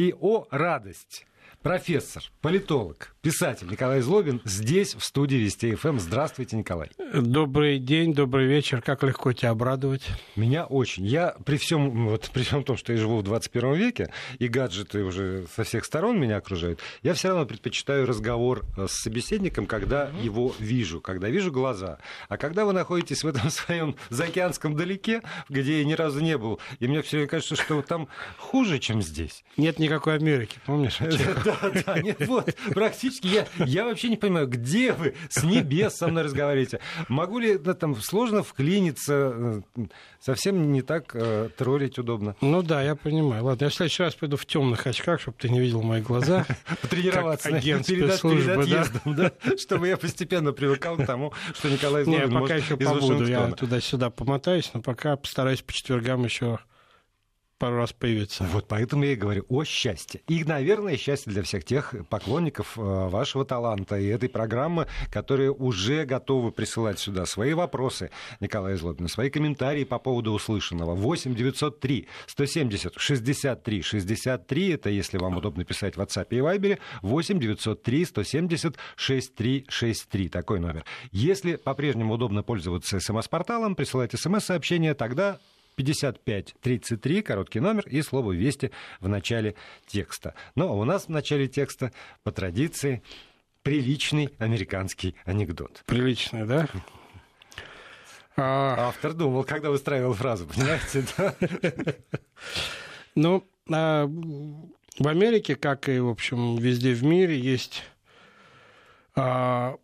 И 0.00 0.14
о 0.18 0.46
радость! 0.50 1.26
Профессор, 1.62 2.22
политолог, 2.40 3.14
писатель 3.22 3.68
Николай 3.68 4.00
Злобин 4.00 4.40
здесь, 4.44 4.94
в 4.94 5.04
студии 5.04 5.36
Вести 5.36 5.74
ФМ. 5.74 5.98
Здравствуйте, 5.98 6.56
Николай. 6.56 6.90
Добрый 7.12 7.78
день, 7.78 8.14
добрый 8.14 8.46
вечер. 8.46 8.80
Как 8.80 9.02
легко 9.02 9.32
тебя 9.32 9.50
обрадовать? 9.50 10.02
Меня 10.36 10.64
очень. 10.64 11.06
Я 11.06 11.36
при 11.44 11.56
всем, 11.56 12.06
вот, 12.08 12.30
при 12.32 12.42
всем 12.42 12.64
том, 12.64 12.76
что 12.76 12.92
я 12.92 12.98
живу 12.98 13.18
в 13.18 13.22
21 13.22 13.74
веке, 13.74 14.12
и 14.38 14.48
гаджеты 14.48 15.04
уже 15.04 15.46
со 15.54 15.64
всех 15.64 15.84
сторон 15.84 16.18
меня 16.18 16.38
окружают, 16.38 16.80
я 17.02 17.14
все 17.14 17.28
равно 17.28 17.46
предпочитаю 17.46 18.06
разговор 18.06 18.64
э, 18.76 18.86
с 18.88 19.02
собеседником, 19.02 19.66
когда 19.66 20.06
mm-hmm. 20.06 20.22
его 20.22 20.54
вижу, 20.58 21.00
когда 21.00 21.28
вижу 21.28 21.52
глаза. 21.52 21.98
А 22.28 22.36
когда 22.36 22.64
вы 22.64 22.72
находитесь 22.72 23.22
в 23.22 23.26
этом 23.26 23.50
своем 23.50 23.96
заокеанском 24.08 24.76
далеке, 24.76 25.22
где 25.48 25.80
я 25.80 25.84
ни 25.84 25.92
разу 25.92 26.20
не 26.20 26.38
был, 26.38 26.58
и 26.78 26.86
мне 26.86 27.02
все 27.02 27.26
кажется, 27.26 27.56
что 27.56 27.82
там 27.82 28.08
хуже, 28.38 28.78
чем 28.78 29.02
здесь. 29.02 29.44
Нет 29.56 29.78
никакой 29.78 30.16
Америки, 30.16 30.58
помнишь? 30.64 30.98
Да, 31.50 31.82
да, 31.86 32.00
нет, 32.00 32.26
вот, 32.26 32.54
практически 32.74 33.26
я, 33.26 33.46
я 33.58 33.84
вообще 33.84 34.08
не 34.08 34.16
понимаю, 34.16 34.46
где 34.46 34.92
вы 34.92 35.14
с 35.28 35.42
небес 35.42 35.94
со 35.94 36.08
мной 36.08 36.24
разговариваете. 36.24 36.80
Могу 37.08 37.38
ли 37.38 37.58
да, 37.58 37.74
там 37.74 37.96
сложно 37.96 38.42
вклиниться, 38.42 39.62
э, 39.76 39.82
совсем 40.20 40.72
не 40.72 40.82
так 40.82 41.10
э, 41.14 41.48
троллить 41.56 41.98
удобно. 41.98 42.36
Ну 42.40 42.62
да, 42.62 42.82
я 42.82 42.94
понимаю. 42.94 43.44
Ладно, 43.44 43.64
я 43.64 43.70
в 43.70 43.74
следующий 43.74 44.02
раз 44.02 44.14
пойду 44.14 44.36
в 44.36 44.46
темных 44.46 44.86
очках, 44.86 45.20
чтобы 45.20 45.36
ты 45.38 45.48
не 45.48 45.60
видел 45.60 45.82
мои 45.82 46.00
глаза. 46.00 46.46
Потренироваться 46.82 47.48
агент 47.48 47.86
перед, 47.86 48.14
службы, 48.14 48.52
отъездом, 48.52 49.14
да? 49.14 49.32
чтобы 49.58 49.88
я 49.88 49.96
постепенно 49.96 50.52
привыкал 50.52 50.96
к 50.96 51.06
тому, 51.06 51.32
что 51.54 51.68
Николай 51.68 52.04
Злобин 52.04 52.32
пока 52.32 52.56
еще 52.56 52.76
побуду, 52.76 53.26
я 53.26 53.50
туда-сюда 53.52 54.10
помотаюсь, 54.10 54.70
но 54.74 54.80
пока 54.80 55.16
постараюсь 55.16 55.62
по 55.62 55.72
четвергам 55.72 56.24
еще 56.24 56.58
пару 57.60 57.76
раз 57.76 57.92
появится. 57.92 58.44
Вот 58.44 58.66
поэтому 58.66 59.04
я 59.04 59.12
и 59.12 59.16
говорю 59.16 59.44
о 59.48 59.64
счастье. 59.64 60.22
И, 60.26 60.42
наверное, 60.44 60.96
счастье 60.96 61.30
для 61.30 61.42
всех 61.42 61.62
тех 61.64 61.94
поклонников 62.08 62.76
э, 62.76 62.80
вашего 62.80 63.44
таланта 63.44 63.98
и 63.98 64.06
этой 64.06 64.30
программы, 64.30 64.88
которые 65.12 65.52
уже 65.52 66.06
готовы 66.06 66.52
присылать 66.52 66.98
сюда 66.98 67.26
свои 67.26 67.52
вопросы, 67.52 68.10
Николай 68.40 68.76
Злобин, 68.76 69.08
свои 69.08 69.28
комментарии 69.28 69.84
по 69.84 69.98
поводу 69.98 70.32
услышанного. 70.32 70.94
8 70.94 71.34
903 71.34 72.08
170 72.26 72.94
63 72.96 73.82
63, 73.82 74.70
это 74.70 74.88
если 74.88 75.18
вам 75.18 75.36
удобно 75.36 75.64
писать 75.64 75.96
в 75.96 76.00
WhatsApp 76.00 76.28
и 76.30 76.36
Viber, 76.36 76.78
8 77.02 77.38
903 77.38 78.04
170 78.06 78.76
6363, 78.96 80.28
такой 80.30 80.60
номер. 80.60 80.84
Если 81.12 81.56
по-прежнему 81.56 82.14
удобно 82.14 82.42
пользоваться 82.42 83.00
смс-порталом, 83.00 83.74
присылайте 83.74 84.16
смс-сообщение, 84.16 84.94
тогда 84.94 85.38
5533, 85.82 87.22
короткий 87.22 87.60
номер, 87.60 87.86
и 87.88 88.02
слово 88.02 88.32
«Вести» 88.32 88.70
в 89.00 89.08
начале 89.08 89.54
текста. 89.86 90.34
Но 90.54 90.78
у 90.78 90.84
нас 90.84 91.06
в 91.06 91.08
начале 91.08 91.48
текста, 91.48 91.92
по 92.22 92.32
традиции, 92.32 93.02
приличный 93.62 94.34
американский 94.38 95.14
анекдот. 95.24 95.82
Приличный, 95.86 96.46
да? 96.46 96.68
А... 98.36 98.88
Автор 98.88 99.14
думал, 99.14 99.44
когда 99.44 99.70
выстраивал 99.70 100.14
фразу, 100.14 100.46
понимаете? 100.46 101.04
Ну, 103.16 103.44
а, 103.68 104.06
в 104.06 105.08
Америке, 105.08 105.56
как 105.56 105.88
и, 105.88 105.98
в 105.98 106.08
общем, 106.08 106.56
везде 106.56 106.94
в 106.94 107.02
мире, 107.02 107.36
есть 107.36 107.82
а, 109.16 109.76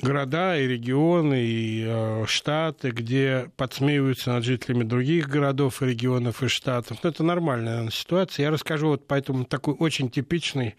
города 0.00 0.58
и 0.58 0.66
регионы 0.66 1.44
и 1.44 1.84
э, 1.86 2.24
штаты, 2.26 2.90
где 2.90 3.50
подсмеиваются 3.56 4.32
над 4.32 4.44
жителями 4.44 4.84
других 4.84 5.28
городов 5.28 5.82
и 5.82 5.86
регионов 5.86 6.42
и 6.42 6.48
штатов. 6.48 6.98
Ну, 7.02 7.10
это 7.10 7.22
нормальная 7.22 7.72
наверное, 7.72 7.90
ситуация. 7.90 8.44
Я 8.44 8.50
расскажу 8.50 8.88
вот 8.88 9.06
поэтому 9.06 9.44
такой 9.44 9.74
очень 9.74 10.10
типичный 10.10 10.76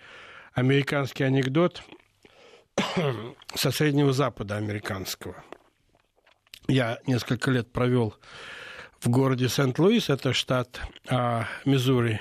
американский 0.54 1.24
анекдот 1.24 1.84
со 3.56 3.72
Среднего 3.72 4.14
Запада 4.14 4.58
американского. 4.58 5.44
Я 6.68 7.00
несколько 7.06 7.52
лет 7.52 7.72
провел 7.72 8.16
в 9.00 9.10
городе 9.10 9.50
Сент-Луис, 9.50 10.10
это 10.10 10.34
штат 10.34 10.82
а, 11.08 11.48
Миссури. 11.64 12.20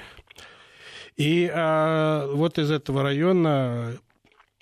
И 1.16 1.50
а, 1.53 2.27
вот 2.27 2.59
из 2.59 2.71
этого 2.71 3.03
района 3.03 3.97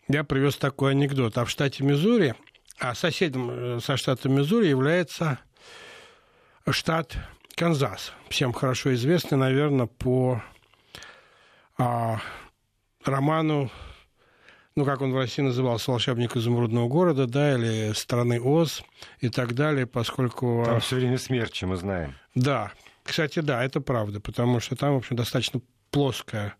я 0.08 0.24
привез 0.24 0.56
такой 0.56 0.92
анекдот. 0.92 1.38
А 1.38 1.44
в 1.44 1.50
штате 1.50 1.84
Миссури, 1.84 2.34
а 2.78 2.94
соседом 2.94 3.50
э, 3.50 3.80
со 3.80 3.96
штатом 3.96 4.34
Миссури 4.34 4.66
является 4.66 5.38
штат 6.70 7.16
Канзас. 7.54 8.12
Всем 8.28 8.52
хорошо 8.52 8.94
известный, 8.94 9.36
наверное, 9.36 9.86
по 9.86 10.42
а, 11.78 12.20
роману, 13.04 13.70
ну, 14.74 14.84
как 14.84 15.02
он 15.02 15.12
в 15.12 15.16
России 15.16 15.42
назывался, 15.42 15.90
«Волшебник 15.90 16.36
изумрудного 16.36 16.88
города», 16.88 17.26
да, 17.26 17.54
или 17.54 17.92
«Страны 17.92 18.40
Оз» 18.40 18.82
и 19.20 19.28
так 19.28 19.54
далее, 19.54 19.86
поскольку... 19.86 20.62
Там 20.64 20.80
все 20.80 20.96
время 20.96 21.18
смерчи, 21.18 21.66
мы 21.66 21.76
знаем. 21.76 22.14
Да, 22.34 22.72
кстати, 23.02 23.40
да, 23.40 23.62
это 23.62 23.80
правда, 23.80 24.20
потому 24.20 24.60
что 24.60 24.76
там, 24.76 24.94
в 24.94 24.98
общем, 24.98 25.16
достаточно 25.16 25.60
плоская 25.90 26.54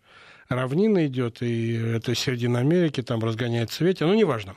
равнина 0.55 1.07
идет, 1.07 1.43
и 1.43 1.75
это 1.75 2.15
середина 2.15 2.61
Америки, 2.61 3.03
там 3.03 3.23
разгоняется 3.23 3.85
ветер, 3.85 4.07
ну, 4.07 4.15
неважно. 4.15 4.55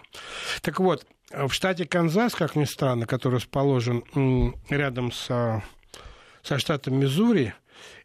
Так 0.62 0.80
вот, 0.80 1.06
в 1.32 1.52
штате 1.52 1.86
Канзас, 1.86 2.36
как 2.36 2.56
ни 2.56 2.66
странно, 2.66 3.06
который 3.06 3.36
расположен 3.36 4.04
рядом 4.70 5.12
со, 5.12 5.64
со 6.44 6.60
штатом 6.60 7.00
Миссури, 7.00 7.54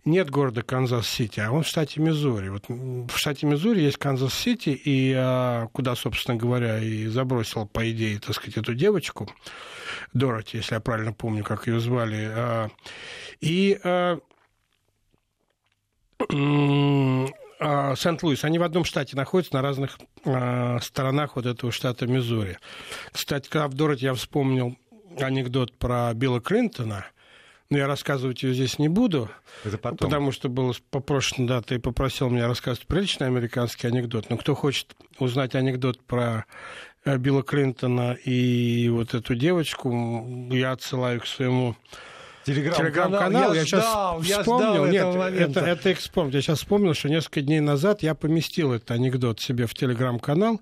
нет 0.05 0.31
города 0.31 0.63
Канзас-Сити, 0.63 1.41
а 1.41 1.53
он 1.53 1.63
в 1.63 1.67
штате 1.67 2.01
Миссури. 2.01 2.49
Вот 2.49 2.65
в 2.69 3.17
штате 3.17 3.47
Миссури 3.47 3.81
есть 3.81 3.99
Канзас-Сити, 3.99 4.71
и 4.71 5.15
а, 5.15 5.69
куда, 5.73 5.95
собственно 5.95 6.37
говоря, 6.37 6.79
и 6.79 7.07
забросил, 7.07 7.67
по 7.67 7.89
идее, 7.91 8.19
так 8.19 8.35
сказать, 8.35 8.57
эту 8.57 8.75
девочку, 8.75 9.31
Дороти, 10.15 10.57
если 10.57 10.75
я 10.75 10.81
правильно 10.81 11.13
помню, 11.13 11.45
как 11.45 11.67
ее 11.67 11.81
звали. 11.81 12.31
А, 12.33 12.71
и 13.41 13.79
а, 17.61 17.95
Сент-Луис, 17.95 18.43
они 18.45 18.59
в 18.59 18.63
одном 18.63 18.85
штате 18.85 19.17
находятся, 19.17 19.55
на 19.55 19.63
разных 19.63 19.99
э, 20.25 20.79
сторонах 20.81 21.37
вот 21.37 21.45
этого 21.45 21.71
штата 21.71 22.07
Миссури. 22.07 22.59
Кстати, 23.13 23.49
когда 23.49 23.69
в 23.69 23.75
Дороти 23.75 24.07
я 24.07 24.15
вспомнил 24.15 24.77
анекдот 25.19 25.77
про 25.77 26.13
Билла 26.15 26.41
Клинтона, 26.41 27.05
но 27.69 27.79
я 27.79 27.87
рассказывать 27.87 28.43
ее 28.43 28.55
здесь 28.55 28.79
не 28.79 28.89
буду, 28.89 29.31
Это 29.65 29.77
потом. 29.79 29.99
потому 29.99 30.33
что 30.33 30.49
было 30.49 30.75
попрошено, 30.91 31.47
да, 31.47 31.61
ты 31.61 31.79
попросил 31.79 32.31
меня 32.31 32.49
рассказывать 32.49 32.87
приличный 32.89 33.27
американский 33.27 33.87
анекдот. 33.87 34.31
Но 34.31 34.39
кто 34.39 34.55
хочет 34.55 34.97
узнать 35.19 35.55
анекдот 35.55 36.01
про 36.01 36.47
э, 37.05 37.19
Билла 37.19 37.43
Клинтона 37.43 38.13
и 38.13 38.89
вот 38.89 39.15
эту 39.15 39.35
девочку, 39.35 40.49
я 40.51 40.73
отсылаю 40.73 41.21
к 41.21 41.27
своему 41.27 41.77
Телеграм-канал. 42.45 43.53
Я, 43.55 43.61
я 43.61 43.67
ждал, 43.67 44.23
сейчас 44.23 44.39
вспомнил. 44.41 44.87
Я 44.87 45.05
Нет, 45.05 45.51
это, 45.51 45.61
это 45.61 45.93
экспромт. 45.93 46.35
Я 46.35 46.41
сейчас 46.41 46.59
вспомнил, 46.59 46.95
что 46.95 47.09
несколько 47.09 47.43
дней 47.43 47.61
назад 47.61 48.03
я 48.03 48.15
поместил 48.15 48.73
этот 48.73 48.93
анекдот 48.93 49.41
себе 49.41 49.67
в 49.67 49.75
Телеграм-канал. 49.75 50.61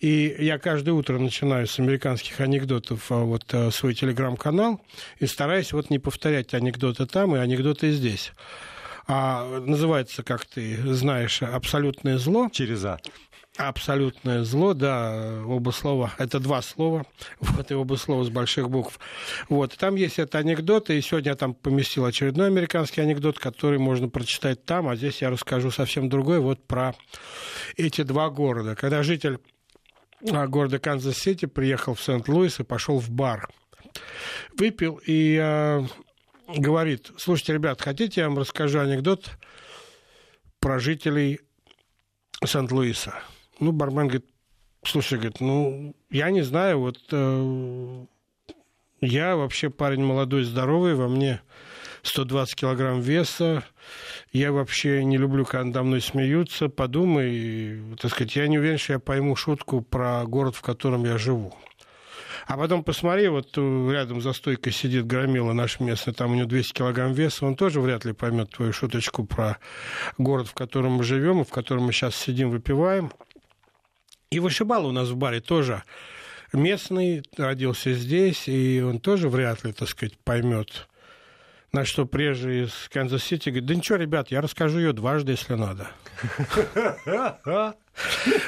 И 0.00 0.36
я 0.38 0.58
каждое 0.58 0.92
утро 0.92 1.18
начинаю 1.18 1.66
с 1.66 1.78
американских 1.78 2.40
анекдотов 2.40 3.10
а, 3.10 3.24
вот 3.24 3.44
а, 3.52 3.70
свой 3.70 3.94
Телеграм-канал 3.94 4.80
и 5.18 5.26
стараюсь 5.26 5.72
вот 5.72 5.90
не 5.90 5.98
повторять 5.98 6.52
анекдоты 6.54 7.06
там 7.06 7.34
и 7.34 7.38
анекдоты 7.38 7.92
здесь. 7.92 8.32
А, 9.08 9.60
называется, 9.60 10.22
как 10.22 10.44
ты 10.44 10.76
знаешь, 10.92 11.40
«Абсолютное 11.42 12.18
зло». 12.18 12.48
Через 12.52 12.84
«А». 12.84 12.98
Абсолютное 13.56 14.44
зло, 14.44 14.74
да, 14.74 15.42
оба 15.46 15.70
слова, 15.70 16.12
это 16.18 16.40
два 16.40 16.60
слова, 16.60 17.06
вот 17.40 17.70
и 17.70 17.74
оба 17.74 17.94
слова 17.94 18.22
с 18.22 18.28
больших 18.28 18.68
букв. 18.68 18.98
Вот, 19.48 19.74
там 19.78 19.94
есть 19.94 20.18
это 20.18 20.38
анекдот, 20.38 20.90
и 20.90 21.00
сегодня 21.00 21.30
я 21.30 21.36
там 21.36 21.54
поместил 21.54 22.04
очередной 22.04 22.48
американский 22.48 23.00
анекдот, 23.00 23.38
который 23.38 23.78
можно 23.78 24.10
прочитать 24.10 24.66
там, 24.66 24.88
а 24.88 24.96
здесь 24.96 25.22
я 25.22 25.30
расскажу 25.30 25.70
совсем 25.70 26.10
другой, 26.10 26.40
вот 26.40 26.66
про 26.66 26.94
эти 27.78 28.02
два 28.02 28.28
города. 28.28 28.76
Когда 28.76 29.02
житель 29.02 29.38
а, 30.30 30.46
города 30.46 30.78
Канзас-Сити 30.78 31.46
приехал 31.46 31.94
в 31.94 32.02
Сент-Луис 32.02 32.60
и 32.60 32.64
пошел 32.64 32.98
в 32.98 33.08
бар, 33.08 33.48
выпил 34.58 35.00
и 35.06 35.38
э, 35.42 35.82
говорит, 36.48 37.10
слушайте, 37.16 37.54
ребят, 37.54 37.80
хотите, 37.80 38.20
я 38.20 38.28
вам 38.28 38.38
расскажу 38.38 38.80
анекдот 38.80 39.30
про 40.58 40.78
жителей 40.78 41.40
Сент-Луиса? 42.44 43.14
Ну, 43.58 43.72
бармен 43.72 44.08
говорит, 44.08 44.26
слушай, 44.82 45.18
говорит, 45.18 45.40
ну, 45.40 45.94
я 46.10 46.30
не 46.30 46.42
знаю, 46.42 46.80
вот 46.80 46.98
э, 47.10 48.04
я 49.00 49.36
вообще 49.36 49.70
парень 49.70 50.04
молодой, 50.04 50.44
здоровый, 50.44 50.94
во 50.94 51.08
мне 51.08 51.40
120 52.02 52.54
килограмм 52.54 53.00
веса, 53.00 53.64
я 54.32 54.52
вообще 54.52 55.04
не 55.04 55.16
люблю, 55.16 55.44
когда 55.44 55.64
надо 55.64 55.82
мной 55.82 56.00
смеются, 56.00 56.68
подумай, 56.68 57.80
так 58.00 58.10
сказать, 58.10 58.36
я 58.36 58.46
не 58.46 58.58
уверен, 58.58 58.78
что 58.78 58.94
я 58.94 58.98
пойму 58.98 59.36
шутку 59.36 59.80
про 59.80 60.24
город, 60.24 60.54
в 60.54 60.62
котором 60.62 61.04
я 61.04 61.16
живу. 61.16 61.54
А 62.46 62.56
потом 62.56 62.84
посмотри, 62.84 63.26
вот 63.28 63.56
рядом 63.56 64.20
за 64.20 64.32
стойкой 64.32 64.72
сидит 64.72 65.06
громила 65.06 65.52
наш 65.52 65.80
местный, 65.80 66.14
там 66.14 66.32
у 66.32 66.34
него 66.34 66.46
200 66.46 66.74
килограмм 66.74 67.12
веса, 67.12 67.44
он 67.44 67.56
тоже 67.56 67.80
вряд 67.80 68.04
ли 68.04 68.12
поймет 68.12 68.50
твою 68.50 68.72
шуточку 68.72 69.24
про 69.24 69.58
город, 70.16 70.46
в 70.46 70.54
котором 70.54 70.92
мы 70.92 71.04
живем, 71.04 71.40
и 71.40 71.44
в 71.44 71.50
котором 71.50 71.84
мы 71.84 71.92
сейчас 71.92 72.14
сидим, 72.14 72.50
выпиваем. 72.50 73.10
И 74.36 74.38
вышибала 74.38 74.84
у 74.84 74.92
нас 74.92 75.08
в 75.08 75.16
баре 75.16 75.40
тоже 75.40 75.82
местный, 76.52 77.22
родился 77.38 77.94
здесь, 77.94 78.48
и 78.48 78.82
он 78.86 79.00
тоже 79.00 79.30
вряд 79.30 79.64
ли, 79.64 79.72
так 79.72 79.88
сказать, 79.88 80.18
поймет, 80.18 80.86
на 81.72 81.84
что 81.84 82.06
приезжий 82.06 82.64
из 82.64 82.88
Канзас-Сити 82.90 83.50
говорит, 83.50 83.66
да 83.66 83.74
ничего, 83.74 83.98
ребят, 83.98 84.30
я 84.30 84.40
расскажу 84.40 84.78
ее 84.78 84.92
дважды, 84.92 85.32
если 85.32 85.54
надо. 85.54 85.88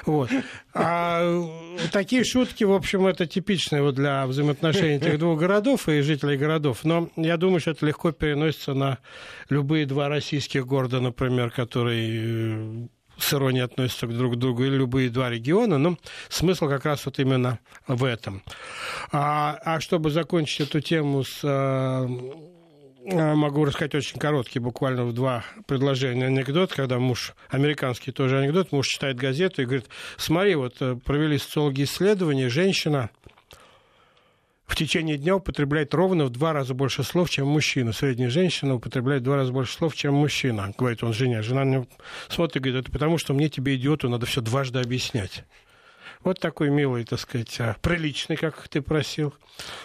Вот. 0.04 0.30
А 0.74 1.42
такие 1.90 2.22
шутки, 2.22 2.64
в 2.64 2.72
общем, 2.72 3.06
это 3.06 3.26
типичные 3.26 3.82
вот 3.82 3.94
для 3.94 4.26
взаимоотношений 4.26 4.96
этих 4.96 5.18
двух 5.18 5.40
городов 5.40 5.88
и 5.88 6.02
жителей 6.02 6.36
городов. 6.36 6.84
Но 6.84 7.08
я 7.16 7.38
думаю, 7.38 7.60
что 7.60 7.70
это 7.70 7.86
легко 7.86 8.12
переносится 8.12 8.74
на 8.74 8.98
любые 9.48 9.86
два 9.86 10.08
российских 10.08 10.66
города, 10.66 11.00
например, 11.00 11.50
которые 11.50 12.84
э, 12.84 12.88
с 13.18 13.34
иронией 13.34 13.64
относятся 13.64 14.06
друг 14.06 14.34
к 14.34 14.36
другу, 14.36 14.64
или 14.64 14.76
любые 14.76 15.10
два 15.10 15.30
региона, 15.30 15.78
но 15.78 15.98
смысл 16.28 16.68
как 16.68 16.84
раз 16.84 17.04
вот 17.06 17.18
именно 17.18 17.58
в 17.86 18.04
этом. 18.04 18.42
А, 19.12 19.58
а 19.64 19.80
чтобы 19.80 20.10
закончить 20.10 20.68
эту 20.68 20.80
тему 20.80 21.24
с 21.24 21.40
э, 21.42 22.08
Э, 23.10 23.34
могу 23.34 23.64
рассказать 23.64 23.94
очень 23.94 24.18
короткий, 24.18 24.58
буквально 24.58 25.04
в 25.04 25.14
два 25.14 25.42
предложения 25.66 26.26
анекдот, 26.26 26.74
когда 26.74 26.98
муж, 26.98 27.32
американский 27.48 28.12
тоже 28.12 28.38
анекдот, 28.38 28.70
муж 28.70 28.86
читает 28.86 29.16
газету 29.16 29.62
и 29.62 29.64
говорит, 29.64 29.86
смотри, 30.18 30.54
вот 30.56 30.74
э, 30.80 30.94
провели 31.02 31.38
социологи 31.38 31.84
исследования, 31.84 32.50
женщина 32.50 33.08
в 34.68 34.76
течение 34.76 35.16
дня 35.16 35.36
употребляет 35.36 35.94
ровно 35.94 36.26
в 36.26 36.30
два 36.30 36.52
раза 36.52 36.74
больше 36.74 37.02
слов, 37.02 37.30
чем 37.30 37.48
мужчина. 37.48 37.92
Средняя 37.92 38.28
женщина 38.28 38.74
употребляет 38.74 39.22
в 39.22 39.24
два 39.24 39.36
раза 39.36 39.50
больше 39.50 39.72
слов, 39.72 39.96
чем 39.96 40.14
мужчина, 40.14 40.72
говорит 40.76 41.02
он 41.02 41.14
жене. 41.14 41.40
Жена 41.42 41.64
мне 41.64 41.86
смотрит 42.28 42.56
и 42.56 42.60
говорит, 42.60 42.84
это 42.84 42.92
потому 42.92 43.16
что 43.16 43.32
мне 43.32 43.48
тебе, 43.48 43.76
идиоту, 43.76 44.10
надо 44.10 44.26
все 44.26 44.42
дважды 44.42 44.78
объяснять. 44.78 45.44
Вот 46.24 46.40
такой 46.40 46.70
милый, 46.70 47.04
так 47.04 47.20
сказать, 47.20 47.54
а, 47.60 47.76
приличный, 47.80 48.36
как 48.36 48.68
ты 48.68 48.82
просил, 48.82 49.34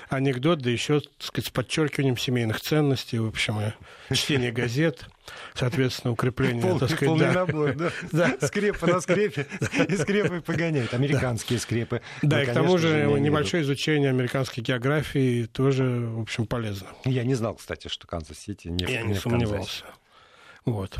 анекдот, 0.10 0.60
да 0.60 0.70
еще, 0.70 1.00
так 1.00 1.12
сказать, 1.20 1.48
с 1.48 1.50
подчеркиванием 1.52 2.18
семейных 2.18 2.62
ценностей, 2.62 3.20
в 3.20 3.28
общем, 3.28 3.74
чтение 4.12 4.52
газет, 4.52 5.08
соответственно, 5.54 6.14
укрепление, 6.14 6.62
Пол, 6.62 6.80
так 6.80 6.90
сказать, 6.90 7.08
полный 7.08 7.26
да. 7.26 7.34
набор, 7.34 7.74
да? 7.76 7.92
да. 8.12 8.48
Скрепы 8.48 8.88
на 8.88 9.02
скрепе, 9.02 9.48
и 9.88 9.96
скрепы 9.96 10.42
погоняют, 10.42 10.94
американские 10.94 11.60
скрепы. 11.60 12.02
Да, 12.22 12.38
ну, 12.38 12.44
и 12.44 12.46
к 12.46 12.54
тому 12.54 12.78
же 12.78 13.06
небольшое 13.20 13.64
изучение 13.64 14.10
американской 14.10 14.64
географии 14.64 15.46
тоже, 15.46 15.84
в 15.84 16.22
общем, 16.22 16.46
полезно. 16.46 16.88
Я 17.06 17.24
не 17.24 17.36
знал, 17.36 17.56
кстати, 17.56 17.88
что 17.88 18.08
Канзас-Сити 18.08 18.68
не 18.68 18.86
Я 18.86 19.04
не 19.04 19.16
сомневался. 19.16 19.86
Вот. 20.66 20.98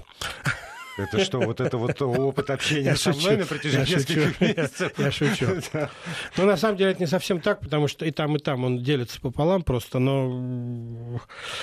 Это 0.98 1.24
что, 1.24 1.40
вот 1.40 1.60
это 1.60 1.78
вот 1.78 2.02
опыт 2.02 2.50
общения 2.50 2.92
я 2.92 2.96
со 2.96 3.14
шучу, 3.14 3.26
мной 3.28 3.38
на 3.38 3.46
протяжении 3.46 3.86
я 3.90 3.98
нескольких 3.98 4.28
шучу, 4.28 4.46
месяцев? 4.46 4.92
Я, 4.98 5.12
шучу. 5.12 5.48
да. 5.74 5.90
Но 6.38 6.46
на 6.46 6.58
самом 6.58 6.78
деле 6.78 6.92
это 6.92 7.00
не 7.00 7.08
совсем 7.08 7.42
так, 7.42 7.62
потому 7.62 7.88
что 7.88 8.06
и 8.06 8.12
там, 8.12 8.36
и 8.36 8.40
там 8.40 8.64
он 8.64 8.84
делится 8.84 9.20
пополам 9.20 9.64
просто, 9.64 10.00
но, 10.00 11.20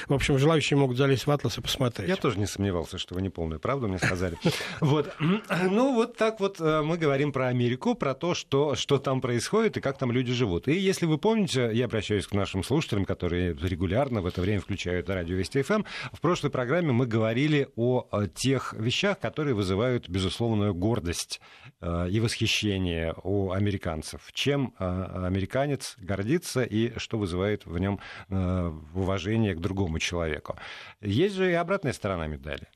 в 0.09 0.15
общем, 0.15 0.39
желающие 0.39 0.77
могут 0.77 0.97
залезть 0.97 1.27
в 1.27 1.31
атлас 1.31 1.59
и 1.59 1.61
посмотреть. 1.61 2.09
Я 2.09 2.17
тоже 2.17 2.39
не 2.39 2.47
сомневался, 2.47 2.99
что 2.99 3.15
вы 3.15 3.23
не 3.23 3.29
полную 3.29 3.61
правду 3.61 3.89
мне 3.89 3.99
сказали. 3.99 4.37
Вот. 4.81 5.15
Ну, 5.71 5.95
вот 5.95 6.17
так 6.17 6.41
вот 6.41 6.61
э, 6.61 6.83
мы 6.83 6.97
говорим 6.97 7.33
про 7.33 7.49
Америку, 7.49 7.95
про 7.95 8.15
то, 8.15 8.35
что, 8.35 8.75
что 8.75 8.99
там 8.99 9.21
происходит 9.21 9.77
и 9.77 9.81
как 9.81 9.99
там 9.99 10.11
люди 10.11 10.33
живут. 10.33 10.69
И 10.69 10.73
если 10.73 11.07
вы 11.07 11.19
помните, 11.19 11.71
я 11.73 11.85
обращаюсь 11.85 12.27
к 12.27 12.33
нашим 12.33 12.65
слушателям, 12.65 13.05
которые 13.05 13.55
регулярно 13.55 14.21
в 14.21 14.27
это 14.27 14.41
время 14.41 14.61
включают 14.61 15.09
радио 15.09 15.37
Вести 15.37 15.63
ФМ, 15.63 15.83
в 16.13 16.21
прошлой 16.21 16.51
программе 16.51 16.93
мы 16.93 17.07
говорили 17.07 17.69
о 17.77 18.07
тех 18.35 18.73
вещах, 18.73 19.20
которые 19.21 19.55
вызывают 19.55 20.09
безусловную 20.09 20.75
гордость 20.75 21.41
э, 21.81 22.09
и 22.11 22.21
восхищение 22.21 23.15
у 23.23 23.53
американцев. 23.53 24.31
Чем 24.33 24.75
э, 24.79 25.27
американец 25.27 25.97
гордится 25.99 26.63
и 26.63 26.99
что 26.99 27.19
вызывает 27.19 27.67
в 27.67 27.79
нем 27.79 28.01
э, 28.29 28.73
уважение 28.95 29.55
к 29.55 29.61
другому 29.61 29.99
человеку. 29.99 30.57
Есть 31.01 31.37
же 31.37 31.51
и 31.51 31.55
обратная 31.55 31.93
сторона 31.93 32.27
медали. 32.27 32.67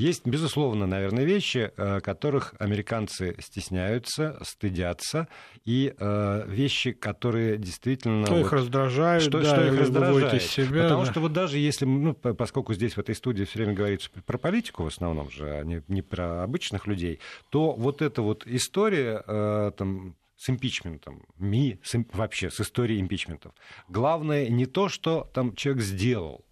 Есть, 0.00 0.26
безусловно, 0.26 0.86
наверное, 0.86 1.24
вещи, 1.24 1.72
э, 1.76 2.00
которых 2.00 2.54
американцы 2.58 3.36
стесняются, 3.38 4.38
стыдятся, 4.42 5.28
и 5.66 5.94
э, 5.94 6.44
вещи, 6.46 6.92
которые 6.92 7.58
действительно... 7.58 8.24
Что 8.24 8.36
вот, 8.36 8.46
их 8.46 8.52
раздражают, 8.54 9.24
что, 9.24 9.42
да, 9.42 9.54
что 9.54 9.66
их 9.66 9.78
раздражает. 9.78 10.42
себя. 10.42 10.84
Потому 10.84 11.04
да. 11.04 11.10
что 11.10 11.20
вот 11.20 11.34
даже 11.34 11.58
если, 11.58 11.84
ну, 11.84 12.14
поскольку 12.14 12.72
здесь 12.72 12.94
в 12.94 12.98
этой 12.98 13.14
студии 13.14 13.44
все 13.44 13.58
время 13.58 13.74
говорится 13.74 14.08
про 14.24 14.38
политику 14.38 14.84
в 14.84 14.86
основном 14.86 15.30
же, 15.30 15.50
а 15.50 15.64
не, 15.64 15.82
не 15.88 16.00
про 16.00 16.44
обычных 16.44 16.86
людей, 16.86 17.20
то 17.50 17.72
вот 17.72 18.00
эта 18.00 18.22
вот 18.22 18.46
история 18.46 19.22
э, 19.26 19.72
там, 19.76 20.16
с 20.34 20.48
импичментом, 20.48 21.26
ми, 21.36 21.78
с, 21.82 21.94
вообще 22.14 22.50
с 22.50 22.58
историей 22.58 23.02
импичментов. 23.02 23.52
Главное 23.90 24.48
не 24.48 24.64
то, 24.64 24.88
что 24.88 25.28
там 25.34 25.54
человек 25.54 25.82
сделал, 25.82 26.42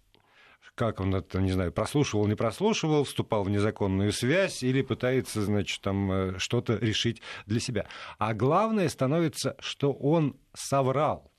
как 0.75 0.99
он 1.01 1.13
это, 1.13 1.41
не 1.41 1.51
знаю, 1.51 1.71
прослушивал, 1.71 2.27
не 2.27 2.35
прослушивал, 2.35 3.03
вступал 3.03 3.43
в 3.43 3.49
незаконную 3.49 4.11
связь 4.13 4.63
или 4.63 4.81
пытается, 4.81 5.41
значит, 5.41 5.81
там 5.81 6.11
э, 6.11 6.39
что-то 6.39 6.75
решить 6.75 7.21
для 7.45 7.59
себя. 7.59 7.87
А 8.17 8.33
главное 8.33 8.87
становится, 8.87 9.55
что 9.59 9.91
он 9.91 10.37
соврал. 10.53 11.31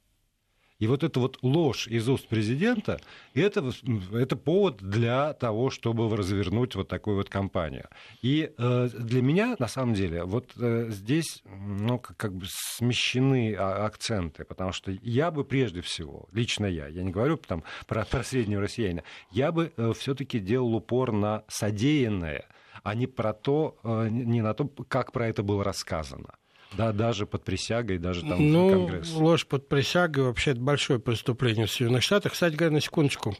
И 0.80 0.86
вот 0.86 1.04
эта 1.04 1.20
вот 1.20 1.38
ложь 1.42 1.86
из 1.86 2.08
уст 2.08 2.26
президента, 2.26 3.00
это, 3.34 3.70
это 4.12 4.34
повод 4.34 4.78
для 4.78 5.34
того, 5.34 5.70
чтобы 5.70 6.14
развернуть 6.16 6.74
вот 6.74 6.88
такую 6.88 7.16
вот 7.16 7.28
кампанию. 7.28 7.88
И 8.22 8.50
э, 8.56 8.88
для 8.88 9.22
меня, 9.22 9.56
на 9.58 9.68
самом 9.68 9.94
деле, 9.94 10.24
вот 10.24 10.50
э, 10.58 10.86
здесь 10.88 11.42
ну, 11.44 11.98
как, 11.98 12.16
как 12.16 12.34
бы 12.34 12.46
смещены 12.48 13.54
а, 13.54 13.84
акценты, 13.84 14.44
потому 14.44 14.72
что 14.72 14.90
я 15.02 15.30
бы 15.30 15.44
прежде 15.44 15.82
всего, 15.82 16.28
лично 16.32 16.64
я, 16.64 16.88
я 16.88 17.02
не 17.02 17.10
говорю 17.10 17.36
там, 17.36 17.62
про, 17.86 18.06
про 18.06 18.24
среднего 18.24 18.62
россиянина, 18.62 19.04
я 19.30 19.52
бы 19.52 19.72
э, 19.76 19.92
все-таки 19.98 20.38
делал 20.38 20.74
упор 20.74 21.12
на 21.12 21.44
содеянное, 21.48 22.46
а 22.82 22.94
не 22.94 23.06
про 23.06 23.34
то, 23.34 23.78
э, 23.84 24.08
не 24.08 24.40
на 24.40 24.54
то, 24.54 24.66
как 24.88 25.12
про 25.12 25.28
это 25.28 25.42
было 25.42 25.62
рассказано. 25.62 26.39
Да, 26.72 26.92
даже 26.92 27.26
под 27.26 27.44
присягой, 27.44 27.98
даже 27.98 28.22
там 28.22 28.52
ну, 28.52 28.70
Конгресс. 28.70 29.12
ложь 29.12 29.46
под 29.46 29.68
присягой 29.68 30.24
вообще 30.24 30.52
это 30.52 30.60
большое 30.60 31.00
преступление 31.00 31.66
в 31.66 31.70
Соединенных 31.70 32.02
Штатах. 32.02 32.32
Кстати 32.32 32.54
говоря, 32.54 32.74
на 32.74 32.80
секундочку. 32.80 33.36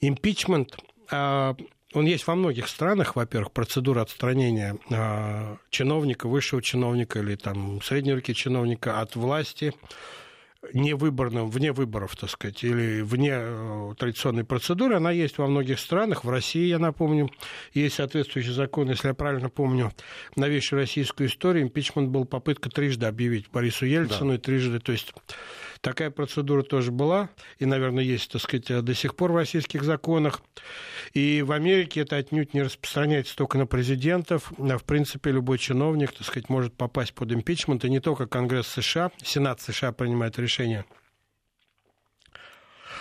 Импичмент, 0.00 0.76
а, 1.10 1.56
он 1.94 2.04
есть 2.04 2.26
во 2.26 2.34
многих 2.34 2.68
странах, 2.68 3.16
во-первых, 3.16 3.52
процедура 3.52 4.02
отстранения 4.02 4.76
а, 4.90 5.56
чиновника, 5.70 6.28
высшего 6.28 6.60
чиновника 6.60 7.20
или 7.20 7.36
там 7.36 7.80
средней 7.80 8.12
руки 8.12 8.34
чиновника 8.34 9.00
от 9.00 9.16
власти 9.16 9.72
невыборным, 10.72 11.50
вне 11.50 11.72
выборов, 11.72 12.16
так 12.16 12.30
сказать, 12.30 12.64
или 12.64 13.00
вне 13.00 13.30
э, 13.32 13.94
традиционной 13.96 14.44
процедуры, 14.44 14.96
она 14.96 15.10
есть 15.10 15.38
во 15.38 15.46
многих 15.46 15.78
странах. 15.78 16.24
В 16.24 16.30
России, 16.30 16.66
я 16.66 16.78
напомню, 16.78 17.30
есть 17.74 17.96
соответствующий 17.96 18.52
закон, 18.52 18.90
если 18.90 19.08
я 19.08 19.14
правильно 19.14 19.50
помню, 19.50 19.92
новейшую 20.36 20.80
российскую 20.80 21.28
историю, 21.28 21.64
импичмент 21.64 22.10
был 22.10 22.24
попытка 22.24 22.70
трижды 22.70 23.06
объявить 23.06 23.50
Борису 23.50 23.86
Ельцину, 23.86 24.30
да. 24.30 24.34
и 24.34 24.38
трижды, 24.38 24.80
то 24.80 24.92
есть 24.92 25.12
Такая 25.80 26.10
процедура 26.10 26.62
тоже 26.62 26.90
была, 26.90 27.30
и, 27.58 27.66
наверное, 27.66 28.02
есть, 28.02 28.32
так 28.32 28.42
сказать, 28.42 28.84
до 28.84 28.94
сих 28.94 29.14
пор 29.14 29.32
в 29.32 29.36
российских 29.36 29.84
законах. 29.84 30.40
И 31.14 31.42
в 31.42 31.52
Америке 31.52 32.00
это 32.00 32.16
отнюдь 32.16 32.54
не 32.54 32.62
распространяется 32.62 33.36
только 33.36 33.58
на 33.58 33.66
президентов. 33.66 34.52
В 34.56 34.84
принципе, 34.84 35.30
любой 35.30 35.58
чиновник, 35.58 36.12
так 36.12 36.26
сказать, 36.26 36.48
может 36.48 36.74
попасть 36.74 37.14
под 37.14 37.32
импичмент, 37.32 37.84
и 37.84 37.90
не 37.90 38.00
только 38.00 38.26
Конгресс 38.26 38.66
США, 38.68 39.10
Сенат 39.22 39.60
США 39.60 39.92
принимает 39.92 40.38
решение 40.38 40.84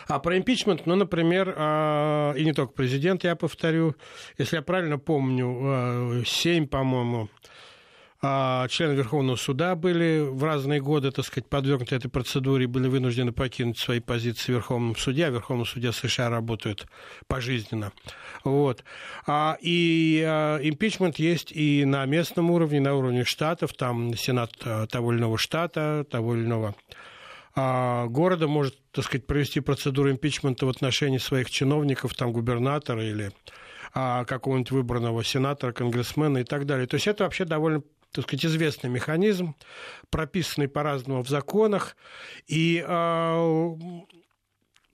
а 0.08 0.20
про 0.20 0.38
импичмент, 0.38 0.86
ну, 0.86 0.96
например, 0.96 1.54
а, 1.58 2.34
и 2.34 2.46
не 2.46 2.54
только 2.54 2.74
президент, 2.74 3.24
я 3.24 3.36
повторю, 3.36 3.96
если 4.38 4.56
я 4.56 4.62
правильно 4.62 4.98
помню, 4.98 5.60
а, 5.62 6.22
семь, 6.26 6.68
по-моему, 6.68 7.28
а 7.28 7.48
члены 8.22 8.94
Верховного 8.94 9.36
суда 9.36 9.76
были 9.76 10.26
в 10.28 10.44
разные 10.44 10.82
годы, 10.82 11.12
так 11.12 11.26
сказать, 11.26 11.48
подвергнуты 11.48 11.96
этой 11.96 12.10
процедуре, 12.10 12.66
были 12.66 12.88
вынуждены 12.88 13.32
покинуть 13.32 13.78
свои 13.78 14.00
позиции 14.00 14.52
в 14.52 14.56
Верховном 14.56 14.96
суде, 14.96 15.26
а 15.26 15.30
Верховном 15.30 15.66
суде 15.66 15.92
США 15.92 16.30
работают 16.30 16.88
пожизненно. 17.28 17.92
Вот. 18.44 18.84
А, 19.28 19.58
и 19.62 20.24
а, 20.26 20.58
импичмент 20.58 21.20
есть 21.20 21.52
и 21.52 21.86
на 21.86 22.06
местном 22.06 22.50
уровне, 22.50 22.80
на 22.80 22.96
уровне 22.96 23.24
штатов, 23.24 23.74
там 23.74 24.16
Сенат 24.16 24.52
а, 24.66 24.88
того 24.88 25.14
или 25.14 25.20
иного 25.20 25.38
штата, 25.38 26.06
того 26.10 26.36
или 26.36 26.46
иного 26.46 26.76
а, 27.60 28.06
города 28.06 28.48
может, 28.48 28.76
так 28.92 29.06
сказать, 29.06 29.26
провести 29.26 29.62
процедуру 29.62 30.12
импичмента 30.12 30.68
в 30.68 30.70
отношении 30.70 31.18
своих 31.18 31.50
чиновников, 31.50 32.14
там 32.14 32.32
губернатора 32.32 33.04
или 33.04 33.32
а, 33.96 34.26
какого-нибудь 34.26 34.70
выбранного 34.70 35.24
сенатора, 35.24 35.72
конгрессмена 35.72 36.40
и 36.40 36.44
так 36.44 36.68
далее. 36.68 36.86
То 36.86 36.96
есть 36.96 37.08
это 37.08 37.24
вообще 37.24 37.46
довольно 37.46 37.82
так 38.18 38.26
сказать, 38.26 38.46
известный 38.46 38.90
механизм, 38.90 39.56
прописанный 40.10 40.68
по-разному 40.68 41.24
в 41.24 41.30
законах. 41.30 41.96
И 42.48 42.84
э, 42.86 43.76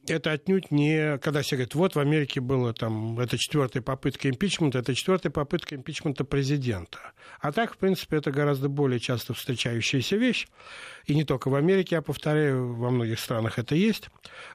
это 0.08 0.32
отнюдь 0.32 0.72
не... 0.72 1.18
Когда 1.20 1.42
все 1.42 1.56
говорят, 1.56 1.74
вот 1.74 1.96
в 1.96 2.00
Америке 2.00 2.42
было 2.42 2.74
там... 2.74 3.18
Это 3.18 3.38
четвертая 3.38 3.82
попытка 3.82 4.30
импичмента, 4.30 4.80
это 4.80 4.94
четвертая 4.94 5.32
попытка 5.32 5.76
импичмента 5.76 6.26
президента. 6.26 7.14
А 7.40 7.54
так, 7.54 7.76
в 7.76 7.78
принципе, 7.78 8.18
это 8.18 8.30
гораздо 8.32 8.68
более 8.68 9.00
часто 9.00 9.34
встречающаяся 9.34 10.18
вещь. 10.18 10.48
И 11.06 11.16
не 11.16 11.24
только 11.24 11.48
в 11.48 11.56
Америке, 11.56 11.96
я 11.96 12.02
повторяю, 12.02 12.74
во 12.76 12.92
многих 12.92 13.22
странах 13.22 13.58
это 13.58 13.76
есть. 13.76 14.10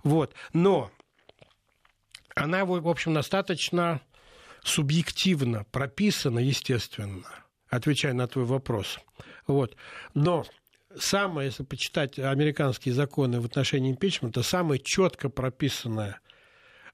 Вот. 0.04 0.34
Но 0.52 0.90
она, 2.34 2.66
в 2.66 2.86
общем, 2.86 3.14
достаточно 3.14 4.02
субъективно 4.62 5.64
прописана, 5.72 6.40
естественно, 6.40 7.24
отвечая 7.68 8.12
на 8.12 8.26
твой 8.26 8.44
вопрос. 8.44 8.98
Вот. 9.46 9.76
Но 10.14 10.44
самое, 10.96 11.46
если 11.46 11.64
почитать 11.64 12.18
американские 12.18 12.94
законы 12.94 13.40
в 13.40 13.46
отношении 13.46 13.90
импичмента, 13.90 14.42
самая 14.42 14.78
четко 14.78 15.28
прописанная 15.28 16.20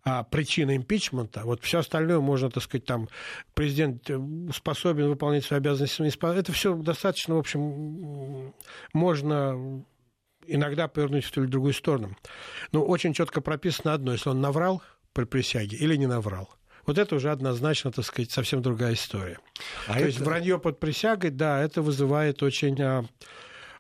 а, 0.05 0.23
причина 0.23 0.77
импичмента, 0.77 1.43
вот 1.45 1.63
все 1.63 1.79
остальное 1.79 2.21
можно, 2.21 2.51
так 2.51 2.63
сказать, 2.63 2.85
там, 2.85 3.09
президент 3.55 4.09
э, 4.11 4.21
способен 4.55 5.09
выполнять 5.09 5.45
свои 5.45 5.59
обязанности, 5.59 6.03
это 6.39 6.53
все 6.53 6.75
достаточно, 6.77 7.37
в 7.37 7.39
общем, 7.39 8.53
можно 8.93 9.83
иногда 10.47 10.89
повернуть 10.89 11.25
в 11.25 11.31
ту 11.31 11.43
или 11.43 11.51
другую 11.51 11.73
сторону. 11.73 12.17
Но 12.73 12.85
очень 12.85 13.15
четко 13.15 13.41
прописано 13.41 13.95
одно, 13.95 14.13
если 14.13 14.29
он 14.29 14.41
наврал 14.41 14.83
при 15.15 15.25
присяге 15.25 15.77
или 15.77 15.97
не 15.97 16.07
наврал. 16.07 16.55
Вот 16.87 16.99
это 16.99 17.17
уже 17.17 17.31
однозначно, 17.31 17.93
так 17.93 18.05
сказать, 18.05 18.31
совсем 18.31 18.63
другая 18.63 18.95
история. 18.95 19.39
А 19.87 19.95
То 19.95 19.99
это... 19.99 20.07
есть 20.09 20.21
вранье 20.21 20.59
под 20.59 20.81
присягой, 20.81 21.31
да, 21.31 21.63
это 21.63 21.83
вызывает 21.83 22.43
очень 22.43 22.81
а, 22.83 23.05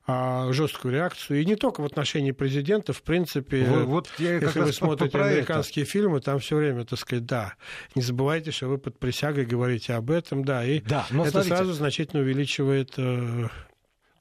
а, 0.07 0.53
жесткую 0.53 0.93
реакцию. 0.93 1.41
И 1.41 1.45
не 1.45 1.57
только 1.57 1.81
в 1.81 1.85
отношении 1.85 2.33
президента, 2.33 2.93
в 2.93 3.03
принципе, 3.03 3.65
вот, 3.65 3.87
вот 3.87 4.09
я 4.19 4.35
если 4.35 4.61
вы 4.61 4.73
смотрите 4.73 5.19
американские 5.19 5.85
это. 5.85 5.93
фильмы, 5.93 6.21
там 6.21 6.39
все 6.41 6.57
время, 6.57 6.85
так 6.85 6.99
сказать, 6.99 7.25
да, 7.27 7.55
не 7.95 8.03
забывайте, 8.03 8.51
что 8.51 8.69
вы 8.69 8.79
под 8.79 8.99
присягой 8.99 9.47
говорите 9.47 9.95
об 9.95 10.11
этом, 10.11 10.45
да, 10.45 10.65
и 10.65 10.81
да, 10.81 11.07
это 11.11 11.31
смотрите, 11.31 11.43
сразу 11.49 11.73
значительно 11.73 12.23
увеличивает 12.23 12.95
э, 12.99 13.49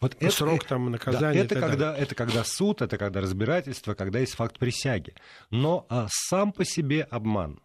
вот 0.04 0.18
это, 0.20 0.36
срок 0.36 0.66
там 0.66 0.92
наказания. 0.92 1.44
Да, 1.44 1.56
это, 1.56 1.60
когда, 1.60 1.96
это 1.98 2.14
когда 2.14 2.44
суд, 2.44 2.82
это 2.82 2.98
когда 2.98 3.22
разбирательство, 3.22 3.94
когда 3.94 4.20
есть 4.20 4.36
факт 4.36 4.60
присяги. 4.60 5.14
Но 5.50 5.86
а, 5.90 6.08
сам 6.10 6.52
по 6.52 6.66
себе 6.66 7.04
обман. 7.04 7.62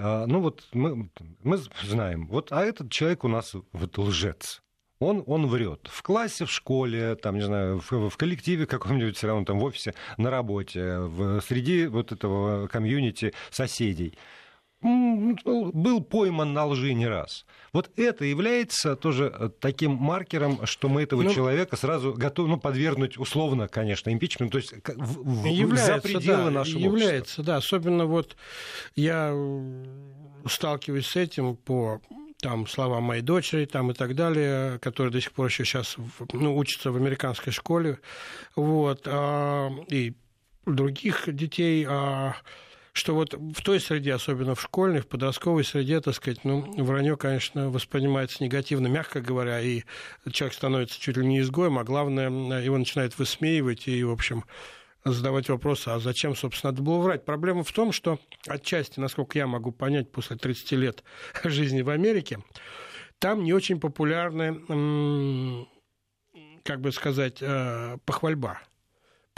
А, 0.00 0.26
ну 0.26 0.40
вот 0.40 0.64
мы, 0.72 1.10
мы 1.42 1.58
знаем, 1.82 2.28
вот, 2.28 2.52
а 2.52 2.64
этот 2.64 2.90
человек 2.92 3.24
у 3.24 3.28
нас 3.28 3.54
вот 3.72 3.98
лжец 3.98 4.62
он, 5.00 5.22
он 5.26 5.46
врет. 5.46 5.88
В 5.90 6.02
классе, 6.02 6.44
в 6.44 6.50
школе, 6.50 7.14
там, 7.16 7.36
не 7.36 7.42
знаю, 7.42 7.80
в, 7.80 8.10
в 8.10 8.16
коллективе 8.16 8.66
каком-нибудь, 8.66 9.16
все 9.16 9.28
равно 9.28 9.44
там 9.44 9.60
в 9.60 9.64
офисе, 9.64 9.94
на 10.16 10.30
работе, 10.30 10.98
в, 10.98 11.40
среди 11.40 11.86
вот 11.86 12.12
этого 12.12 12.66
комьюнити 12.68 13.32
соседей 13.50 14.18
был 14.80 16.02
пойман 16.02 16.52
на 16.52 16.66
лжи 16.66 16.92
не 16.92 17.06
раз. 17.06 17.44
Вот 17.72 17.90
это 17.96 18.24
является 18.24 18.94
тоже 18.94 19.32
э, 19.34 19.50
таким 19.60 19.92
маркером, 19.92 20.66
что 20.66 20.88
мы 20.88 21.02
этого 21.02 21.22
ну, 21.22 21.34
человека 21.34 21.76
сразу 21.76 22.12
готовы 22.12 22.48
ну, 22.48 22.58
подвергнуть 22.58 23.18
условно, 23.18 23.66
конечно, 23.66 24.12
импичменту, 24.12 24.52
то 24.52 24.58
есть 24.58 24.74
в, 24.86 25.46
является, 25.46 25.94
за 25.94 26.00
пределы 26.00 26.44
да, 26.44 26.50
нашего 26.50 26.78
Является, 26.78 27.18
общества. 27.18 27.44
да. 27.44 27.56
Особенно 27.56 28.06
вот 28.06 28.36
я 28.94 29.34
сталкиваюсь 30.46 31.06
с 31.06 31.16
этим 31.16 31.56
по 31.56 32.00
там 32.40 32.68
слова 32.68 33.00
моей 33.00 33.22
дочери 33.22 33.64
там, 33.64 33.90
и 33.90 33.94
так 33.94 34.14
далее, 34.14 34.78
которые 34.78 35.12
до 35.12 35.20
сих 35.20 35.32
пор 35.32 35.46
еще 35.46 35.64
сейчас 35.64 35.96
ну, 36.32 36.56
учатся 36.56 36.92
в 36.92 36.96
американской 36.96 37.52
школе, 37.52 37.98
вот, 38.54 39.02
а, 39.06 39.70
и 39.88 40.14
других 40.64 41.24
детей, 41.34 41.84
а, 41.88 42.36
что 42.98 43.14
вот 43.14 43.32
в 43.34 43.62
той 43.62 43.80
среде, 43.80 44.12
особенно 44.14 44.54
в 44.54 44.60
школьной, 44.60 45.00
в 45.00 45.06
подростковой 45.06 45.64
среде, 45.64 46.00
так 46.00 46.14
сказать, 46.14 46.44
ну, 46.44 46.70
вранье, 46.82 47.16
конечно, 47.16 47.70
воспринимается 47.70 48.42
негативно, 48.42 48.88
мягко 48.88 49.20
говоря, 49.20 49.60
и 49.60 49.84
человек 50.30 50.54
становится 50.54 51.00
чуть 51.00 51.16
ли 51.16 51.26
не 51.26 51.40
изгоем, 51.40 51.78
а 51.78 51.84
главное, 51.84 52.28
его 52.60 52.76
начинают 52.76 53.18
высмеивать, 53.18 53.88
и, 53.88 54.04
в 54.04 54.10
общем, 54.10 54.44
задавать 55.04 55.48
вопросы, 55.48 55.88
а 55.88 55.98
зачем, 56.00 56.34
собственно, 56.34 56.72
надо 56.72 56.82
было 56.82 56.98
врать. 56.98 57.24
Проблема 57.24 57.64
в 57.64 57.72
том, 57.72 57.92
что 57.92 58.18
отчасти, 58.46 59.00
насколько 59.00 59.38
я 59.38 59.46
могу 59.46 59.72
понять, 59.72 60.10
после 60.10 60.36
30 60.36 60.72
лет 60.72 61.04
жизни 61.44 61.82
в 61.82 61.90
Америке, 61.90 62.40
там 63.18 63.42
не 63.44 63.52
очень 63.52 63.80
популярны, 63.80 65.66
как 66.64 66.80
бы 66.80 66.92
сказать, 66.92 67.38
э, 67.40 67.98
похвальба. 68.04 68.60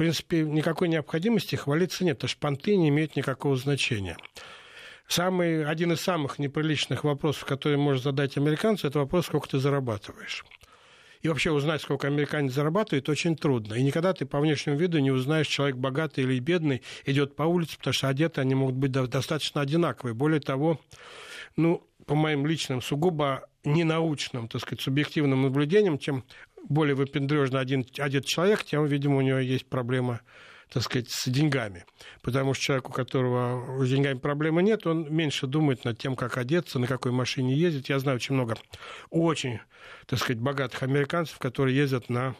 Принципе, 0.00 0.44
никакой 0.44 0.88
необходимости 0.88 1.56
хвалиться 1.56 2.06
нет, 2.06 2.16
потому 2.16 2.30
что 2.30 2.40
понты 2.40 2.74
не 2.74 2.88
имеют 2.88 3.16
никакого 3.16 3.54
значения. 3.54 4.16
Самый, 5.06 5.62
один 5.62 5.92
из 5.92 6.00
самых 6.00 6.38
неприличных 6.38 7.04
вопросов, 7.04 7.44
который 7.44 7.76
может 7.76 8.04
задать 8.04 8.38
американцу, 8.38 8.88
это 8.88 8.98
вопрос, 8.98 9.26
сколько 9.26 9.50
ты 9.50 9.58
зарабатываешь. 9.58 10.46
И 11.20 11.28
вообще 11.28 11.50
узнать, 11.50 11.82
сколько 11.82 12.06
американец 12.06 12.54
зарабатывает, 12.54 13.10
очень 13.10 13.36
трудно. 13.36 13.74
И 13.74 13.82
никогда 13.82 14.14
ты 14.14 14.24
по 14.24 14.40
внешнему 14.40 14.78
виду 14.78 14.98
не 15.00 15.10
узнаешь, 15.10 15.48
человек 15.48 15.76
богатый 15.76 16.24
или 16.24 16.38
бедный 16.38 16.80
идет 17.04 17.36
по 17.36 17.42
улице, 17.42 17.76
потому 17.76 17.92
что 17.92 18.08
одеты 18.08 18.40
они 18.40 18.54
могут 18.54 18.76
быть 18.76 18.92
достаточно 18.92 19.60
одинаковые. 19.60 20.14
Более 20.14 20.40
того, 20.40 20.80
ну, 21.56 21.86
по 22.06 22.14
моим 22.14 22.46
личным, 22.46 22.80
сугубо 22.80 23.46
ненаучным, 23.64 24.48
так 24.48 24.62
сказать, 24.62 24.80
субъективным 24.80 25.42
наблюдениям, 25.42 25.98
чем 25.98 26.24
более 26.68 26.94
выпендрежно 26.94 27.60
один, 27.60 27.84
одет 27.98 28.24
человек, 28.26 28.64
тем, 28.64 28.86
видимо, 28.86 29.16
у 29.16 29.20
него 29.20 29.38
есть 29.38 29.66
проблема 29.66 30.20
так 30.70 30.84
сказать, 30.84 31.10
с 31.10 31.28
деньгами. 31.28 31.84
Потому 32.22 32.54
что 32.54 32.62
человек, 32.62 32.88
у 32.88 32.92
которого 32.92 33.84
с 33.84 33.90
деньгами 33.90 34.18
проблемы 34.18 34.62
нет, 34.62 34.86
он 34.86 35.12
меньше 35.12 35.46
думает 35.46 35.84
над 35.84 35.98
тем, 35.98 36.14
как 36.14 36.38
одеться, 36.38 36.78
на 36.78 36.86
какой 36.86 37.12
машине 37.12 37.54
ездить. 37.56 37.88
Я 37.88 37.98
знаю 37.98 38.16
очень 38.16 38.36
много 38.36 38.56
очень, 39.10 39.58
так 40.06 40.20
сказать, 40.20 40.40
богатых 40.40 40.82
американцев, 40.82 41.38
которые 41.38 41.76
ездят 41.76 42.08
на 42.08 42.36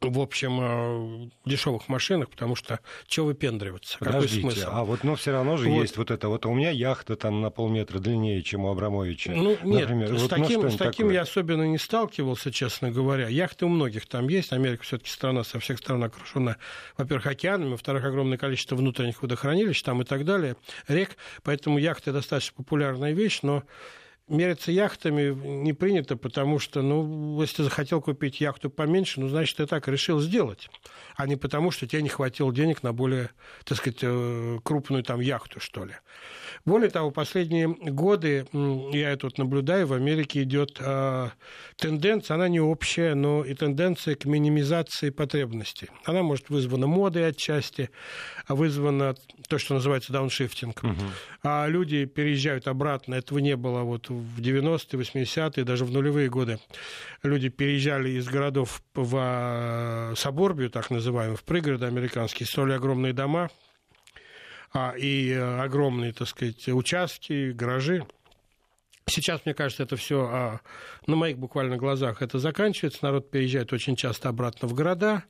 в 0.00 0.20
общем, 0.20 0.58
э, 0.60 1.30
дешевых 1.44 1.88
машинах, 1.88 2.30
потому 2.30 2.54
что 2.54 2.80
чего 3.06 3.26
выпендриваться? 3.26 3.98
Подождите, 3.98 4.36
Какой 4.36 4.52
смысл? 4.52 4.68
а 4.70 4.84
вот, 4.84 5.04
но 5.04 5.16
все 5.16 5.32
равно 5.32 5.56
же 5.56 5.68
вот. 5.68 5.80
есть 5.80 5.96
вот 5.96 6.10
это, 6.10 6.28
вот 6.28 6.46
у 6.46 6.54
меня 6.54 6.70
яхта 6.70 7.16
там 7.16 7.40
на 7.40 7.50
полметра 7.50 7.98
длиннее, 7.98 8.42
чем 8.42 8.64
у 8.64 8.70
Абрамовича. 8.70 9.32
Ну, 9.32 9.56
нет, 9.62 9.82
например. 9.82 10.18
с, 10.18 10.22
вот, 10.22 10.30
таким, 10.30 10.62
ну, 10.62 10.70
с 10.70 10.76
таким 10.76 11.10
я 11.10 11.22
особенно 11.22 11.62
не 11.64 11.78
сталкивался, 11.78 12.52
честно 12.52 12.90
говоря. 12.90 13.28
Яхты 13.28 13.66
у 13.66 13.68
многих 13.68 14.06
там 14.06 14.28
есть, 14.28 14.52
Америка 14.52 14.82
все-таки 14.82 15.10
страна 15.10 15.44
со 15.44 15.58
всех 15.60 15.78
сторон 15.78 16.04
окружена, 16.04 16.56
во-первых, 16.96 17.26
океанами, 17.26 17.70
во-вторых, 17.70 18.04
огромное 18.04 18.38
количество 18.38 18.76
внутренних 18.76 19.22
водохранилищ 19.22 19.82
там 19.82 20.02
и 20.02 20.04
так 20.04 20.24
далее, 20.24 20.56
рек, 20.88 21.16
поэтому 21.42 21.78
яхты 21.78 22.12
достаточно 22.12 22.54
популярная 22.56 23.12
вещь, 23.12 23.40
но 23.42 23.62
мериться 24.28 24.72
яхтами 24.72 25.32
не 25.62 25.72
принято, 25.72 26.16
потому 26.16 26.58
что, 26.58 26.82
ну, 26.82 27.40
если 27.40 27.62
захотел 27.62 28.00
купить 28.00 28.40
яхту 28.40 28.70
поменьше, 28.70 29.20
ну, 29.20 29.28
значит, 29.28 29.56
ты 29.56 29.66
так 29.66 29.86
решил 29.88 30.20
сделать, 30.20 30.68
а 31.16 31.26
не 31.26 31.36
потому, 31.36 31.70
что 31.70 31.86
тебе 31.86 32.02
не 32.02 32.08
хватило 32.08 32.52
денег 32.52 32.82
на 32.82 32.92
более, 32.92 33.30
так 33.64 33.78
сказать, 33.78 34.00
э, 34.02 34.58
крупную 34.62 35.04
там 35.04 35.20
яхту, 35.20 35.60
что 35.60 35.84
ли. 35.84 35.94
Более 36.66 36.90
того, 36.90 37.12
последние 37.12 37.68
годы, 37.68 38.44
я 38.92 39.10
это 39.12 39.26
вот 39.26 39.38
наблюдаю, 39.38 39.86
в 39.86 39.92
Америке 39.92 40.42
идет 40.42 40.78
э, 40.80 41.28
тенденция, 41.76 42.34
она 42.34 42.48
не 42.48 42.58
общая, 42.58 43.14
но 43.14 43.44
и 43.44 43.54
тенденция 43.54 44.16
к 44.16 44.24
минимизации 44.24 45.10
потребностей. 45.10 45.90
Она 46.04 46.24
может 46.24 46.50
вызвана 46.50 46.88
модой 46.88 47.28
отчасти, 47.28 47.90
а 48.48 48.56
вызвана 48.56 49.14
то, 49.48 49.58
что 49.58 49.74
называется 49.74 50.12
дауншифтинг. 50.12 50.82
Угу. 50.82 50.94
А 51.44 51.68
люди 51.68 52.04
переезжают 52.04 52.66
обратно, 52.66 53.14
этого 53.14 53.38
не 53.38 53.54
было 53.54 53.82
вот 53.82 54.10
в 54.10 54.40
90-е, 54.40 55.00
80-е, 55.00 55.62
даже 55.62 55.84
в 55.84 55.92
нулевые 55.92 56.28
годы. 56.28 56.58
Люди 57.22 57.48
переезжали 57.48 58.10
из 58.10 58.26
городов 58.26 58.82
в 58.92 59.16
а, 59.16 60.14
Соборбию, 60.16 60.70
так 60.70 60.90
называемый, 60.90 61.36
в 61.36 61.44
пригороды 61.44 61.86
американские, 61.86 62.48
строили 62.48 62.72
огромные 62.72 63.12
дома, 63.12 63.44
а, 63.44 63.65
и 64.96 65.30
э, 65.30 65.60
огромные, 65.60 66.12
так 66.12 66.28
сказать, 66.28 66.68
участки, 66.68 67.52
гаражи. 67.52 68.06
Сейчас, 69.08 69.44
мне 69.44 69.54
кажется, 69.54 69.84
это 69.84 69.96
все 69.96 70.28
а, 70.30 70.60
на 71.06 71.14
моих 71.14 71.38
буквально 71.38 71.76
глазах 71.76 72.22
это 72.22 72.38
заканчивается. 72.38 73.04
Народ 73.04 73.30
переезжает 73.30 73.72
очень 73.72 73.94
часто 73.94 74.28
обратно 74.28 74.66
в 74.66 74.74
города 74.74 75.22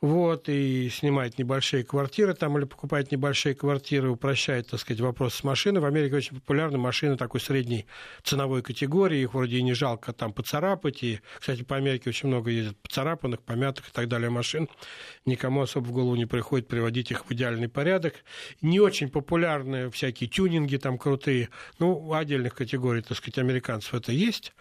вот, 0.00 0.48
и 0.48 0.88
снимает 0.90 1.38
небольшие 1.38 1.84
квартиры 1.84 2.34
там 2.34 2.56
или 2.56 2.64
покупает 2.64 3.10
небольшие 3.10 3.54
квартиры, 3.54 4.10
упрощает, 4.10 4.68
так 4.68 4.80
сказать, 4.80 5.00
вопрос 5.00 5.34
с 5.34 5.44
машиной. 5.44 5.80
В 5.80 5.84
Америке 5.84 6.16
очень 6.16 6.36
популярны 6.36 6.78
машины 6.78 7.16
такой 7.16 7.40
средней 7.40 7.86
ценовой 8.22 8.62
категории, 8.62 9.22
их 9.22 9.34
вроде 9.34 9.56
и 9.56 9.62
не 9.62 9.74
жалко 9.74 10.12
там 10.12 10.32
поцарапать, 10.32 11.02
и, 11.02 11.20
кстати, 11.40 11.62
по 11.62 11.76
Америке 11.76 12.10
очень 12.10 12.28
много 12.28 12.50
ездят 12.50 12.78
поцарапанных, 12.78 13.42
помятых 13.42 13.88
и 13.88 13.92
так 13.92 14.08
далее 14.08 14.30
машин. 14.30 14.68
Никому 15.26 15.62
особо 15.62 15.86
в 15.86 15.92
голову 15.92 16.14
не 16.14 16.26
приходит 16.26 16.68
приводить 16.68 17.10
их 17.10 17.26
в 17.26 17.32
идеальный 17.32 17.68
порядок. 17.68 18.14
Не 18.60 18.78
очень 18.80 19.08
популярны 19.08 19.90
всякие 19.90 20.30
тюнинги 20.30 20.76
там 20.76 20.98
крутые, 20.98 21.48
ну, 21.78 22.12
отдельных 22.12 22.54
категорий, 22.54 23.02
так 23.02 23.16
сказать, 23.16 23.38
американцев 23.38 23.94
это 23.94 24.12
есть. 24.12 24.52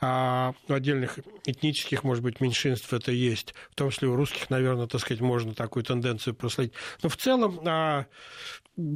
А 0.00 0.54
у 0.68 0.72
отдельных 0.72 1.18
этнических, 1.44 2.04
может 2.04 2.22
быть, 2.22 2.40
меньшинств 2.40 2.92
это 2.92 3.10
есть, 3.10 3.54
в 3.70 3.74
том 3.74 3.90
числе 3.90 4.08
у 4.08 4.16
русских, 4.16 4.48
наверное, 4.50 4.86
так 4.86 5.00
сказать, 5.00 5.20
можно 5.20 5.54
такую 5.54 5.84
тенденцию 5.84 6.34
проследить. 6.34 6.72
Но 7.02 7.08
в 7.08 7.16
целом 7.16 7.60
а, 7.66 8.06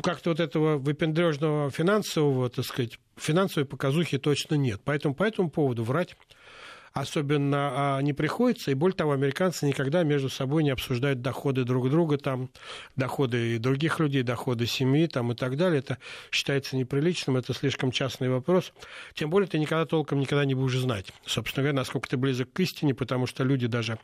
как-то 0.03 0.31
вот 0.31 0.41
этого 0.41 0.79
выпендрежного 0.79 1.71
финансового, 1.71 2.49
так 2.51 2.65
сказать, 2.65 2.99
финансовой 3.17 3.67
показухи 3.67 4.19
точно 4.19 4.55
нет. 4.55 4.81
Поэтому 4.85 5.15
по 5.15 5.25
этому 5.25 5.51
поводу 5.51 5.83
врать 5.83 6.17
особенно 6.93 7.97
а, 7.97 8.01
не 8.03 8.13
приходится. 8.13 8.71
И 8.71 8.75
более 8.75 8.97
того, 8.97 9.13
американцы 9.13 9.67
никогда 9.67 10.03
между 10.03 10.29
собой 10.29 10.63
не 10.63 10.71
обсуждают 10.71 11.23
доходы 11.23 11.65
друг 11.65 11.91
друга, 11.91 12.19
там, 12.19 12.51
доходы 12.97 13.59
других 13.59 13.99
людей, 13.99 14.23
доходы 14.23 14.67
семьи 14.67 15.07
там, 15.07 15.33
и 15.33 15.35
так 15.35 15.57
далее. 15.57 15.79
Это 15.81 15.99
считается 16.31 16.77
неприличным, 16.77 17.37
это 17.37 17.55
слишком 17.55 17.93
частный 17.93 18.29
вопрос. 18.29 18.73
Тем 19.15 19.31
более 19.31 19.49
ты 19.49 19.59
никогда 19.59 19.87
толком 19.87 20.21
никогда 20.21 20.45
не 20.45 20.55
будешь 20.55 20.79
знать, 20.79 21.13
собственно 21.27 21.63
говоря, 21.65 21.77
насколько 21.77 22.09
ты 22.09 22.17
близок 22.17 22.53
к 22.53 22.61
истине, 22.61 22.95
потому 22.95 23.27
что 23.27 23.45
люди 23.45 23.67
даже 23.67 23.99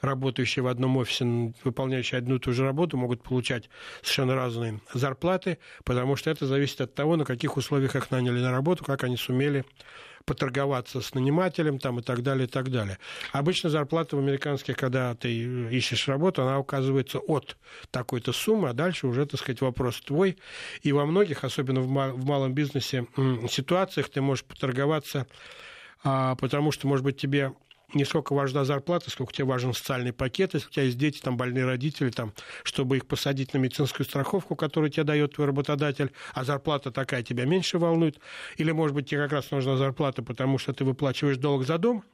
работающие 0.00 0.62
в 0.62 0.66
одном 0.66 0.96
офисе, 0.98 1.52
выполняющие 1.64 2.18
одну 2.18 2.36
и 2.36 2.38
ту 2.38 2.52
же 2.52 2.64
работу, 2.64 2.96
могут 2.96 3.22
получать 3.22 3.70
совершенно 4.02 4.34
разные 4.34 4.80
зарплаты, 4.92 5.58
потому 5.84 6.16
что 6.16 6.30
это 6.30 6.46
зависит 6.46 6.80
от 6.80 6.94
того, 6.94 7.16
на 7.16 7.24
каких 7.24 7.56
условиях 7.56 7.96
их 7.96 8.10
наняли 8.10 8.40
на 8.40 8.50
работу, 8.50 8.84
как 8.84 9.04
они 9.04 9.16
сумели 9.16 9.64
поторговаться 10.26 11.00
с 11.00 11.14
нанимателем 11.14 11.78
там, 11.78 12.00
и 12.00 12.02
так 12.02 12.22
далее, 12.22 12.46
и 12.46 12.50
так 12.50 12.70
далее. 12.70 12.98
Обычно 13.32 13.70
зарплата 13.70 14.16
в 14.16 14.18
американских, 14.18 14.76
когда 14.76 15.14
ты 15.14 15.32
ищешь 15.32 16.08
работу, 16.08 16.42
она 16.42 16.58
указывается 16.58 17.20
от 17.20 17.56
такой-то 17.90 18.32
суммы, 18.32 18.68
а 18.68 18.72
дальше 18.72 19.06
уже, 19.06 19.24
так 19.24 19.40
сказать, 19.40 19.60
вопрос 19.60 20.00
твой. 20.00 20.36
И 20.82 20.92
во 20.92 21.06
многих, 21.06 21.44
особенно 21.44 21.80
в 21.80 22.24
малом 22.24 22.52
бизнесе, 22.52 23.06
ситуациях 23.48 24.10
ты 24.10 24.20
можешь 24.20 24.44
поторговаться, 24.44 25.26
а, 26.02 26.34
потому 26.34 26.72
что, 26.72 26.88
может 26.88 27.04
быть, 27.04 27.16
тебе 27.16 27.52
не 27.94 28.04
сколько 28.04 28.34
важна 28.34 28.64
зарплата, 28.64 29.10
сколько 29.10 29.32
тебе 29.32 29.44
важен 29.46 29.72
социальный 29.72 30.12
пакет, 30.12 30.54
если 30.54 30.68
у 30.68 30.70
тебя 30.70 30.82
есть 30.84 30.98
дети, 30.98 31.20
там, 31.20 31.36
больные 31.36 31.64
родители, 31.64 32.10
там, 32.10 32.32
чтобы 32.64 32.96
их 32.96 33.06
посадить 33.06 33.54
на 33.54 33.58
медицинскую 33.58 34.04
страховку, 34.06 34.56
которую 34.56 34.90
тебе 34.90 35.04
дает 35.04 35.34
твой 35.34 35.46
работодатель, 35.46 36.12
а 36.34 36.44
зарплата 36.44 36.90
такая 36.90 37.22
тебя 37.22 37.44
меньше 37.44 37.78
волнует. 37.78 38.18
Или, 38.56 38.72
может 38.72 38.94
быть, 38.94 39.08
тебе 39.08 39.22
как 39.22 39.32
раз 39.32 39.50
нужна 39.50 39.76
зарплата, 39.76 40.22
потому 40.22 40.58
что 40.58 40.72
ты 40.72 40.84
выплачиваешь 40.84 41.36
долг 41.36 41.64
за 41.64 41.78
дом, 41.78 42.04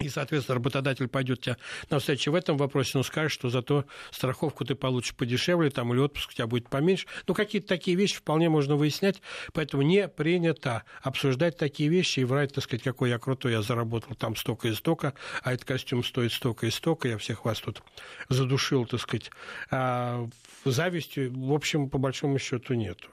и, 0.00 0.08
соответственно, 0.08 0.56
работодатель 0.56 1.06
пойдет 1.06 1.40
тебя 1.40 1.56
на 1.88 1.98
встречу 1.98 2.32
в 2.32 2.34
этом 2.34 2.56
вопросе, 2.56 2.92
но 2.94 3.04
скажет, 3.04 3.32
что 3.32 3.48
зато 3.48 3.84
страховку 4.10 4.64
ты 4.64 4.74
получишь 4.74 5.14
подешевле, 5.14 5.70
там, 5.70 5.92
или 5.92 6.00
отпуск 6.00 6.30
у 6.30 6.32
тебя 6.32 6.46
будет 6.46 6.68
поменьше. 6.68 7.06
Ну, 7.26 7.34
какие-то 7.34 7.68
такие 7.68 7.96
вещи 7.96 8.16
вполне 8.16 8.48
можно 8.48 8.76
выяснять, 8.76 9.22
поэтому 9.52 9.82
не 9.82 10.08
принято 10.08 10.82
обсуждать 11.02 11.56
такие 11.56 11.88
вещи 11.88 12.20
и 12.20 12.24
врать, 12.24 12.52
так 12.52 12.64
сказать, 12.64 12.82
какой 12.82 13.10
я 13.10 13.18
крутой, 13.18 13.52
я 13.52 13.62
заработал 13.62 14.14
там 14.16 14.34
столько 14.34 14.68
и 14.68 14.74
столько, 14.74 15.14
а 15.42 15.52
этот 15.52 15.66
костюм 15.66 16.02
стоит 16.02 16.32
столько 16.32 16.66
и 16.66 16.70
столько, 16.70 17.08
я 17.08 17.16
всех 17.18 17.44
вас 17.44 17.60
тут 17.60 17.82
задушил, 18.28 18.86
так 18.86 19.00
сказать. 19.00 19.30
А 19.70 20.26
завистью, 20.64 21.32
в 21.32 21.52
общем, 21.52 21.88
по 21.88 21.98
большому 21.98 22.38
счету, 22.38 22.74
нету. 22.74 23.08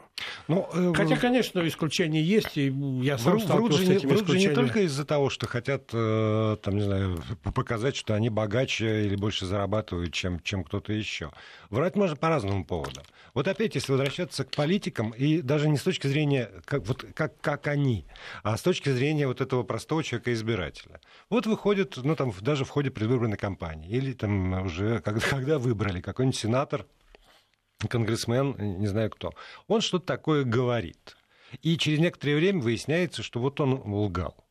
Ну, 0.47 0.67
э, 0.73 0.93
Хотя, 0.95 1.15
конечно, 1.15 1.65
исключения 1.67 2.21
есть, 2.21 2.57
и 2.57 2.67
я 3.01 3.17
сам 3.17 3.33
врут, 3.33 3.43
сталкивался 3.43 3.85
с 3.85 3.89
этими 3.89 4.09
врут 4.09 4.27
же 4.27 4.37
не 4.37 4.49
только 4.49 4.81
из-за 4.81 5.05
того, 5.05 5.29
что 5.29 5.47
хотят, 5.47 5.89
э, 5.93 6.57
там, 6.71 6.77
не 6.77 6.83
знаю, 6.83 7.21
показать, 7.53 7.95
что 7.95 8.13
они 8.13 8.29
богаче 8.29 9.05
или 9.05 9.15
больше 9.15 9.45
зарабатывают, 9.45 10.13
чем, 10.13 10.39
чем 10.39 10.63
кто-то 10.63 10.93
еще. 10.93 11.31
Врать 11.69 11.95
можно 11.95 12.15
по 12.15 12.29
разному 12.29 12.65
поводу. 12.65 13.01
Вот 13.33 13.47
опять, 13.47 13.75
если 13.75 13.91
возвращаться 13.91 14.43
к 14.45 14.51
политикам, 14.51 15.11
и 15.11 15.41
даже 15.41 15.67
не 15.69 15.77
с 15.77 15.83
точки 15.83 16.07
зрения, 16.07 16.49
как, 16.65 16.87
вот, 16.87 17.05
как, 17.13 17.39
как 17.41 17.67
они, 17.67 18.05
а 18.43 18.57
с 18.57 18.61
точки 18.61 18.89
зрения 18.89 19.27
вот 19.27 19.41
этого 19.41 19.63
простого 19.63 20.03
человека-избирателя. 20.03 20.99
Вот 21.29 21.45
выходит, 21.45 21.97
ну, 21.97 22.15
там, 22.15 22.33
даже 22.41 22.65
в 22.65 22.69
ходе 22.69 22.89
предвыборной 22.89 23.37
кампании, 23.37 23.89
или 23.89 24.13
там 24.13 24.53
уже, 24.63 24.99
когда, 25.01 25.21
когда 25.29 25.59
выбрали 25.59 26.01
какой-нибудь 26.01 26.39
сенатор, 26.39 26.85
конгрессмен, 27.89 28.79
не 28.79 28.87
знаю 28.87 29.09
кто, 29.09 29.33
он 29.67 29.81
что-то 29.81 30.05
такое 30.05 30.43
говорит. 30.43 31.17
И 31.61 31.77
через 31.77 31.99
некоторое 31.99 32.37
время 32.37 32.61
выясняется, 32.61 33.23
что 33.23 33.41
вот 33.41 33.59
он 33.59 33.73
лгал. 33.73 34.45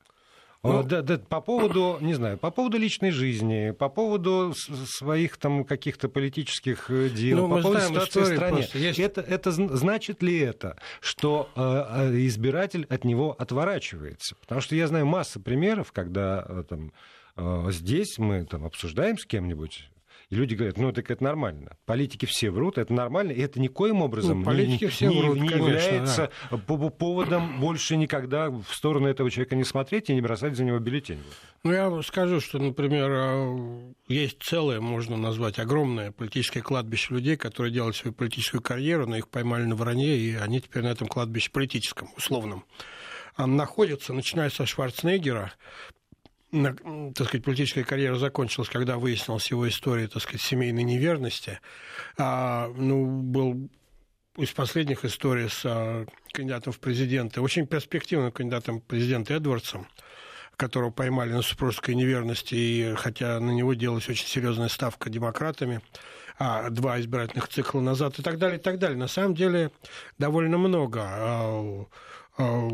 Ну, 0.63 0.83
да, 0.83 1.01
да, 1.01 1.19
по 1.19 1.41
поводу, 1.41 1.97
не 2.03 2.13
знаю, 2.13 2.37
по 2.37 2.51
поводу 2.51 2.77
личной 2.77 3.13
жизни, 3.13 3.71
по 3.71 3.89
поводу 3.89 4.53
своих 4.55 5.39
там 5.39 5.65
каких-то 5.65 6.11
политических 6.11 6.91
э, 6.91 7.09
дел, 7.09 7.49
ну, 7.49 7.57
по 7.57 7.63
поводу 7.63 7.81
ситуации 7.81 8.21
в 8.21 8.27
стране. 8.27 8.69
Есть... 8.75 8.99
Это, 8.99 9.23
это 9.23 9.53
значит 9.53 10.23
ли 10.23 10.39
это, 10.39 10.77
что 11.01 11.49
э, 11.57 12.11
э, 12.13 12.27
избиратель 12.27 12.87
от 12.91 13.05
него 13.05 13.35
отворачивается? 13.39 14.37
Потому 14.37 14.61
что 14.61 14.77
я 14.77 14.87
знаю 14.87 15.07
массу 15.07 15.41
примеров, 15.41 15.93
когда 15.93 16.45
э, 16.47 16.65
там, 16.69 16.93
э, 17.37 17.71
здесь 17.71 18.19
мы 18.19 18.45
там 18.45 18.67
обсуждаем 18.67 19.17
с 19.17 19.25
кем-нибудь 19.25 19.89
и 20.31 20.37
люди 20.37 20.55
говорят, 20.55 20.79
ну 20.79 20.93
так 20.93 21.11
это 21.11 21.25
нормально. 21.25 21.77
Политики 21.87 22.25
все 22.25 22.51
врут, 22.51 22.79
это 22.79 22.95
нормально, 22.95 23.33
и 23.33 23.41
это 23.41 23.61
никоим 23.61 24.01
образом 24.01 24.39
ну, 24.39 24.45
политики 24.45 24.85
не, 24.85 24.91
все 24.91 25.09
не, 25.09 25.21
врут, 25.21 25.41
не 25.41 25.49
конечно, 25.49 25.67
является 25.67 26.31
да. 26.51 26.57
поводом 26.57 27.61
больше 27.61 27.97
никогда 27.97 28.49
в 28.49 28.69
сторону 28.71 29.09
этого 29.09 29.29
человека 29.29 29.57
не 29.57 29.65
смотреть 29.65 30.09
и 30.09 30.15
не 30.15 30.21
бросать 30.21 30.57
за 30.57 30.63
него 30.65 30.79
бюллетень. 30.79 31.19
Ну, 31.65 31.73
я 31.73 32.03
скажу, 32.03 32.41
что, 32.41 32.61
например, 32.61 33.11
а, 33.11 33.93
есть 34.07 34.41
целое, 34.41 34.81
можно 34.81 35.17
назвать, 35.17 35.59
огромное 35.59 36.13
политическое 36.13 36.63
кладбище 36.63 37.13
людей, 37.13 37.37
которые 37.37 37.73
делали 37.73 37.93
свою 37.93 38.15
политическую 38.15 38.63
карьеру, 38.63 39.07
но 39.09 39.17
их 39.17 39.29
поймали 39.29 39.65
на 39.65 39.75
вранье, 39.75 40.17
и 40.17 40.37
они 40.37 40.61
теперь 40.61 40.85
на 40.85 40.89
этом 40.89 41.09
кладбище 41.09 41.51
политическом, 41.51 42.09
условном 42.17 42.65
находятся, 43.37 44.13
начиная 44.13 44.51
со 44.51 44.67
Шварценеггера, 44.67 45.53
так 46.51 47.27
сказать, 47.27 47.45
политическая 47.45 47.85
карьера 47.85 48.17
закончилась, 48.17 48.69
когда 48.69 48.99
выяснилась 48.99 49.51
его 49.51 49.69
история, 49.69 50.09
так 50.09 50.23
сказать, 50.23 50.41
семейной 50.41 50.83
неверности. 50.83 51.61
А, 52.19 52.69
ну, 52.77 53.07
был 53.07 53.71
из 54.37 54.51
последних 54.51 55.05
историй 55.05 55.49
с 55.49 55.63
а, 55.65 56.07
кандидатом 56.33 56.73
в 56.73 56.81
президенты, 56.81 57.41
очень 57.41 57.67
перспективным 57.67 58.33
кандидатом 58.33 58.81
в 58.81 58.85
президента 58.85 59.35
Эдвардсом, 59.35 59.87
которого 60.57 60.91
поймали 60.91 61.33
на 61.33 61.43
супружеской 61.43 61.95
неверности, 61.95 62.55
и 62.55 62.95
хотя 62.97 63.39
на 63.39 63.51
него 63.51 63.75
делалась 63.75 64.09
очень 64.09 64.27
серьезная 64.27 64.69
ставка 64.69 65.09
демократами, 65.09 65.81
а 66.39 66.71
два 66.71 67.01
избирательных 67.01 67.49
цикла 67.49 67.81
назад 67.81 68.19
и 68.19 68.23
так 68.23 68.39
далее, 68.39 68.59
и 68.59 68.63
так 68.63 68.79
далее. 68.79 68.99
На 68.99 69.09
самом 69.09 69.35
деле 69.35 69.71
довольно 70.19 70.59
много 70.59 71.03
а, 71.05 71.87
а, 72.39 72.69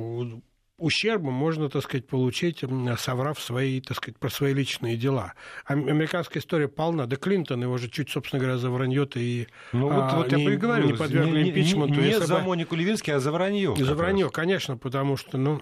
ущерба 0.78 1.30
можно, 1.30 1.68
так 1.68 1.82
сказать, 1.82 2.06
получить, 2.06 2.64
соврав 2.98 3.40
свои, 3.40 3.80
так 3.80 3.96
сказать, 3.96 4.18
про 4.18 4.28
свои 4.28 4.54
личные 4.54 4.96
дела. 4.96 5.34
Американская 5.64 6.42
история 6.42 6.68
полна. 6.68 7.06
Да 7.06 7.16
Клинтон 7.16 7.62
его 7.62 7.78
же 7.78 7.88
чуть, 7.88 8.10
собственно 8.10 8.40
говоря, 8.40 8.58
за 8.58 8.70
вранье-то 8.70 9.18
и 9.18 9.46
ну, 9.72 9.90
вот, 9.90 10.04
а, 10.04 10.16
вот 10.16 10.32
не, 10.32 10.44
я 10.44 10.56
говорю, 10.56 10.86
не 10.86 10.94
подвергли 10.94 11.42
не, 11.42 11.50
импичменту. 11.50 12.00
Не, 12.00 12.08
не 12.08 12.20
за 12.20 12.38
Монику 12.40 12.74
Левински, 12.74 13.10
а 13.10 13.20
за 13.20 13.32
вранье. 13.32 13.74
За 13.76 13.94
вранье, 13.94 14.30
конечно, 14.30 14.76
потому 14.76 15.16
что, 15.16 15.38
ну, 15.38 15.60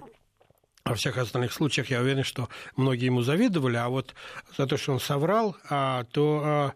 во 0.85 0.95
всех 0.95 1.17
остальных 1.17 1.53
случаях 1.53 1.91
я 1.91 2.01
уверен, 2.01 2.25
что 2.25 2.49
многие 2.77 3.07
ему 3.07 3.23
завидовали, 3.23 3.77
а 3.77 3.89
вот 3.89 4.15
за 4.57 4.67
то, 4.67 4.77
что 4.77 4.93
он 4.93 5.01
соврал, 5.01 5.57
а, 5.71 6.05
то 6.13 6.43
а, 6.45 6.73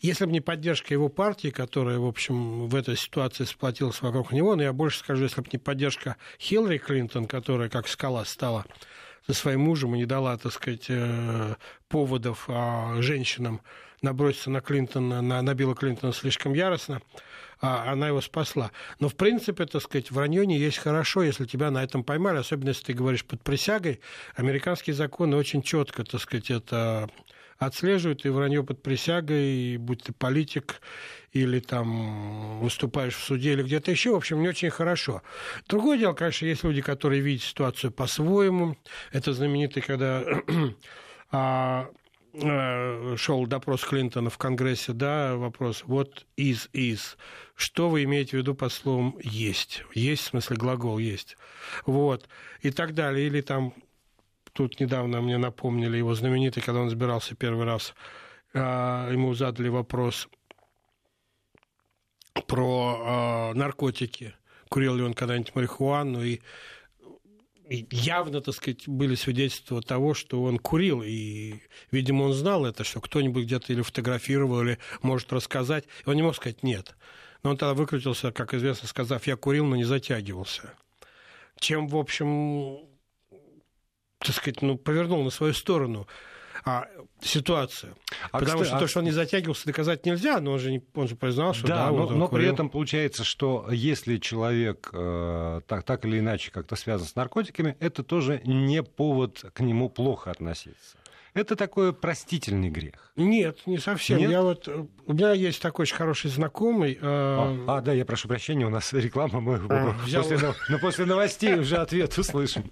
если 0.00 0.26
бы 0.26 0.32
не 0.32 0.40
поддержка 0.40 0.94
его 0.94 1.08
партии, 1.08 1.48
которая, 1.48 1.98
в 1.98 2.06
общем, 2.06 2.68
в 2.68 2.74
этой 2.74 2.96
ситуации 2.96 3.44
сплотилась 3.44 4.00
вокруг 4.00 4.32
него, 4.32 4.54
но 4.54 4.62
я 4.62 4.72
больше 4.72 5.00
скажу, 5.00 5.24
если 5.24 5.40
бы 5.40 5.48
не 5.52 5.58
поддержка 5.58 6.16
Хиллари 6.38 6.78
Клинтон, 6.78 7.26
которая 7.26 7.68
как 7.68 7.88
скала 7.88 8.24
стала 8.24 8.64
за 9.26 9.34
своим 9.34 9.60
мужем 9.60 9.94
и 9.94 9.98
не 9.98 10.06
дала, 10.06 10.36
так 10.38 10.52
сказать, 10.52 10.86
э, 10.88 11.54
поводов 11.88 12.44
а, 12.48 13.00
женщинам 13.02 13.60
наброситься 14.00 14.50
на 14.50 14.60
Клинтона, 14.60 15.20
на, 15.20 15.42
на 15.42 15.54
Билла 15.54 15.74
Клинтона 15.74 16.12
слишком 16.12 16.54
яростно, 16.54 17.02
а 17.60 17.92
она 17.92 18.08
его 18.08 18.20
спасла. 18.20 18.70
Но, 19.00 19.08
в 19.08 19.16
принципе, 19.16 19.66
так 19.66 19.82
сказать, 19.82 20.10
вранье 20.10 20.46
не 20.46 20.58
есть 20.58 20.78
хорошо, 20.78 21.22
если 21.22 21.44
тебя 21.44 21.70
на 21.70 21.82
этом 21.82 22.04
поймали, 22.04 22.38
особенно 22.38 22.68
если 22.68 22.84
ты 22.84 22.92
говоришь 22.92 23.24
под 23.24 23.42
присягой. 23.42 24.00
Американские 24.36 24.94
законы 24.94 25.36
очень 25.36 25.62
четко, 25.62 26.04
так 26.04 26.20
сказать, 26.20 26.50
это 26.50 27.08
отслеживают, 27.58 28.24
и 28.24 28.28
вранье 28.28 28.62
под 28.62 28.82
присягой, 28.82 29.76
будь 29.78 30.04
ты 30.04 30.12
политик 30.12 30.80
или 31.32 31.60
там 31.60 32.60
выступаешь 32.60 33.16
в 33.16 33.24
суде 33.24 33.52
или 33.52 33.62
где-то 33.62 33.90
еще, 33.90 34.12
в 34.12 34.16
общем, 34.16 34.40
не 34.40 34.48
очень 34.48 34.70
хорошо. 34.70 35.22
Другое 35.68 35.98
дело, 35.98 36.12
конечно, 36.12 36.46
есть 36.46 36.64
люди, 36.64 36.80
которые 36.80 37.20
видят 37.20 37.42
ситуацию 37.42 37.90
по-своему. 37.90 38.76
Это 39.12 39.32
знаменитый, 39.32 39.82
когда 39.82 40.24
а, 41.32 41.90
а, 42.34 43.14
шел 43.16 43.46
допрос 43.46 43.84
Клинтона 43.84 44.30
в 44.30 44.38
Конгрессе, 44.38 44.92
да, 44.92 45.36
вопрос 45.36 45.82
вот 45.84 46.26
из 46.36 46.68
из. 46.72 47.16
Что 47.58 47.90
вы 47.90 48.04
имеете 48.04 48.30
в 48.30 48.40
виду 48.40 48.54
по 48.54 48.68
словом 48.68 49.18
есть? 49.20 49.82
Есть, 49.92 50.22
в 50.22 50.26
смысле 50.28 50.56
глагол 50.56 50.98
есть. 50.98 51.36
Вот. 51.86 52.28
И 52.62 52.70
так 52.70 52.94
далее. 52.94 53.26
Или 53.26 53.40
там 53.40 53.74
Тут 54.58 54.80
недавно 54.80 55.20
мне 55.20 55.38
напомнили 55.38 55.98
его 55.98 56.16
знаменитый, 56.16 56.60
когда 56.64 56.80
он 56.80 56.88
избирался 56.88 57.36
первый 57.36 57.64
раз, 57.64 57.94
а, 58.52 59.08
ему 59.08 59.32
задали 59.34 59.68
вопрос 59.68 60.28
про 62.48 63.00
а, 63.00 63.54
наркотики. 63.54 64.34
Курил 64.68 64.96
ли 64.96 65.04
он 65.04 65.14
когда-нибудь 65.14 65.54
марихуану? 65.54 66.24
И 66.24 66.40
явно, 67.68 68.40
так 68.40 68.52
сказать, 68.52 68.88
были 68.88 69.14
свидетельства 69.14 69.80
того, 69.80 70.12
что 70.14 70.42
он 70.42 70.58
курил, 70.58 71.02
и, 71.04 71.60
видимо, 71.92 72.24
он 72.24 72.32
знал 72.32 72.66
это, 72.66 72.82
что 72.82 73.00
кто-нибудь 73.00 73.44
где-то 73.44 73.72
или 73.72 73.82
фотографировал, 73.82 74.62
или 74.62 74.78
может 75.02 75.32
рассказать. 75.32 75.84
Он 76.04 76.16
не 76.16 76.22
мог 76.22 76.34
сказать 76.34 76.64
«нет». 76.64 76.96
Но 77.48 77.52
он 77.52 77.56
тогда 77.56 77.72
выкрутился, 77.72 78.30
как 78.30 78.52
известно, 78.52 78.86
сказав 78.86 79.26
«я 79.26 79.34
курил, 79.34 79.64
но 79.64 79.74
не 79.74 79.84
затягивался». 79.84 80.74
Чем, 81.58 81.88
в 81.88 81.96
общем, 81.96 82.80
так 84.18 84.34
сказать, 84.34 84.60
ну, 84.60 84.76
повернул 84.76 85.24
на 85.24 85.30
свою 85.30 85.54
сторону 85.54 86.06
а, 86.66 86.86
ситуацию. 87.22 87.96
А, 88.32 88.38
Потому 88.38 88.58
кстати, 88.58 88.68
что 88.68 88.76
а... 88.76 88.80
то, 88.80 88.86
что 88.86 88.98
он 88.98 89.06
не 89.06 89.12
затягивался, 89.12 89.64
доказать 89.64 90.04
нельзя, 90.04 90.40
но 90.40 90.52
он 90.52 90.58
же, 90.58 90.70
не, 90.72 90.84
он 90.94 91.08
же 91.08 91.16
признал, 91.16 91.54
что 91.54 91.68
да, 91.68 91.86
да 91.86 91.90
но, 91.90 92.06
вот 92.06 92.10
но 92.10 92.28
при 92.28 92.46
этом 92.46 92.68
получается, 92.68 93.24
что 93.24 93.66
если 93.70 94.18
человек 94.18 94.90
э, 94.92 95.62
так, 95.66 95.84
так 95.84 96.04
или 96.04 96.18
иначе 96.18 96.50
как-то 96.50 96.76
связан 96.76 97.06
с 97.06 97.14
наркотиками, 97.14 97.78
это 97.80 98.02
тоже 98.02 98.42
не 98.44 98.82
повод 98.82 99.42
к 99.54 99.60
нему 99.60 99.88
плохо 99.88 100.30
относиться. 100.30 100.98
Это 101.38 101.54
такой 101.54 101.92
простительный 101.92 102.68
грех. 102.68 103.12
Нет, 103.14 103.60
не 103.66 103.78
совсем. 103.78 104.18
Нет? 104.18 104.30
Я 104.30 104.42
вот, 104.42 104.66
у 104.66 105.12
меня 105.12 105.32
есть 105.32 105.62
такой 105.62 105.84
очень 105.84 105.94
хороший 105.94 106.30
знакомый. 106.30 106.94
Э... 106.94 106.98
А, 107.02 107.64
а, 107.68 107.80
да, 107.80 107.92
я 107.92 108.04
прошу 108.04 108.26
прощения, 108.26 108.66
у 108.66 108.70
нас 108.70 108.92
реклама. 108.92 109.40
Мы 109.40 109.60
а, 109.68 109.94
взял... 110.04 110.24
после, 110.24 110.52
но, 110.68 110.78
после 110.80 111.04
новостей 111.04 111.54
уже 111.54 111.76
ответ 111.76 112.18
услышим. 112.18 112.64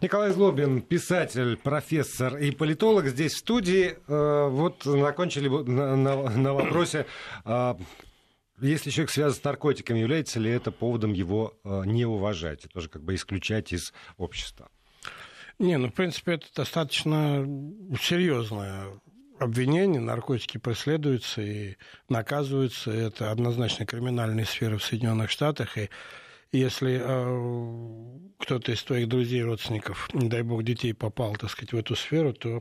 Николай 0.00 0.30
Злобин, 0.30 0.80
писатель, 0.80 1.58
профессор 1.58 2.38
и 2.38 2.50
политолог 2.50 3.08
здесь 3.08 3.34
в 3.34 3.38
студии. 3.38 3.98
Э, 4.08 4.48
вот 4.48 4.84
закончили 4.84 5.48
на, 5.48 5.94
на, 5.94 6.30
на 6.30 6.54
вопросе, 6.54 7.04
а, 7.44 7.76
если 8.58 8.88
человек 8.90 9.10
связан 9.10 9.38
с 9.38 9.44
наркотиками, 9.44 9.98
является 9.98 10.40
ли 10.40 10.50
это 10.50 10.70
поводом 10.70 11.12
его 11.12 11.58
э, 11.64 11.82
не 11.84 12.06
уважать, 12.06 12.64
и 12.64 12.68
тоже 12.68 12.88
как 12.88 13.02
бы 13.02 13.14
исключать 13.14 13.72
из 13.72 13.92
общества? 14.16 14.70
Не, 15.62 15.78
ну, 15.78 15.88
в 15.90 15.94
принципе, 15.94 16.32
это 16.32 16.48
достаточно 16.56 17.46
серьезное 18.00 19.00
обвинение. 19.38 20.00
Наркотики 20.00 20.58
преследуются 20.58 21.40
и 21.40 21.76
наказываются. 22.08 22.90
Это 22.90 23.30
однозначно 23.30 23.86
криминальные 23.86 24.44
сферы 24.44 24.78
в 24.78 24.82
Соединенных 24.82 25.30
Штатах. 25.30 25.78
И 25.78 25.88
если 26.50 27.00
э, 27.00 28.18
кто-то 28.38 28.72
из 28.72 28.82
твоих 28.82 29.06
друзей, 29.06 29.44
родственников, 29.44 30.12
не 30.12 30.28
дай 30.28 30.42
бог, 30.42 30.64
детей 30.64 30.94
попал, 30.94 31.36
так 31.36 31.48
сказать, 31.48 31.72
в 31.72 31.76
эту 31.76 31.94
сферу, 31.94 32.32
то 32.32 32.60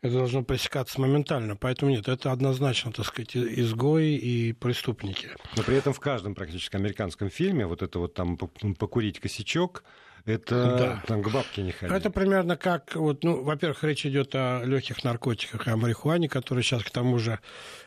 это 0.00 0.14
должно 0.14 0.44
пресекаться 0.44 1.00
моментально. 1.00 1.56
Поэтому 1.56 1.90
нет, 1.90 2.06
это 2.06 2.30
однозначно, 2.30 2.92
так 2.92 3.04
сказать, 3.04 3.36
изгои 3.36 4.14
и 4.14 4.52
преступники. 4.52 5.30
Но 5.56 5.64
при 5.64 5.74
этом 5.74 5.92
в 5.92 5.98
каждом 5.98 6.36
практически 6.36 6.76
американском 6.76 7.30
фильме 7.30 7.66
вот 7.66 7.82
это 7.82 7.98
вот 7.98 8.14
там 8.14 8.36
покурить 8.36 9.18
косячок, 9.18 9.82
это 10.24 10.76
да. 10.78 11.02
там 11.06 11.22
к 11.22 11.30
бабке 11.30 11.62
не 11.62 11.72
ходить. 11.72 11.94
Это 11.94 12.10
примерно 12.10 12.56
как, 12.56 12.94
вот, 12.94 13.24
ну, 13.24 13.42
во-первых, 13.42 13.82
речь 13.84 14.04
идет 14.06 14.34
о 14.34 14.62
легких 14.64 15.04
наркотиках, 15.04 15.66
о 15.68 15.76
марихуане, 15.76 16.28
которая 16.28 16.62
сейчас 16.62 16.82
к 16.82 16.90
тому 16.90 17.18
же 17.18 17.38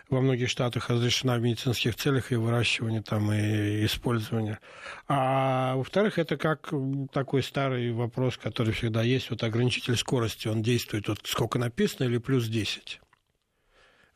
во 0.10 0.22
многих 0.22 0.50
штатах 0.50 0.90
разрешена 0.90 1.38
в 1.38 1.42
медицинских 1.42 1.96
целях 1.96 2.32
и 2.32 2.36
выращивание 2.36 3.02
там 3.02 3.32
и 3.32 3.86
использование. 3.86 4.60
А 5.08 5.76
во-вторых, 5.76 6.20
это 6.20 6.38
как 6.38 6.74
такой 7.14 7.44
старый 7.44 7.92
вопрос, 7.94 8.38
который 8.38 8.74
всегда 8.74 9.04
есть, 9.04 9.30
вот 9.30 9.44
ограничитель 9.44 9.96
скорости, 9.96 10.48
он 10.48 10.62
действует 10.62 11.08
вот 11.08 11.22
сколько 11.26 11.58
написано 11.60 12.08
или 12.08 12.18
плюс 12.18 12.48
10? 12.48 13.02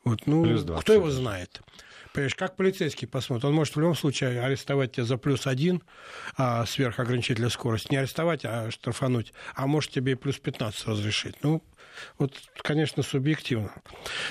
Вот, 0.04 0.28
ну, 0.28 0.44
плюс 0.44 0.64
20. 0.64 0.84
кто 0.84 0.94
его 0.94 1.10
знает? 1.10 1.62
Понимаешь, 2.16 2.36
как 2.36 2.56
полицейский 2.56 3.10
посмотрит? 3.10 3.44
Он 3.44 3.54
может 3.54 3.76
в 3.76 3.80
любом 3.82 3.94
случае 3.94 4.42
арестовать 4.42 4.94
тебя 4.94 5.04
за 5.04 5.18
плюс 5.18 5.46
один 5.48 5.84
а, 6.38 6.66
сверх 6.66 6.98
скорости. 7.50 7.92
Не 7.92 7.98
арестовать, 7.98 8.46
а 8.46 8.72
штрафануть. 8.72 9.34
А 9.54 9.68
может 9.68 9.92
тебе 9.92 10.14
и 10.14 10.16
плюс 10.16 10.40
15 10.40 10.88
разрешить. 10.88 11.36
Ну, 11.44 11.62
вот, 12.18 12.34
конечно, 12.56 13.04
субъективно. 13.04 13.74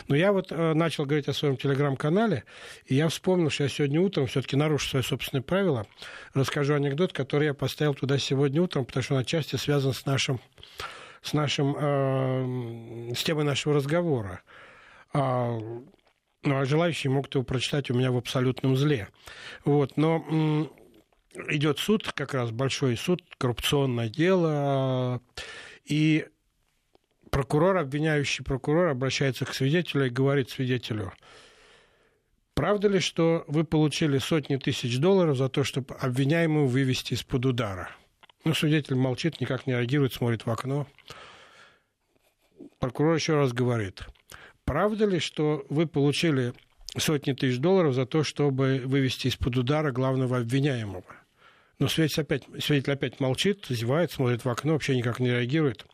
Но 0.08 0.16
я 0.16 0.32
вот 0.32 0.50
э, 0.50 0.72
начал 0.72 1.04
говорить 1.04 1.28
о 1.28 1.34
своем 1.34 1.58
телеграм-канале, 1.58 2.44
и 2.86 2.94
я 2.94 3.06
вспомнил, 3.10 3.50
что 3.50 3.64
я 3.64 3.68
сегодня 3.68 4.00
утром 4.00 4.28
все-таки 4.28 4.56
нарушу 4.56 4.88
свои 4.88 5.02
собственные 5.02 5.42
правила. 5.42 5.86
Расскажу 6.32 6.72
анекдот, 6.72 7.12
который 7.12 7.48
я 7.48 7.54
поставил 7.54 7.92
туда 7.92 8.16
сегодня 8.16 8.62
утром, 8.62 8.86
потому 8.86 9.02
что 9.02 9.14
он 9.14 9.20
отчасти 9.20 9.56
связан 9.56 9.92
с 9.92 10.06
нашим 10.06 10.40
с 11.20 11.34
нашим 11.34 11.76
э, 11.78 13.14
с 13.14 13.22
темой 13.24 13.44
нашего 13.44 13.74
разговора. 13.74 14.40
А, 15.12 15.60
ну, 16.44 16.58
а 16.58 16.64
желающие 16.64 17.10
могут 17.10 17.34
его 17.34 17.44
прочитать 17.44 17.90
у 17.90 17.94
меня 17.94 18.12
в 18.12 18.16
абсолютном 18.16 18.76
зле. 18.76 19.08
Вот, 19.64 19.96
но 19.96 20.70
идет 21.48 21.78
суд, 21.78 22.12
как 22.12 22.34
раз 22.34 22.50
большой 22.50 22.96
суд, 22.96 23.22
коррупционное 23.38 24.08
дело, 24.08 25.20
и 25.84 26.26
прокурор, 27.30 27.78
обвиняющий 27.78 28.44
прокурор, 28.44 28.88
обращается 28.88 29.44
к 29.44 29.54
свидетелю 29.54 30.06
и 30.06 30.10
говорит 30.10 30.50
свидетелю, 30.50 31.12
правда 32.54 32.88
ли, 32.88 33.00
что 33.00 33.44
вы 33.48 33.64
получили 33.64 34.18
сотни 34.18 34.56
тысяч 34.56 34.98
долларов 34.98 35.36
за 35.36 35.48
то, 35.48 35.64
чтобы 35.64 35.94
обвиняемого 35.94 36.66
вывести 36.66 37.14
из-под 37.14 37.46
удара? 37.46 37.90
Ну, 38.44 38.54
свидетель 38.54 38.96
молчит, 38.96 39.40
никак 39.40 39.66
не 39.66 39.72
реагирует, 39.72 40.12
смотрит 40.12 40.44
в 40.44 40.50
окно. 40.50 40.86
Прокурор 42.78 43.14
еще 43.14 43.34
раз 43.36 43.52
говорит– 43.52 44.02
правда 44.64 45.06
ли, 45.06 45.18
что 45.18 45.64
вы 45.68 45.86
получили 45.86 46.52
сотни 46.96 47.32
тысяч 47.32 47.58
долларов 47.58 47.94
за 47.94 48.06
то, 48.06 48.22
чтобы 48.22 48.82
вывести 48.84 49.28
из-под 49.28 49.56
удара 49.56 49.92
главного 49.92 50.38
обвиняемого? 50.38 51.04
Но 51.78 51.88
свидетель 51.88 52.22
опять, 52.22 52.44
свидетель 52.60 52.92
опять 52.92 53.20
молчит, 53.20 53.66
зевает, 53.68 54.12
смотрит 54.12 54.44
в 54.44 54.48
окно, 54.48 54.74
вообще 54.74 54.96
никак 54.96 55.18
не 55.18 55.30
реагирует. 55.30 55.86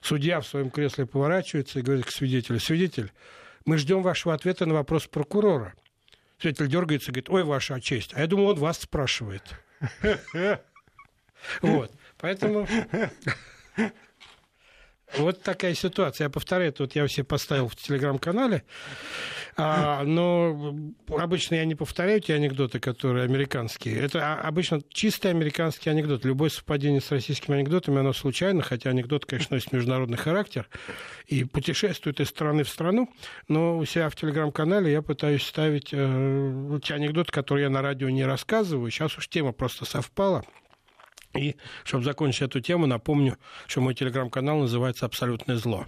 Судья 0.00 0.40
в 0.40 0.46
своем 0.46 0.70
кресле 0.70 1.06
поворачивается 1.06 1.78
и 1.78 1.82
говорит 1.82 2.06
к 2.06 2.10
свидетелю, 2.10 2.60
свидетель, 2.60 3.12
мы 3.64 3.78
ждем 3.78 4.02
вашего 4.02 4.34
ответа 4.34 4.66
на 4.66 4.74
вопрос 4.74 5.06
прокурора. 5.06 5.74
Свидетель 6.38 6.68
дергается 6.68 7.10
и 7.10 7.14
говорит, 7.14 7.30
ой, 7.30 7.44
ваша 7.44 7.80
честь, 7.80 8.12
а 8.14 8.20
я 8.20 8.26
думал, 8.26 8.48
он 8.48 8.56
вас 8.56 8.78
спрашивает. 8.78 9.42
Вот, 11.60 11.92
поэтому... 12.18 12.66
Вот 15.14 15.42
такая 15.42 15.74
ситуация. 15.74 16.26
Я 16.26 16.30
повторяю, 16.30 16.72
тут 16.72 16.94
я 16.94 17.06
все 17.06 17.24
поставил 17.24 17.68
в 17.68 17.76
телеграм-канале. 17.76 18.64
А, 19.58 20.02
но 20.04 20.74
обычно 21.08 21.54
я 21.54 21.64
не 21.64 21.74
повторяю 21.74 22.20
те 22.20 22.34
анекдоты, 22.34 22.78
которые 22.78 23.24
американские. 23.24 23.98
Это 23.98 24.34
обычно 24.34 24.82
чистый 24.90 25.30
американский 25.30 25.88
анекдот. 25.88 26.26
Любое 26.26 26.50
совпадение 26.50 27.00
с 27.00 27.10
российскими 27.10 27.56
анекдотами, 27.56 27.98
оно 28.00 28.12
случайно, 28.12 28.62
хотя 28.62 28.90
анекдот, 28.90 29.24
конечно, 29.24 29.54
носит 29.54 29.72
международный 29.72 30.18
характер 30.18 30.68
и 31.26 31.44
путешествует 31.44 32.20
из 32.20 32.28
страны 32.28 32.64
в 32.64 32.68
страну. 32.68 33.08
Но 33.48 33.78
у 33.78 33.84
себя 33.86 34.10
в 34.10 34.16
телеграм-канале 34.16 34.92
я 34.92 35.00
пытаюсь 35.00 35.44
ставить 35.46 35.88
э, 35.92 36.78
те 36.82 36.94
анекдоты, 36.94 37.32
которые 37.32 37.64
я 37.64 37.70
на 37.70 37.80
радио 37.80 38.10
не 38.10 38.24
рассказываю. 38.26 38.90
Сейчас 38.90 39.16
уж 39.16 39.28
тема 39.28 39.52
просто 39.52 39.86
совпала. 39.86 40.44
И, 41.36 41.56
чтобы 41.84 42.04
закончить 42.04 42.42
эту 42.42 42.60
тему, 42.60 42.86
напомню, 42.86 43.38
что 43.66 43.80
мой 43.80 43.94
телеграм-канал 43.94 44.58
называется 44.60 45.06
«Абсолютное 45.06 45.56
зло». 45.56 45.86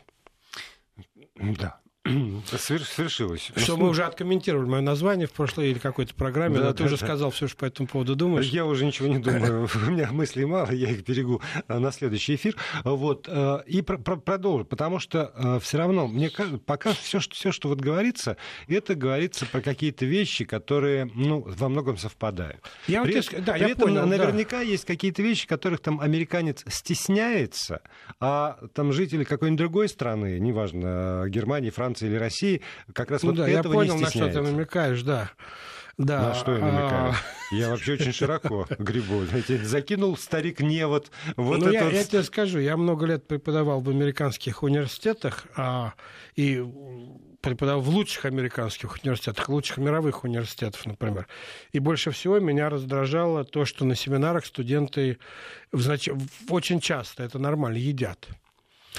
Да. 1.36 1.80
Свершилось. 2.06 3.50
Что 3.56 3.76
мы 3.76 3.88
уже 3.88 4.04
откомментировали 4.04 4.66
мое 4.66 4.80
название 4.80 5.26
в 5.26 5.32
прошлой 5.32 5.70
или 5.70 5.78
какой-то 5.78 6.14
программе, 6.14 6.58
да, 6.58 6.64
но 6.66 6.72
ты 6.72 6.78
да, 6.78 6.84
уже 6.86 6.96
да. 6.96 7.06
сказал 7.06 7.30
все, 7.30 7.48
что 7.48 7.56
по 7.58 7.64
этому 7.66 7.86
поводу 7.86 8.16
думаешь. 8.16 8.46
Я 8.46 8.64
уже 8.64 8.86
ничего 8.86 9.08
не 9.08 9.18
думаю. 9.18 9.68
У 9.86 9.90
меня 9.90 10.10
мыслей 10.10 10.46
мало, 10.46 10.70
я 10.70 10.90
их 10.90 11.04
берегу 11.04 11.42
а, 11.66 11.78
на 11.78 11.92
следующий 11.92 12.36
эфир. 12.36 12.56
Вот. 12.84 13.28
Э, 13.28 13.62
и 13.66 13.82
продолжу, 13.82 14.64
потому 14.64 14.98
что 14.98 15.32
э, 15.34 15.58
все 15.60 15.78
равно, 15.78 16.06
мне 16.08 16.30
кажется, 16.30 16.58
пока 16.58 16.92
все, 16.94 17.20
что, 17.20 17.34
все, 17.34 17.52
что 17.52 17.68
вот 17.68 17.80
говорится, 17.80 18.36
это 18.68 18.94
говорится 18.94 19.44
про 19.46 19.60
какие-то 19.60 20.06
вещи, 20.06 20.44
которые 20.44 21.10
ну, 21.14 21.44
во 21.46 21.68
многом 21.68 21.98
совпадают. 21.98 22.64
Я 22.86 23.02
при, 23.02 23.16
вот, 23.16 23.44
да, 23.44 23.52
при 23.54 23.60
я 23.60 23.68
этом 23.68 23.88
понял, 23.88 24.06
наверняка 24.06 24.58
да. 24.58 24.62
есть 24.62 24.86
какие-то 24.86 25.22
вещи, 25.22 25.46
которых 25.46 25.80
там 25.80 26.00
американец 26.00 26.64
стесняется, 26.68 27.82
а 28.18 28.58
там 28.74 28.92
жители 28.92 29.24
какой-нибудь 29.24 29.58
другой 29.58 29.88
страны, 29.88 30.38
неважно, 30.38 31.26
Германии, 31.28 31.68
Франции 31.68 31.87
или 31.96 32.16
России, 32.16 32.62
как 32.92 33.10
раз 33.10 33.22
ну, 33.22 33.30
вот 33.30 33.38
да, 33.38 33.48
этого 33.48 33.72
я 33.72 33.78
понял, 33.78 33.96
не 33.96 34.04
стесняется. 34.04 34.18
на 34.18 34.30
что 34.30 34.42
ты 34.44 34.56
намекаешь, 34.56 35.02
да. 35.02 35.30
Да. 35.98 36.28
На 36.28 36.34
что 36.34 36.52
я 36.52 36.58
намекаю? 36.60 37.10
А... 37.12 37.14
Я 37.54 37.70
вообще 37.70 37.94
очень 37.94 38.12
широко 38.12 38.66
грибу. 38.78 39.24
Знаете, 39.24 39.58
закинул 39.64 40.16
старик 40.16 40.60
невод. 40.60 41.10
Вот 41.36 41.60
ну, 41.60 41.70
я, 41.70 41.88
я 41.88 42.04
тебе 42.04 42.22
скажу, 42.22 42.58
я 42.58 42.76
много 42.76 43.06
лет 43.06 43.26
преподавал 43.26 43.80
в 43.80 43.88
американских 43.88 44.62
университетах 44.62 45.46
а, 45.56 45.94
и 46.36 46.62
преподавал 47.40 47.80
в 47.80 47.88
лучших 47.88 48.26
американских 48.26 48.98
университетах, 49.02 49.48
лучших 49.48 49.78
мировых 49.78 50.24
университетов, 50.24 50.84
например. 50.86 51.26
И 51.72 51.78
больше 51.78 52.10
всего 52.10 52.38
меня 52.38 52.68
раздражало 52.68 53.44
то, 53.44 53.64
что 53.64 53.84
на 53.84 53.94
семинарах 53.94 54.44
студенты 54.44 55.18
в 55.72 55.80
знач... 55.80 56.08
очень 56.50 56.80
часто, 56.80 57.22
это 57.22 57.38
нормально, 57.38 57.78
едят. 57.78 58.28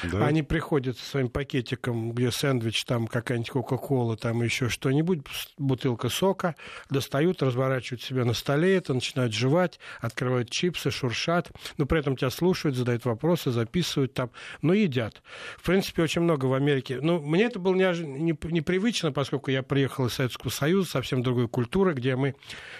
Да. 0.04 0.26
Они 0.26 0.44
приходят 0.44 0.98
со 0.98 1.06
своим 1.06 1.30
пакетиком, 1.30 2.12
где 2.12 2.32
сэндвич, 2.32 2.84
там 2.86 3.08
какая-нибудь 3.08 3.50
кока-кола, 3.50 4.18
там 4.18 4.42
еще 4.44 4.70
что-нибудь, 4.70 5.22
бутылка 5.58 6.10
сока, 6.10 6.56
достают, 6.90 7.42
разворачивают 7.42 8.02
себя 8.02 8.26
на 8.26 8.34
столе, 8.34 8.76
это 8.76 8.94
начинают 8.94 9.34
жевать, 9.34 9.80
открывают 10.00 10.50
чипсы, 10.50 10.92
шуршат, 10.92 11.52
но 11.78 11.86
при 11.86 12.00
этом 12.00 12.16
тебя 12.16 12.30
слушают, 12.30 12.76
задают 12.76 13.06
вопросы, 13.06 13.52
записывают 13.52 14.14
там, 14.14 14.32
но 14.62 14.74
едят. 14.74 15.22
В 15.58 15.66
принципе, 15.66 16.04
очень 16.04 16.22
много 16.22 16.46
в 16.46 16.54
Америке. 16.54 17.00
Ну, 17.02 17.22
мне 17.22 17.46
это 17.46 17.60
было 17.60 17.76
неож... 17.76 18.00
непривычно, 18.00 19.12
поскольку 19.12 19.52
я 19.52 19.64
приехал 19.64 20.08
из 20.08 20.14
Советского 20.14 20.50
Союза, 20.50 20.90
совсем 20.90 21.24
другой 21.24 21.48
культуры, 21.48 21.94
где 21.94 22.16
мы 22.16 22.36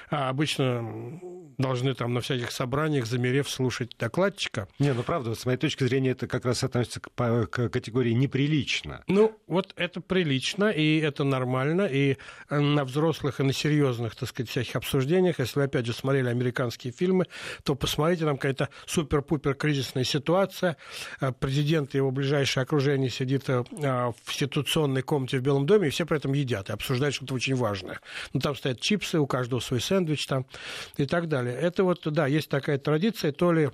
а, 0.10 0.30
обычно 0.30 1.20
должны 1.58 1.94
там 1.94 2.14
на 2.14 2.22
всяких 2.22 2.52
собраниях, 2.52 3.06
замерев, 3.06 3.50
слушать 3.50 3.96
докладчика. 4.00 4.68
Не, 4.80 4.94
ну 4.94 5.04
правда, 5.04 5.36
с 5.36 5.46
моей 5.46 5.58
точки 5.58 5.84
зрения, 5.84 6.12
это 6.12 6.28
как 6.28 6.46
раз 6.46 6.64
относится 6.64 7.02
к, 7.02 7.09
к 7.16 7.70
категории 7.70 8.12
неприлично. 8.12 9.04
Ну, 9.08 9.38
вот 9.48 9.74
это 9.76 10.02
прилично, 10.02 10.70
и 10.70 11.00
это 11.00 11.24
нормально, 11.24 11.86
и 11.86 12.18
э, 12.50 12.60
на 12.60 12.86
взрослых 12.86 13.40
и 13.40 13.44
на 13.44 13.54
серьезных, 13.54 14.16
так 14.16 14.30
сказать, 14.30 14.50
всяких 14.50 14.76
обсуждениях, 14.76 15.40
если 15.40 15.60
вы, 15.60 15.66
опять 15.66 15.86
же, 15.86 15.94
смотрели 15.94 16.30
американские 16.30 16.94
фильмы, 16.94 17.26
то 17.64 17.76
посмотрите, 17.76 18.26
там 18.26 18.38
какая-то 18.38 18.70
супер-пупер 18.86 19.56
кризисная 19.56 20.04
ситуация, 20.04 20.78
э, 21.22 21.32
президент 21.38 21.94
и 21.96 21.98
его 21.98 22.12
ближайшее 22.12 22.64
окружение 22.64 23.10
сидит 23.10 23.50
э, 23.50 23.64
в 23.72 24.34
ситуационной 24.34 25.02
комнате 25.02 25.40
в 25.40 25.42
Белом 25.42 25.66
доме, 25.66 25.88
и 25.88 25.92
все 25.92 26.06
при 26.06 26.18
этом 26.18 26.34
едят 26.34 26.70
и 26.70 26.74
обсуждают 26.74 27.16
что-то 27.16 27.34
очень 27.34 27.56
важное. 27.56 28.00
Ну, 28.34 28.40
там 28.40 28.56
стоят 28.56 28.80
чипсы, 28.80 29.20
у 29.20 29.28
каждого 29.28 29.60
свой 29.60 29.82
сэндвич 29.82 30.26
там 30.28 30.46
и 30.98 31.06
так 31.06 31.28
далее. 31.28 31.56
Это 31.56 31.84
вот, 31.84 32.02
да, 32.06 32.28
есть 32.28 32.50
такая 32.50 32.78
традиция, 32.78 33.32
то 33.32 33.52
ли 33.52 33.70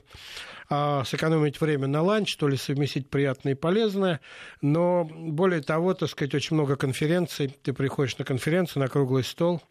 а, 0.70 1.04
сэкономить 1.04 1.60
время 1.62 1.88
на 1.88 2.02
ланч, 2.02 2.36
то 2.38 2.48
ли 2.48 2.58
совместить 2.58 3.10
приятное 3.10 3.54
и 3.54 3.56
полезное. 3.56 4.22
Но 4.62 5.06
более 5.06 5.62
того, 5.62 5.94
так 5.94 6.10
сказать, 6.10 6.34
очень 6.36 6.56
много 6.56 6.76
конференций. 6.76 7.56
Ты 7.64 7.74
приходишь 7.74 8.18
на 8.18 8.26
конференцию, 8.26 8.84
на 8.84 8.90
круглый 8.90 9.24
стол 9.24 9.62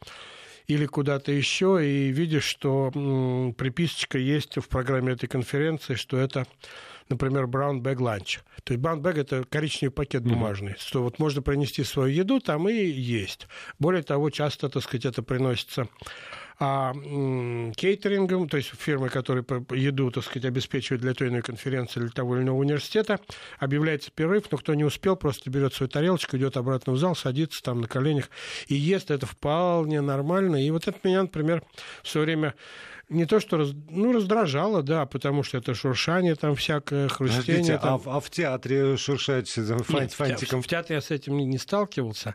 или 0.66 0.86
куда-то 0.86 1.30
еще, 1.30 1.80
и 1.86 2.10
видишь, 2.10 2.44
что 2.44 2.90
м, 2.94 3.52
приписочка 3.54 4.16
есть 4.18 4.56
в 4.56 4.68
программе 4.68 5.12
этой 5.12 5.26
конференции, 5.26 5.94
что 5.94 6.16
это 6.16 6.46
например, 7.08 7.44
brown 7.44 7.80
bag 7.80 7.96
lunch. 7.96 8.38
То 8.64 8.72
есть 8.72 8.82
brown 8.82 9.00
bag– 9.00 9.18
это 9.20 9.44
коричневый 9.44 9.92
пакет 9.92 10.22
бумажный, 10.22 10.72
mm-hmm. 10.72 10.80
что 10.80 11.02
вот 11.02 11.18
можно 11.18 11.42
принести 11.42 11.84
свою 11.84 12.08
еду 12.14 12.40
там 12.40 12.68
и 12.68 12.72
есть. 12.72 13.46
Более 13.78 14.02
того, 14.02 14.30
часто, 14.30 14.68
так 14.68 14.82
сказать, 14.82 15.04
это 15.04 15.22
приносится 15.22 15.88
а 16.58 16.92
кейтерингом, 17.76 18.48
то 18.48 18.56
есть 18.56 18.72
фирмы, 18.78 19.08
которые 19.08 19.44
еду, 19.72 20.10
так 20.10 20.24
сказать, 20.24 20.44
обеспечивают 20.44 21.02
для 21.02 21.14
той 21.14 21.26
или 21.26 21.34
иной 21.34 21.42
конференции 21.42 22.00
или 22.00 22.08
того 22.08 22.36
или 22.36 22.44
иного 22.44 22.58
университета, 22.58 23.20
объявляется 23.58 24.10
перерыв, 24.10 24.44
но 24.50 24.58
кто 24.58 24.74
не 24.74 24.84
успел, 24.84 25.16
просто 25.16 25.50
берет 25.50 25.74
свою 25.74 25.88
тарелочку, 25.88 26.36
идет 26.36 26.56
обратно 26.56 26.92
в 26.92 26.98
зал, 26.98 27.16
садится 27.16 27.62
там 27.62 27.80
на 27.80 27.88
коленях 27.88 28.30
и 28.68 28.74
ест. 28.74 29.10
Это 29.10 29.26
вполне 29.26 30.00
нормально. 30.00 30.64
И 30.64 30.70
вот 30.70 30.86
это 30.86 30.98
меня, 31.02 31.22
например, 31.22 31.62
все 32.02 32.20
время 32.20 32.54
не 33.08 33.26
то, 33.26 33.40
что 33.40 33.56
раз, 33.58 33.70
ну, 33.90 34.12
раздражало, 34.12 34.82
да, 34.82 35.06
потому 35.06 35.42
что 35.42 35.58
это 35.58 35.74
шуршание, 35.74 36.34
там 36.34 36.54
всякое 36.54 37.08
хрустение. 37.08 37.78
там... 37.78 38.00
А, 38.06 38.16
а 38.16 38.20
в 38.20 38.30
театре 38.30 38.96
шуршать 38.96 39.48
фант, 39.48 40.12
фантиком? 40.12 40.62
В, 40.62 40.66
театре 40.66 40.96
я 40.96 41.02
с 41.02 41.10
этим 41.10 41.36
не, 41.36 41.44
не 41.44 41.58
сталкивался. 41.58 42.34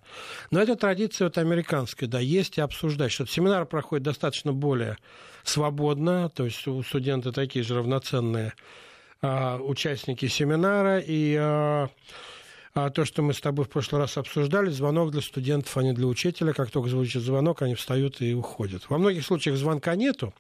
Но 0.52 0.62
это 0.62 0.76
традиция 0.76 1.26
вот 1.26 1.38
американская, 1.38 2.08
да, 2.08 2.20
есть 2.20 2.58
и 2.58 2.62
обсуждать. 2.62 3.12
Что 3.12 3.26
семинар 3.26 3.66
проходит 3.66 4.04
достаточно 4.04 4.54
более 4.54 4.98
свободно, 5.44 6.30
то 6.30 6.46
есть 6.46 6.68
у 6.68 6.82
студенты 6.84 7.32
такие 7.32 7.64
же 7.64 7.76
равноценные 7.76 8.54
а, 9.22 9.58
участники 9.58 10.28
семинара, 10.28 11.00
и 11.00 11.36
а, 11.36 11.70
а 11.80 11.90
то, 12.74 13.06
что 13.06 13.22
мы 13.22 13.34
с 13.34 13.42
тобой 13.42 13.66
в 13.66 13.70
прошлый 13.70 14.02
раз 14.02 14.18
обсуждали, 14.18 14.70
звонок 14.70 15.12
для 15.12 15.22
студентов, 15.22 15.76
а 15.78 15.84
не 15.84 15.94
для 15.94 16.06
учителя. 16.06 16.54
Как 16.54 16.70
только 16.72 16.90
звучит 16.90 17.22
звонок, 17.22 17.62
они 17.62 17.76
встают 17.76 18.22
и 18.22 18.34
уходят. 18.34 18.90
Во 18.90 18.98
многих 18.98 19.26
случаях 19.26 19.58
звонка 19.58 19.96
нету. 19.96 20.34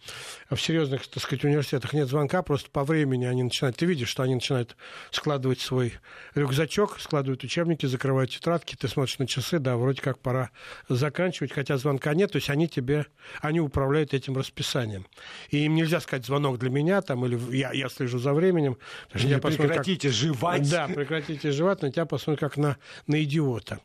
В 0.50 0.58
серьезных, 0.58 1.08
так 1.08 1.22
сказать, 1.22 1.44
университетах 1.44 1.94
нет 1.94 2.08
звонка, 2.08 2.42
просто 2.44 2.70
по 2.70 2.84
времени 2.84 3.26
они 3.26 3.44
начинают... 3.44 3.78
Ты 3.78 3.86
видишь, 3.86 4.10
что 4.10 4.24
они 4.24 4.36
начинают 4.36 4.76
складывать 5.12 5.60
свой 5.60 5.94
рюкзачок, 6.36 7.00
складывают 7.00 7.44
учебники, 7.44 7.86
закрывают 7.88 8.32
тетрадки, 8.32 8.76
ты 8.76 8.88
смотришь 8.88 9.18
на 9.20 9.28
часы, 9.28 9.60
да, 9.60 9.76
вроде 9.76 10.02
как 10.02 10.20
пора 10.20 10.52
заканчивать, 10.88 11.52
хотя 11.52 11.78
звонка 11.78 12.14
нет, 12.14 12.32
то 12.32 12.38
есть 12.38 12.50
они 12.50 12.68
тебе, 12.68 13.08
они 13.42 13.60
управляют 13.60 14.14
этим 14.14 14.38
расписанием. 14.38 15.08
И 15.50 15.66
им 15.66 15.76
нельзя 15.76 16.00
сказать 16.00 16.26
звонок 16.26 16.60
для 16.60 16.70
меня, 16.70 17.02
там, 17.02 17.26
или 17.26 17.40
я, 17.56 17.72
я 17.74 17.90
слежу 17.90 18.20
за 18.20 18.34
временем. 18.34 18.78
Или 19.14 19.40
прекратите 19.40 20.10
как... 20.10 20.16
жевать. 20.16 20.70
Да, 20.70 20.88
прекратите 20.88 21.52
жевать, 21.52 21.82
на 21.82 21.92
тебя 21.92 22.06
посмотрят 22.06 22.29
как 22.38 22.58
на, 22.58 22.78
на 23.08 23.24
идиота. 23.24 23.80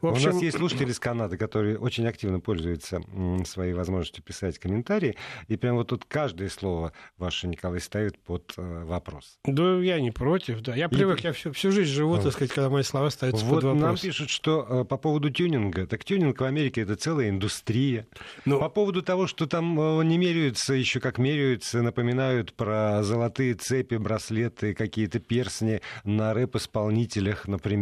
В 0.00 0.06
общем... 0.06 0.30
У 0.30 0.32
нас 0.34 0.42
есть 0.42 0.56
слушатели 0.56 0.90
из 0.90 0.98
Канады, 0.98 1.36
которые 1.36 1.78
очень 1.78 2.06
активно 2.06 2.40
пользуются 2.40 3.02
своей 3.44 3.74
возможностью 3.74 4.22
писать 4.22 4.58
комментарии, 4.58 5.16
и 5.48 5.56
прямо 5.56 5.78
вот 5.78 5.88
тут 5.88 6.04
каждое 6.04 6.48
слово 6.48 6.92
ваше, 7.18 7.48
Николай, 7.48 7.80
ставит 7.80 8.18
под 8.18 8.54
э, 8.56 8.84
вопрос. 8.84 9.38
Да, 9.44 9.78
я 9.80 10.00
не 10.00 10.10
против, 10.10 10.60
да. 10.60 10.74
Я 10.74 10.88
привык, 10.88 11.20
я 11.20 11.32
всю, 11.32 11.52
всю 11.52 11.70
жизнь 11.70 11.92
живу, 11.92 12.18
так 12.18 12.32
сказать, 12.32 12.52
когда 12.52 12.70
мои 12.70 12.82
слова 12.82 13.10
ставятся 13.10 13.44
вот 13.44 13.56
под 13.56 13.64
вопрос. 13.64 13.82
нам 13.82 13.96
пишут, 13.96 14.30
что 14.30 14.66
э, 14.68 14.84
по 14.84 14.96
поводу 14.96 15.30
тюнинга, 15.30 15.86
так 15.86 16.04
тюнинг 16.04 16.40
в 16.40 16.44
Америке 16.44 16.82
это 16.82 16.96
целая 16.96 17.30
индустрия. 17.30 18.06
Ну... 18.44 18.58
По 18.58 18.68
поводу 18.68 19.02
того, 19.02 19.26
что 19.26 19.46
там 19.46 19.78
э, 19.78 20.04
не 20.04 20.18
меряются, 20.18 20.74
еще 20.74 21.00
как 21.00 21.18
меряются, 21.18 21.82
напоминают 21.82 22.54
про 22.54 23.02
золотые 23.02 23.54
цепи, 23.54 23.96
браслеты, 23.96 24.74
какие-то 24.74 25.18
персни 25.18 25.80
на 26.04 26.34
рэп-исполнителях, 26.34 27.46
например. 27.46 27.73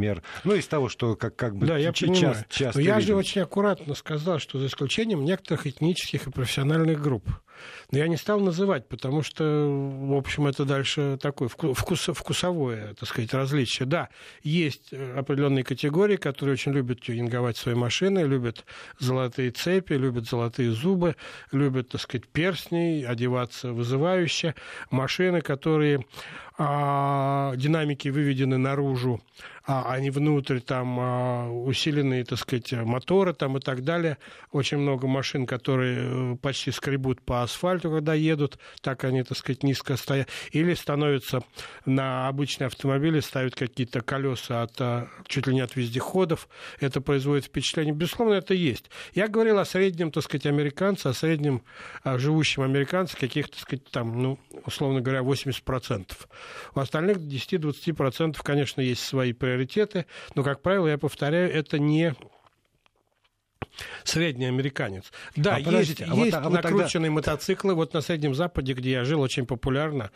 Ну, 0.44 0.55
из 0.55 0.66
того, 0.66 0.88
что 0.88 1.16
как, 1.16 1.37
как 1.37 1.57
бы 1.57 1.66
да, 1.66 1.76
я 1.76 1.92
часто, 1.92 2.07
понимаю. 2.07 2.44
часто 2.48 2.78
Но 2.78 2.85
я 2.85 3.00
же 3.00 3.14
очень 3.14 3.42
аккуратно 3.42 3.94
сказал, 3.94 4.38
что 4.38 4.59
за 4.59 4.66
исключением 4.66 5.24
некоторых 5.24 5.66
этнических 5.66 6.26
и 6.26 6.31
профессиональных 6.31 7.00
групп. 7.00 7.28
Но 7.90 7.98
я 7.98 8.09
не 8.09 8.16
стал 8.16 8.40
называть, 8.40 8.88
потому 8.88 9.22
что, 9.22 9.44
в 9.44 10.14
общем, 10.14 10.46
это 10.46 10.64
дальше 10.64 11.18
такое 11.20 11.48
вкус, 11.48 12.09
вкусовое, 12.09 12.94
так 12.94 13.09
сказать, 13.09 13.33
различие. 13.35 13.87
Да, 13.87 14.09
есть 14.42 14.92
э, 14.92 15.18
определенные 15.18 15.64
категории, 15.64 16.16
которые 16.16 16.55
очень 16.55 16.72
любят 16.72 17.01
тюнинговать 17.01 17.57
свои 17.57 17.75
машины, 17.75 18.20
любят 18.20 18.64
золотые 18.98 19.51
цепи, 19.51 19.94
любят 19.94 20.29
золотые 20.29 20.72
зубы, 20.72 21.16
любят, 21.51 21.90
так 21.90 22.01
сказать, 22.01 22.29
перстни, 22.29 23.05
одеваться 23.07 23.72
вызывающе. 23.72 24.55
Машины, 24.90 25.40
которые 25.40 26.05
а, 26.59 27.55
динамики 27.57 28.09
выведены 28.09 28.59
наружу, 28.59 29.20
а, 29.66 29.85
а 29.92 30.01
не 30.01 30.11
внутрь, 30.11 30.61
там 30.61 30.98
а, 31.01 31.48
усиленные, 31.48 32.25
так 32.25 32.38
сказать, 32.38 32.72
моторы 32.72 33.33
там 33.33 33.57
и 33.57 33.61
так 33.61 33.83
далее. 33.85 34.18
Очень 34.51 34.79
много 34.79 35.07
машин, 35.07 35.46
которые 35.46 36.35
э, 36.35 36.37
почти 36.37 36.70
скребут 36.70 37.22
по 37.22 37.42
асфальту, 37.53 37.91
когда 37.91 38.15
едут, 38.15 38.59
так 38.81 39.05
они, 39.05 39.23
так 39.23 39.37
сказать, 39.37 39.62
низко 39.62 39.97
стоят. 39.97 40.29
Или 40.51 40.75
становятся 40.75 41.43
на 41.85 42.29
обычные 42.29 42.67
автомобили, 42.67 43.21
ставят 43.21 43.55
какие-то 43.55 44.01
колеса 44.01 44.62
от, 44.62 44.81
а, 44.81 45.09
чуть 45.27 45.47
ли 45.47 45.55
не 45.55 45.61
от 45.61 45.77
вездеходов. 45.77 46.49
Это 46.81 47.01
производит 47.01 47.45
впечатление. 47.45 47.95
Безусловно, 47.95 48.35
это 48.35 48.55
есть. 48.55 48.91
Я 49.15 49.29
говорил 49.29 49.59
о 49.59 49.65
среднем, 49.65 50.11
так 50.11 50.25
сказать, 50.25 50.47
американце, 50.47 51.09
о 51.09 51.15
среднем 51.15 51.62
о 52.03 52.19
живущем 52.19 52.62
американце, 52.62 53.17
каких-то, 53.17 53.53
так 53.53 53.61
сказать, 53.61 53.85
там, 53.91 54.23
ну, 54.23 54.38
условно 54.67 55.01
говоря, 55.01 55.23
80%. 55.23 56.12
У 56.75 56.81
остальных 56.81 57.19
10-20%, 57.19 58.37
конечно, 58.43 58.81
есть 58.81 59.05
свои 59.05 59.33
приоритеты, 59.33 60.07
но, 60.35 60.43
как 60.43 60.62
правило, 60.62 60.88
я 60.88 60.99
повторяю, 60.99 61.53
это 61.53 61.79
не 61.79 62.15
средний 64.05 64.47
американец. 64.47 65.05
Да, 65.37 65.57
а, 65.57 65.59
есть, 65.59 66.01
а 66.03 66.15
есть 66.15 66.35
вот, 66.35 66.35
а 66.35 66.51
накрученные 66.51 67.11
вот 67.11 67.25
тогда... 67.25 67.33
мотоциклы. 67.33 67.75
Вот 67.75 67.95
на 67.95 68.01
Среднем 68.01 68.35
Западе, 68.35 68.75
где 68.75 68.93
я 68.93 69.05
жил, 69.05 69.21
очень 69.21 69.47
популярно, 69.47 70.11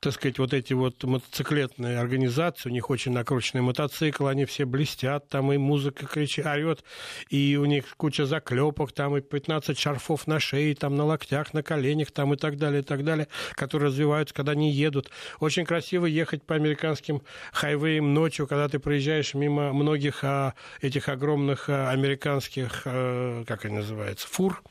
так 0.00 0.14
сказать, 0.14 0.38
вот 0.38 0.54
эти 0.54 0.72
вот 0.72 1.02
мотоциклетные 1.04 1.98
организации, 1.98 2.68
у 2.68 2.72
них 2.72 2.90
очень 2.90 3.12
накрученные 3.12 3.62
мотоциклы, 3.62 4.30
они 4.30 4.44
все 4.44 4.64
блестят, 4.64 5.28
там 5.28 5.52
и 5.52 5.56
музыка 5.58 6.06
кричит, 6.06 6.46
орет, 6.46 6.84
и 7.28 7.56
у 7.60 7.64
них 7.64 7.96
куча 7.96 8.26
заклепок, 8.26 8.92
там 8.92 9.16
и 9.16 9.20
15 9.20 9.78
шарфов 9.78 10.26
на 10.26 10.40
шее, 10.40 10.74
там 10.74 10.96
на 10.96 11.04
локтях, 11.04 11.54
на 11.54 11.62
коленях, 11.62 12.10
там 12.10 12.34
и 12.34 12.36
так 12.36 12.56
далее, 12.56 12.80
и 12.80 12.84
так 12.84 13.04
далее, 13.04 13.28
которые 13.54 13.88
развиваются, 13.88 14.34
когда 14.34 14.52
они 14.52 14.70
едут. 14.70 15.10
Очень 15.40 15.64
красиво 15.64 16.06
ехать 16.06 16.42
по 16.42 16.54
американским 16.54 17.22
хайвеям 17.52 18.14
ночью, 18.14 18.46
когда 18.46 18.68
ты 18.68 18.78
проезжаешь 18.78 19.34
мимо 19.34 19.72
многих 19.72 20.24
а, 20.24 20.54
этих 20.80 21.08
огромных 21.08 21.68
а, 21.68 21.90
американских 21.90 22.82
а, 22.84 23.01
как 23.46 23.64
они 23.64 23.76
называются, 23.76 24.26
фур, 24.28 24.62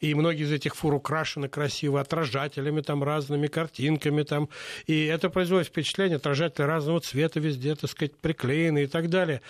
И 0.00 0.14
многие 0.14 0.44
из 0.44 0.52
этих 0.52 0.76
фур 0.76 0.94
украшены 0.94 1.48
красиво 1.48 2.00
отражателями, 2.00 2.82
там, 2.82 3.02
разными 3.02 3.48
картинками. 3.48 4.22
Там. 4.22 4.48
И 4.86 5.06
это 5.06 5.28
производит 5.28 5.68
впечатление, 5.68 6.16
отражатели 6.16 6.64
разного 6.64 7.00
цвета 7.00 7.40
везде, 7.40 7.74
так 7.74 7.90
сказать, 7.90 8.16
приклеены 8.16 8.84
и 8.84 8.86
так 8.86 9.08
далее. 9.08 9.42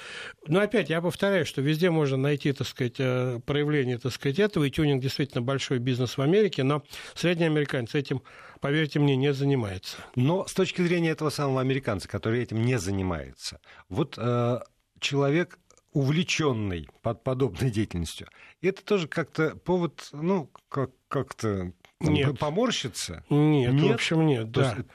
Но 0.46 0.60
опять, 0.60 0.88
я 0.90 1.02
повторяю, 1.02 1.44
что 1.44 1.60
везде 1.60 1.90
можно 1.90 2.16
найти, 2.16 2.52
так 2.52 2.66
сказать, 2.66 2.96
э, 2.98 3.40
проявление, 3.44 3.98
так 3.98 4.12
сказать, 4.12 4.38
этого. 4.38 4.64
И 4.64 4.70
тюнинг 4.70 5.02
действительно 5.02 5.42
большой 5.42 5.78
бизнес 5.78 6.16
в 6.16 6.22
Америке, 6.22 6.62
но 6.62 6.82
средний 7.14 7.46
американец 7.46 7.94
этим 7.94 8.22
поверьте 8.60 8.98
мне, 8.98 9.16
не 9.16 9.32
занимается. 9.32 9.98
Но 10.14 10.46
с 10.46 10.54
точки 10.54 10.82
зрения 10.82 11.10
этого 11.10 11.30
самого 11.30 11.60
американца, 11.60 12.08
который 12.08 12.42
этим 12.42 12.64
не 12.64 12.78
занимается, 12.78 13.60
вот 13.88 14.14
э, 14.16 14.60
человек 15.00 15.58
увлеченный 15.92 16.88
под 17.02 17.22
подобной 17.24 17.70
деятельностью, 17.70 18.28
это 18.62 18.84
тоже 18.84 19.08
как-то 19.08 19.56
повод, 19.56 20.08
ну, 20.12 20.50
как- 20.68 20.90
как-то 21.08 21.72
Нет. 22.00 22.38
поморщиться? 22.38 23.24
Нет, 23.30 23.72
Нет? 23.72 23.90
в 23.90 23.94
общем, 23.94 24.26
нет, 24.26 24.50
да. 24.50 24.74
есть- 24.74 24.86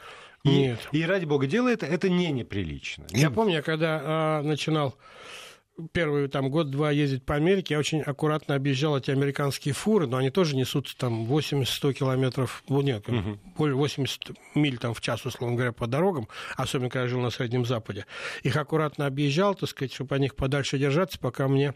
И, 0.44 0.50
Нет. 0.50 0.90
и 0.92 1.04
ради 1.06 1.24
бога, 1.26 1.48
делает 1.48 1.84
это, 1.84 1.94
это 1.94 2.10
не 2.10 2.30
неприлично. 2.32 3.06
Я 3.12 3.32
помню, 3.32 3.56
я 3.56 3.62
когда 3.62 4.02
а, 4.04 4.42
начинал 4.42 4.96
первый 5.92 6.28
там 6.28 6.50
год-два 6.50 6.92
ездить 6.92 7.26
по 7.26 7.36
Америке, 7.36 7.74
я 7.74 7.80
очень 7.80 8.02
аккуратно 8.02 8.56
объезжал 8.56 8.98
эти 8.98 9.12
американские 9.12 9.74
фуры, 9.74 10.08
но 10.08 10.18
они 10.18 10.30
тоже 10.30 10.56
несутся 10.56 10.98
там 10.98 11.26
80-100 11.26 11.94
километров, 11.94 12.64
ну, 12.70 12.82
нет, 12.82 13.06
более 13.58 13.76
80 13.76 14.32
миль 14.56 14.78
там 14.78 14.94
в 14.94 15.02
час, 15.02 15.26
условно 15.26 15.56
говоря, 15.56 15.72
по 15.72 15.88
дорогам, 15.88 16.28
особенно 16.56 16.90
когда 16.90 17.04
я 17.04 17.08
жил 17.08 17.22
на 17.22 17.30
Среднем 17.30 17.66
Западе. 17.66 18.06
Их 18.44 18.56
аккуратно 18.56 19.06
объезжал, 19.06 19.56
так 19.56 19.70
сказать, 19.70 19.94
чтобы 19.94 20.16
о 20.16 20.20
них 20.20 20.36
подальше 20.36 20.78
держаться, 20.78 21.20
пока 21.20 21.48
мне 21.48 21.74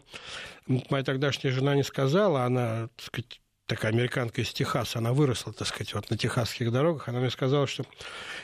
моя 0.90 1.04
тогдашняя 1.04 1.52
жена 1.52 1.74
не 1.74 1.82
сказала, 1.82 2.44
она, 2.44 2.88
так 2.96 3.06
сказать, 3.06 3.40
такая 3.68 3.92
американка 3.92 4.40
из 4.40 4.52
Техаса, 4.52 4.98
она 4.98 5.12
выросла, 5.12 5.52
так 5.52 5.68
сказать, 5.68 5.94
вот 5.94 6.10
на 6.10 6.16
техасских 6.16 6.72
дорогах, 6.72 7.08
она 7.08 7.20
мне 7.20 7.30
сказала, 7.30 7.66
что 7.66 7.84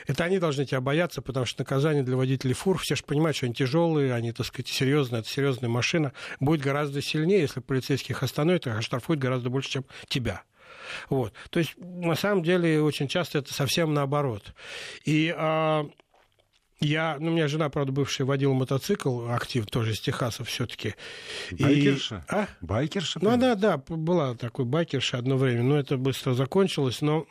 это 0.07 0.23
они 0.23 0.39
должны 0.39 0.65
тебя 0.65 0.79
бояться, 0.79 1.21
потому 1.21 1.45
что 1.45 1.63
наказание 1.63 2.03
для 2.03 2.15
водителей 2.15 2.53
фур, 2.53 2.77
все 2.77 2.95
же 2.95 3.03
понимают, 3.03 3.35
что 3.35 3.47
они 3.47 3.55
тяжелые, 3.55 4.13
они, 4.13 4.31
так 4.31 4.45
сказать, 4.45 4.67
серьезные, 4.67 5.21
это 5.21 5.29
серьезная 5.29 5.69
машина, 5.69 6.13
будет 6.39 6.61
гораздо 6.61 7.01
сильнее, 7.01 7.41
если 7.41 7.59
полицейских 7.59 8.23
остановят, 8.23 8.67
их 8.67 8.77
оштрафуют 8.77 9.19
гораздо 9.19 9.49
больше, 9.49 9.69
чем 9.69 9.85
тебя. 10.07 10.43
Вот. 11.09 11.33
То 11.49 11.59
есть, 11.59 11.73
на 11.77 12.15
самом 12.15 12.43
деле, 12.43 12.81
очень 12.81 13.07
часто 13.07 13.39
это 13.39 13.51
совсем 13.53 13.93
наоборот. 13.95 14.53
И 15.03 15.33
а, 15.35 15.87
я, 16.79 17.17
ну, 17.19 17.31
у 17.31 17.33
меня 17.33 17.47
жена, 17.47 17.69
правда, 17.69 17.91
бывшая 17.91 18.25
водила 18.25 18.53
мотоцикл, 18.53 19.29
актив 19.29 19.65
тоже 19.65 19.91
из 19.93 19.99
Техаса 20.01 20.43
все-таки. 20.43 20.95
Байкерша? 21.51 22.25
А? 22.29 22.47
Байкерша? 22.61 23.19
Ну, 23.21 23.29
она, 23.29 23.55
да, 23.55 23.77
была 23.77 24.35
такой 24.35 24.65
байкерша 24.65 25.17
одно 25.17 25.37
время, 25.37 25.63
но 25.63 25.77
это 25.77 25.97
быстро 25.97 26.33
закончилось. 26.33 27.01
Но, 27.01 27.25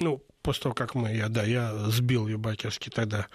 ну, 0.00 0.22
после 0.42 0.62
того, 0.64 0.74
как 0.74 0.94
мы, 0.94 1.12
я, 1.14 1.28
да, 1.28 1.42
я 1.44 1.72
сбил 1.90 2.26
ее 2.28 2.36
байкерски 2.38 2.90
тогда, 2.90 3.26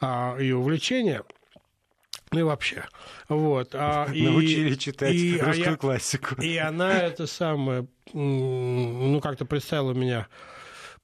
а, 0.00 0.36
ее 0.38 0.56
увлечение, 0.56 1.22
ну 2.32 2.40
и 2.40 2.42
вообще, 2.42 2.84
вот. 3.28 3.70
А, 3.74 4.08
и- 4.12 4.22
Научили 4.22 4.74
читать 4.74 5.14
и- 5.14 5.38
а 5.38 5.44
русскую 5.46 5.70
я- 5.72 5.76
классику. 5.76 6.40
и 6.40 6.56
она 6.56 6.98
это 6.98 7.26
самое, 7.26 7.86
ну, 8.12 9.20
как-то 9.22 9.44
представила 9.44 9.92
меня, 9.92 10.26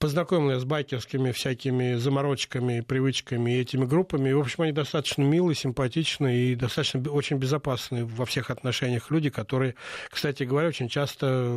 познакомила 0.02 0.52
я 0.52 0.58
с 0.58 0.64
байкерскими 0.64 1.30
всякими 1.30 1.94
заморочками, 1.94 2.80
привычками 2.80 3.52
и 3.52 3.60
этими 3.60 3.84
группами. 3.84 4.30
И, 4.30 4.32
в 4.32 4.40
общем, 4.40 4.64
они 4.64 4.72
достаточно 4.72 5.22
милые, 5.22 5.54
симпатичные 5.54 6.52
и 6.52 6.54
достаточно 6.56 7.00
очень 7.08 7.36
безопасные 7.36 8.04
во 8.04 8.26
всех 8.26 8.50
отношениях 8.50 9.12
люди, 9.12 9.30
которые, 9.30 9.76
кстати 10.10 10.42
говоря, 10.42 10.66
очень 10.66 10.88
часто 10.88 11.56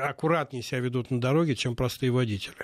аккуратнее 0.00 0.64
себя 0.64 0.80
ведут 0.80 1.12
на 1.12 1.20
дороге, 1.20 1.54
чем 1.54 1.76
простые 1.76 2.10
водители. 2.10 2.56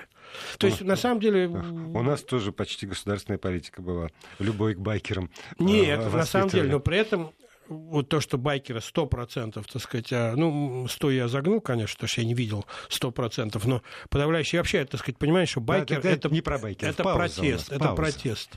То 0.58 0.66
есть, 0.66 0.80
на 0.80 0.96
самом 0.96 1.20
деле... 1.20 1.46
У 1.46 2.02
нас 2.02 2.22
тоже 2.22 2.50
почти 2.50 2.86
государственная 2.86 3.38
политика 3.38 3.82
была. 3.82 4.08
Любой 4.40 4.74
к 4.74 4.80
байкерам. 4.80 5.30
Нет, 5.60 6.00
э, 6.00 6.10
на 6.10 6.24
самом 6.24 6.48
деле, 6.48 6.72
но 6.72 6.80
при 6.80 6.98
этом 6.98 7.30
вот 7.68 8.08
то, 8.08 8.20
что 8.20 8.38
байкеры 8.38 8.80
100%, 8.80 9.64
так 9.72 9.82
сказать, 9.82 10.12
а, 10.12 10.34
ну, 10.36 10.86
100 10.88 11.10
я 11.10 11.28
загнул, 11.28 11.60
конечно, 11.60 11.94
потому 11.94 12.08
что 12.08 12.20
я 12.20 12.26
не 12.26 12.34
видел 12.34 12.64
100%, 12.88 13.60
но 13.64 13.82
подавляющее 14.08 14.60
вообще, 14.60 14.84
так 14.84 15.00
сказать, 15.00 15.18
понимаешь, 15.18 15.50
что 15.50 15.60
байкер 15.60 15.98
это 15.98 16.08
это, 16.08 16.28
не 16.30 16.40
про 16.40 16.58
байкеров, 16.58 16.94
это 16.94 17.02
протест, 17.02 17.70
нас, 17.70 17.76
это 17.76 17.78
пауза. 17.78 17.96
протест. 17.96 18.50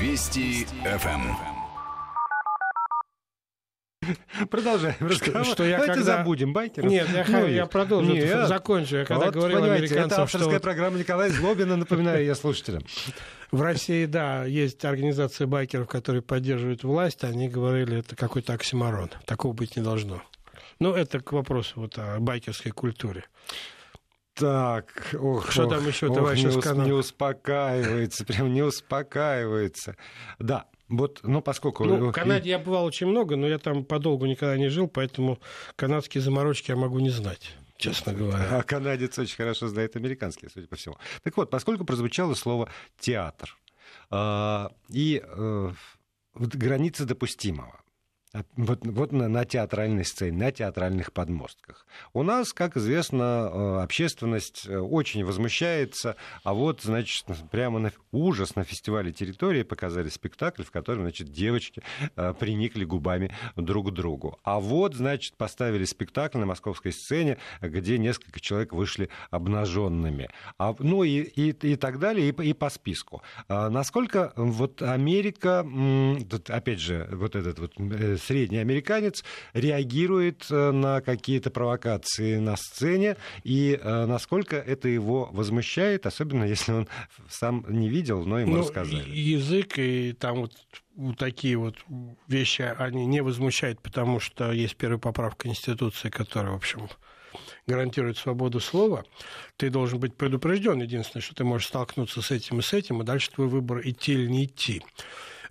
Вести 0.00 0.66
ФМ. 0.84 1.51
Продолжаем 4.50 4.96
разговор. 5.00 5.44
что 5.44 5.64
я 5.64 5.78
Давайте 5.78 5.94
когда- 6.00 6.18
забудем 6.18 6.52
байкеров. 6.52 6.90
Нет, 6.90 7.08
я, 7.12 7.24
Ну, 7.28 7.46
я 7.46 7.66
продолжу, 7.66 8.12
Нет. 8.12 8.48
закончу. 8.48 8.96
Я 8.96 9.04
когда 9.04 9.26
Вот, 9.26 9.34
говорил 9.34 9.62
американцам, 9.64 9.98
это 10.06 10.14
что 10.14 10.22
авторская 10.22 10.54
вот 10.54 10.62
программа 10.62 10.98
Николая 10.98 11.30
Злобина, 11.30 11.76
напоминаю 11.76 12.24
я 12.24 12.34
слушателям. 12.34 12.82
в 13.52 13.60
России, 13.62 14.06
да, 14.06 14.44
есть 14.44 14.84
организация 14.84 15.46
байкеров, 15.46 15.88
которые 15.88 16.22
поддерживают 16.22 16.82
власть, 16.84 17.22
они 17.24 17.48
говорили, 17.48 17.98
это 17.98 18.16
какой-то 18.16 18.52
оксиморон. 18.54 19.10
Такого 19.26 19.52
быть 19.52 19.76
не 19.76 19.82
должно. 19.82 20.22
Ну, 20.80 20.94
это 20.94 21.20
к 21.20 21.32
вопросу 21.32 21.74
вот 21.76 21.96
о 21.98 22.18
байкерской 22.18 22.72
культуре. 22.72 23.24
Так, 24.34 25.14
ох, 25.20 25.52
Что 25.52 25.64
ох, 25.64 25.70
там 25.74 25.86
еще, 25.86 26.06
ох, 26.08 26.14
товарищ 26.16 26.40
не, 26.42 26.48
ус- 26.48 26.56
Исканов? 26.56 26.86
не 26.86 26.92
успокаивается, 26.92 28.24
прям 28.24 28.52
не 28.52 28.62
успокаивается. 28.62 29.94
Да, 30.38 30.64
вот, 30.88 31.20
ну, 31.22 31.40
поскольку... 31.40 31.84
Ну, 31.84 32.08
в 32.08 32.12
Канаде 32.12 32.50
я 32.50 32.58
бывал 32.58 32.84
очень 32.84 33.06
много, 33.06 33.36
но 33.36 33.46
я 33.48 33.58
там 33.58 33.84
подолгу 33.84 34.26
никогда 34.26 34.56
не 34.56 34.68
жил, 34.68 34.88
поэтому 34.88 35.38
канадские 35.76 36.22
заморочки 36.22 36.70
я 36.70 36.76
могу 36.76 36.98
не 36.98 37.10
знать, 37.10 37.54
честно 37.76 38.12
говоря. 38.12 38.58
А 38.58 38.62
канадец 38.62 39.18
очень 39.18 39.36
хорошо 39.36 39.68
знает 39.68 39.96
американский, 39.96 40.48
судя 40.52 40.68
по 40.68 40.76
всему. 40.76 40.96
Так 41.22 41.36
вот, 41.36 41.50
поскольку 41.50 41.84
прозвучало 41.84 42.34
слово 42.34 42.68
театр 42.98 43.56
а, 44.10 44.70
и 44.88 45.22
э, 45.24 45.72
границы 46.34 47.04
допустимого. 47.04 47.81
Вот, 48.56 48.80
вот 48.86 49.12
на, 49.12 49.28
на 49.28 49.44
театральной 49.44 50.06
сцене, 50.06 50.38
на 50.38 50.50
театральных 50.50 51.12
подмостках. 51.12 51.86
У 52.14 52.22
нас, 52.22 52.54
как 52.54 52.78
известно, 52.78 53.50
э, 53.52 53.82
общественность 53.82 54.66
э, 54.66 54.78
очень 54.78 55.22
возмущается, 55.22 56.16
а 56.42 56.54
вот, 56.54 56.80
значит, 56.80 57.26
прямо 57.50 57.78
на 57.78 57.92
ужас 58.10 58.56
на 58.56 58.64
фестивале 58.64 59.12
территории 59.12 59.64
показали 59.64 60.08
спектакль, 60.08 60.62
в 60.62 60.70
котором, 60.70 61.02
значит, 61.02 61.30
девочки 61.30 61.82
э, 62.16 62.32
приникли 62.32 62.84
губами 62.84 63.34
друг 63.56 63.90
к 63.90 63.90
другу. 63.90 64.38
А 64.44 64.60
вот, 64.60 64.94
значит, 64.94 65.36
поставили 65.36 65.84
спектакль 65.84 66.38
на 66.38 66.46
московской 66.46 66.92
сцене, 66.92 67.36
где 67.60 67.98
несколько 67.98 68.40
человек 68.40 68.72
вышли 68.72 69.10
обнаженными. 69.30 70.30
А, 70.56 70.74
ну 70.78 71.02
и, 71.02 71.20
и, 71.20 71.50
и 71.50 71.76
так 71.76 71.98
далее, 71.98 72.30
и, 72.30 72.48
и 72.48 72.54
по 72.54 72.70
списку. 72.70 73.22
А 73.48 73.68
насколько 73.68 74.32
вот 74.36 74.80
Америка, 74.80 75.66
опять 76.48 76.80
же, 76.80 77.06
вот 77.12 77.36
этот 77.36 77.58
вот 77.58 77.74
средний 78.22 78.58
американец 78.58 79.24
реагирует 79.52 80.46
э, 80.50 80.70
на 80.70 81.00
какие-то 81.00 81.50
провокации 81.50 82.38
на 82.38 82.56
сцене, 82.56 83.16
и 83.44 83.78
э, 83.80 84.06
насколько 84.06 84.56
это 84.56 84.88
его 84.88 85.28
возмущает, 85.32 86.06
особенно 86.06 86.44
если 86.56 86.72
он 86.72 86.88
сам 87.28 87.64
не 87.68 87.88
видел, 87.88 88.24
но 88.24 88.40
ему 88.40 88.54
Ну, 88.54 88.60
рассказали. 88.60 89.04
язык 89.10 89.78
и 89.78 90.12
там 90.12 90.42
вот, 90.42 90.52
вот 90.96 91.18
такие 91.18 91.56
вот 91.56 91.76
вещи, 92.28 92.62
они 92.78 93.06
не 93.06 93.22
возмущают, 93.22 93.80
потому 93.80 94.20
что 94.20 94.52
есть 94.52 94.76
первая 94.76 94.98
поправка 94.98 95.44
Конституции, 95.44 96.10
которая, 96.10 96.52
в 96.52 96.56
общем, 96.56 96.88
гарантирует 97.66 98.18
свободу 98.18 98.60
слова. 98.60 99.04
Ты 99.56 99.70
должен 99.70 99.98
быть 99.98 100.14
предупрежден. 100.16 100.82
Единственное, 100.82 101.22
что 101.22 101.34
ты 101.34 101.44
можешь 101.44 101.68
столкнуться 101.68 102.20
с 102.20 102.30
этим 102.30 102.58
и 102.58 102.62
с 102.62 102.72
этим, 102.72 103.00
и 103.00 103.04
дальше 103.04 103.30
твой 103.30 103.48
выбор 103.48 103.80
идти 103.88 104.12
или 104.12 104.26
не 104.26 104.44
идти. 104.44 104.82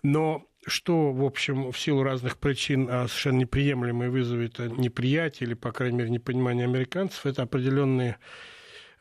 Но 0.03 0.45
что, 0.67 1.11
в 1.11 1.23
общем, 1.23 1.71
в 1.71 1.79
силу 1.79 2.03
разных 2.03 2.37
причин 2.37 2.87
а, 2.89 3.07
совершенно 3.07 3.39
неприемлемо 3.39 4.05
и 4.05 4.09
вызовет 4.09 4.59
а, 4.59 4.67
неприятие 4.67 5.47
или, 5.47 5.53
по 5.55 5.71
крайней 5.71 5.97
мере, 5.97 6.09
непонимание 6.09 6.65
американцев, 6.65 7.25
это 7.25 7.43
определенные 7.43 8.17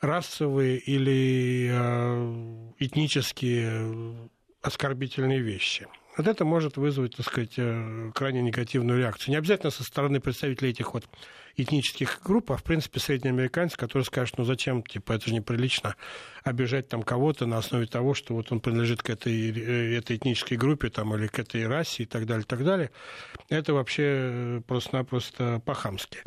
расовые 0.01 0.79
или 0.79 1.69
э, 1.71 2.73
этнические 2.79 4.31
оскорбительные 4.63 5.41
вещи. 5.41 5.87
Вот 6.17 6.27
это 6.27 6.45
может 6.45 6.77
вызвать, 6.77 7.17
так 7.17 7.27
сказать, 7.27 7.55
э, 7.57 8.11
крайне 8.15 8.43
негативную 8.43 8.99
реакцию. 8.99 9.33
Не 9.33 9.37
обязательно 9.37 9.71
со 9.71 9.85
стороны 9.85 10.21
представителей 10.21 10.71
этих 10.71 10.95
вот 10.95 11.05
этнических 11.57 12.21
групп, 12.23 12.53
а 12.53 12.57
в 12.57 12.63
принципе 12.63 13.01
среднеамериканец, 13.01 13.77
который 13.77 14.03
скажет, 14.03 14.39
ну 14.39 14.45
зачем, 14.45 14.83
типа, 14.83 15.13
это 15.13 15.29
же 15.29 15.35
неприлично 15.35 15.97
обижать 16.43 16.89
там 16.89 17.03
кого-то 17.03 17.47
на 17.47 17.59
основе 17.59 17.87
того, 17.87 18.15
что 18.15 18.35
вот 18.35 18.51
он 18.51 18.61
принадлежит 18.61 19.03
к 19.03 19.11
этой, 19.11 19.51
э, 19.51 19.99
этой 19.99 20.17
этнической 20.17 20.57
группе 20.57 20.89
там, 20.89 21.15
или 21.15 21.27
к 21.27 21.39
этой 21.39 21.67
расе 21.67 22.05
и 22.05 22.07
так 22.07 22.27
далее, 22.27 22.43
и 22.45 22.47
так 22.47 22.65
далее. 22.65 22.91
Это 23.49 23.75
вообще 23.75 24.05
э, 24.07 24.61
просто-напросто 24.67 25.61
по-хамски. 25.65 26.19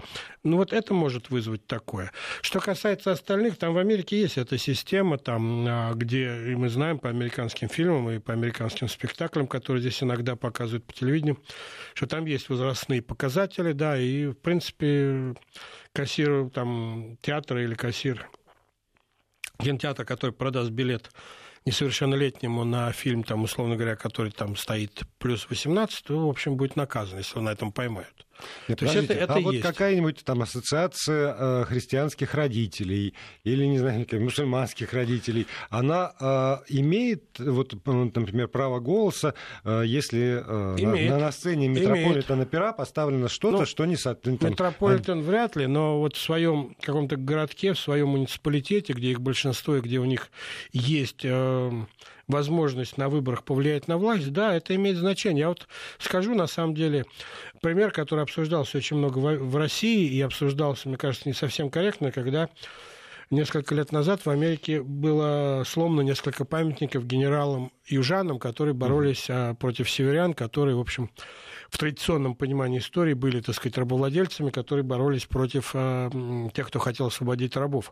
Ну 0.44 0.58
вот 0.58 0.74
это 0.74 0.94
может 0.94 1.30
вызвать 1.30 1.66
такое. 1.66 2.12
Что 2.42 2.60
касается 2.60 3.12
остальных, 3.12 3.58
там 3.58 3.74
в 3.74 3.78
Америке 3.78 4.20
есть 4.20 4.38
эта 4.38 4.58
система, 4.58 5.18
там, 5.18 5.66
а, 5.68 5.94
где, 5.94 6.52
и 6.52 6.56
мы 6.56 6.70
знаем 6.70 7.00
по 7.00 7.10
американским 7.10 7.70
фильмам 7.70 8.10
и 8.12 8.20
по 8.20 8.34
американским 8.34 8.88
спектаклям, 8.88 9.48
которые 9.48 9.82
здесь 9.82 10.04
иногда 10.04 10.36
показывают 10.36 10.86
по 10.86 10.94
телевидению, 10.94 11.40
что 11.94 12.08
там 12.08 12.26
есть 12.26 12.50
возрастные 12.50 13.02
показатели, 13.02 13.72
да, 13.72 13.98
и, 13.98 14.28
в 14.28 14.36
принципе, 14.36 15.23
кассир 15.94 16.50
там, 16.50 17.18
театра 17.22 17.64
или 17.64 17.76
кассир 17.76 18.30
кинотеатр, 19.60 20.06
который 20.06 20.32
продаст 20.32 20.72
билет 20.72 21.10
несовершеннолетнему 21.66 22.64
на 22.64 22.92
фильм, 22.92 23.24
там, 23.24 23.44
условно 23.44 23.76
говоря, 23.76 23.96
который 23.96 24.32
там 24.32 24.56
стоит 24.56 25.04
плюс 25.18 25.50
18, 25.50 26.04
то, 26.04 26.28
в 26.28 26.30
общем, 26.30 26.58
будет 26.58 26.76
наказан, 26.76 27.20
если 27.20 27.34
его 27.34 27.42
на 27.42 27.52
этом 27.52 27.72
поймают. 27.72 28.26
Нет, 28.68 28.80
То 28.80 28.86
есть 28.86 28.98
это, 28.98 29.14
это 29.14 29.34
а 29.34 29.40
есть. 29.40 29.46
вот 29.46 29.62
какая-нибудь 29.62 30.24
там 30.24 30.42
ассоциация 30.42 31.36
э, 31.38 31.66
христианских 31.66 32.34
родителей 32.34 33.14
или, 33.44 33.66
не 33.66 33.80
знаю, 33.80 34.06
мусульманских 34.12 34.94
родителей, 34.94 35.48
она 35.70 36.14
э, 36.20 36.58
имеет, 36.70 37.40
вот, 37.40 37.74
например, 37.86 38.48
право 38.48 38.80
голоса, 38.80 39.34
э, 39.64 39.84
если 39.86 40.44
э, 40.46 40.76
имеет. 40.80 41.12
На, 41.12 41.20
на 41.20 41.32
сцене 41.32 41.68
Метрополитена 41.68 42.46
Пера 42.46 42.74
поставлено 42.74 43.30
что-то, 43.30 43.60
ну, 43.60 43.66
что 43.66 43.86
не 43.86 43.96
соответствует... 43.96 44.52
Метрополитен 44.52 45.20
а... 45.20 45.22
вряд 45.22 45.56
ли, 45.56 45.68
но 45.68 46.00
вот 46.00 46.16
в 46.16 46.22
своем 46.22 46.76
каком-то 46.82 47.16
городке, 47.16 47.74
в 47.74 47.80
своем 47.80 48.10
муниципалитете, 48.10 48.94
где 48.94 49.12
их 49.12 49.22
большинство 49.22 49.78
и 49.78 49.82
где 49.82 50.00
у 50.00 50.06
них 50.06 50.30
есть... 50.72 51.22
Э, 51.24 51.72
возможность 52.28 52.98
на 52.98 53.10
выборах 53.10 53.44
повлиять 53.44 53.88
на 53.88 53.98
власть, 53.98 54.32
да, 54.32 54.56
это 54.56 54.76
имеет 54.76 54.98
значение. 54.98 55.42
Я 55.42 55.50
вот 55.50 55.68
скажу, 56.00 56.34
на 56.36 56.48
самом 56.48 56.74
деле, 56.74 57.06
пример, 57.62 57.92
который 57.92 58.24
обсуждался 58.24 58.78
очень 58.78 58.98
много 58.98 59.18
в 59.18 59.56
России 59.58 60.10
и 60.10 60.22
обсуждался, 60.22 60.88
мне 60.88 60.98
кажется, 60.98 61.28
не 61.28 61.34
совсем 61.34 61.70
корректно, 61.70 62.12
когда 62.12 62.50
несколько 63.34 63.76
лет 63.76 63.92
назад 63.92 64.26
в 64.26 64.30
Америке 64.30 64.82
было 64.82 65.64
сломано 65.66 66.02
несколько 66.02 66.46
памятников 66.46 67.06
генералам 67.06 67.72
южанам, 67.86 68.40
которые 68.40 68.74
боролись 68.74 69.30
mm-hmm. 69.30 69.56
против 69.56 69.90
северян, 69.90 70.34
которые, 70.34 70.76
в 70.76 70.80
общем, 70.80 71.10
в 71.70 71.78
традиционном 71.80 72.36
понимании 72.36 72.78
истории 72.78 73.14
были, 73.14 73.42
так 73.42 73.56
сказать, 73.56 73.78
рабовладельцами, 73.80 74.52
которые 74.52 74.84
боролись 74.84 75.26
против 75.26 75.72
э, 75.74 76.10
тех, 76.54 76.68
кто 76.68 76.78
хотел 76.78 77.08
освободить 77.08 77.56
рабов. 77.56 77.92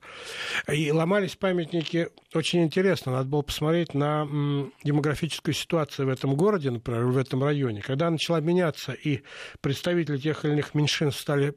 И 0.71 0.91
ломались 0.91 1.35
памятники 1.35 2.09
очень 2.35 2.63
интересно. 2.63 3.11
Надо 3.11 3.27
было 3.27 3.41
посмотреть 3.41 3.95
на 3.95 4.27
э, 4.31 4.65
демографическую 4.83 5.55
ситуацию 5.55 6.05
в 6.05 6.09
этом 6.09 6.35
городе, 6.35 6.69
например, 6.69 7.05
в 7.05 7.17
этом 7.17 7.43
районе. 7.43 7.81
Когда 7.81 8.09
начала 8.11 8.39
меняться 8.39 8.93
и 8.93 9.21
представители 9.61 10.17
тех 10.17 10.45
или 10.45 10.53
иных 10.53 10.75
меньшинств 10.75 11.19
стали 11.19 11.55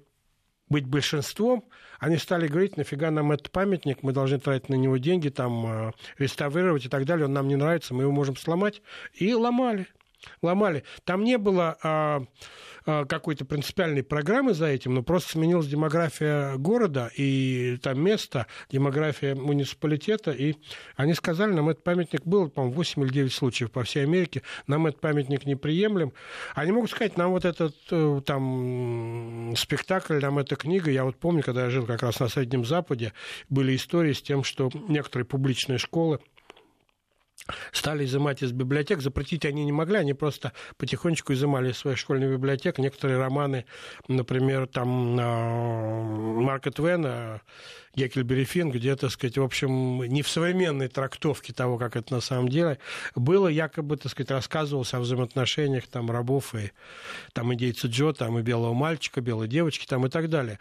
быть 0.69 0.87
большинством, 0.87 1.65
они 1.99 2.17
стали 2.17 2.49
говорить, 2.49 2.77
нафига 2.77 3.11
нам 3.11 3.33
этот 3.33 3.51
памятник, 3.51 4.03
мы 4.03 4.13
должны 4.13 4.39
тратить 4.39 4.69
на 4.69 4.75
него 4.75 4.97
деньги, 4.97 5.29
там, 5.29 5.67
э, 5.67 5.93
реставрировать 6.19 6.87
и 6.87 6.89
так 6.89 7.05
далее, 7.05 7.27
он 7.27 7.33
нам 7.33 7.49
не 7.49 7.57
нравится, 7.57 7.95
мы 7.95 8.03
его 8.03 8.13
можем 8.13 8.37
сломать. 8.37 8.83
И 9.15 9.33
ломали 9.35 9.87
ломали. 10.43 10.85
Там 11.05 11.25
не 11.25 11.39
было 11.39 11.77
а, 11.83 12.25
какой-то 12.85 13.45
принципиальной 13.45 14.03
программы 14.03 14.55
за 14.55 14.67
этим, 14.67 14.95
но 14.95 15.03
просто 15.03 15.33
сменилась 15.33 15.67
демография 15.67 16.57
города 16.57 17.11
и 17.17 17.79
там 17.83 18.01
место, 18.01 18.47
демография 18.71 19.35
муниципалитета, 19.35 20.31
и 20.33 20.57
они 20.97 21.15
сказали, 21.15 21.53
нам 21.53 21.71
этот 21.71 21.83
памятник 21.83 22.23
был, 22.25 22.51
по-моему, 22.51 22.77
8 22.77 23.03
или 23.03 23.13
9 23.13 23.33
случаев 23.33 23.71
по 23.71 23.83
всей 23.85 24.05
Америке, 24.05 24.43
нам 24.67 24.87
этот 24.87 25.01
памятник 25.01 25.47
неприемлем. 25.47 26.13
Они 26.55 26.73
могут 26.73 26.91
сказать, 26.91 27.17
нам 27.17 27.31
вот 27.31 27.45
этот 27.45 27.75
э, 27.91 28.21
там 28.25 29.55
спектакль, 29.57 30.19
нам 30.21 30.39
эта 30.39 30.57
книга, 30.57 30.91
я 30.91 31.05
вот 31.05 31.17
помню, 31.17 31.43
когда 31.43 31.65
я 31.65 31.71
жил 31.71 31.87
как 31.87 32.03
раз 32.03 32.21
на 32.21 32.29
Среднем 32.29 32.65
Западе, 32.65 33.13
были 33.49 33.75
истории 33.77 34.13
с 34.13 34.23
тем, 34.23 34.45
что 34.45 34.71
некоторые 34.89 35.27
публичные 35.27 35.79
школы 35.79 36.21
стали 37.73 38.05
изымать 38.05 38.43
из 38.43 38.53
библиотек. 38.53 39.01
Запретить 39.01 39.45
они 39.45 39.65
не 39.65 39.73
могли, 39.73 39.97
они 39.97 40.15
просто 40.15 40.53
потихонечку 40.77 41.33
изымали 41.33 41.73
из 41.73 41.79
своих 41.79 41.99
школьных 41.99 42.31
библиотек 42.31 42.79
некоторые 42.79 43.19
романы, 43.19 43.67
например, 44.09 44.67
там 44.67 44.89
Марка 46.43 46.71
Твена, 46.71 47.41
Геккельбери 47.95 48.45
Финн, 48.45 48.71
где, 48.71 48.97
так 48.97 49.11
сказать, 49.11 49.39
в 49.39 49.43
общем, 49.43 50.03
не 50.05 50.23
в 50.23 50.29
современной 50.29 50.89
трактовке 50.89 51.53
того, 51.53 51.79
как 51.79 51.97
это 51.97 52.15
на 52.15 52.21
самом 52.21 52.49
деле 52.49 52.79
было, 53.15 53.49
якобы, 53.49 53.97
так 53.97 54.11
сказать, 54.11 54.31
рассказывалось 54.31 54.95
о 54.95 55.01
взаимоотношениях 55.01 55.87
там 55.87 56.11
рабов 56.11 56.55
и 56.55 56.73
там 57.33 57.53
индейца 57.53 57.89
Джо, 57.89 58.13
там 58.13 58.39
и 58.39 58.43
белого 58.43 58.75
мальчика, 58.75 59.21
белой 59.21 59.49
девочки 59.49 59.87
там 59.87 60.07
и 60.07 60.09
так 60.09 60.29
далее. 60.29 60.59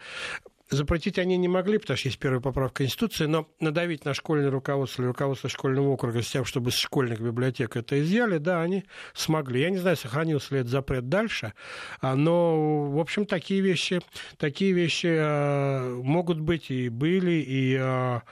Запретить 0.74 1.18
они 1.18 1.36
не 1.36 1.48
могли, 1.48 1.78
потому 1.78 1.96
что 1.96 2.08
есть 2.08 2.18
первая 2.18 2.40
поправка 2.40 2.78
Конституции, 2.78 3.26
но 3.26 3.48
надавить 3.60 4.04
на 4.04 4.12
школьное 4.12 4.50
руководство 4.50 5.02
или 5.02 5.08
руководство 5.08 5.48
школьного 5.48 5.88
округа 5.88 6.20
с 6.20 6.28
тем, 6.28 6.44
чтобы 6.44 6.72
с 6.72 6.76
школьных 6.76 7.20
библиотек 7.20 7.76
это 7.76 8.00
изъяли, 8.02 8.38
да, 8.38 8.60
они 8.60 8.84
смогли. 9.14 9.60
Я 9.60 9.70
не 9.70 9.78
знаю, 9.78 9.96
сохранился 9.96 10.54
ли 10.54 10.60
этот 10.60 10.72
запрет 10.72 11.08
дальше, 11.08 11.54
а, 12.00 12.16
но, 12.16 12.90
в 12.90 12.98
общем, 12.98 13.24
такие 13.24 13.60
вещи, 13.60 14.00
такие 14.36 14.72
вещи 14.72 15.08
а, 15.10 16.00
могут 16.02 16.40
быть 16.40 16.70
и 16.70 16.88
были, 16.88 17.32
и 17.32 17.76
а, 17.78 18.22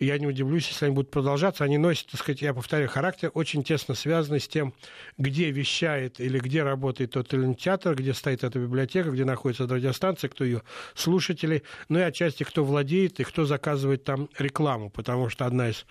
я 0.00 0.18
не 0.18 0.26
удивлюсь, 0.26 0.66
если 0.68 0.86
они 0.86 0.94
будут 0.94 1.10
продолжаться. 1.10 1.62
Они 1.62 1.76
носят, 1.76 2.06
так 2.06 2.20
сказать, 2.20 2.40
я 2.40 2.54
повторяю, 2.54 2.88
характер 2.88 3.30
очень 3.34 3.62
тесно 3.62 3.94
связанный 3.94 4.40
с 4.40 4.48
тем, 4.48 4.72
где 5.18 5.50
вещает 5.50 6.20
или 6.20 6.38
где 6.38 6.62
работает 6.62 7.12
тот 7.12 7.32
или 7.34 7.42
иной 7.42 7.54
театр, 7.54 7.94
где 7.94 8.14
стоит 8.14 8.42
эта 8.42 8.58
библиотека, 8.58 9.10
где 9.10 9.26
находится 9.26 9.66
радиостанция, 9.66 10.30
кто 10.30 10.44
ее 10.44 10.62
слушатели, 10.94 11.62
ну 11.88 11.98
и 11.98 12.02
отчасти 12.02 12.44
кто 12.44 12.64
владеет 12.64 13.20
и 13.20 13.24
кто 13.24 13.44
заказывает 13.44 14.04
там 14.04 14.28
рекламу, 14.38 14.90
потому 14.90 15.28
что 15.28 15.46
одна 15.46 15.70
из, 15.70 15.86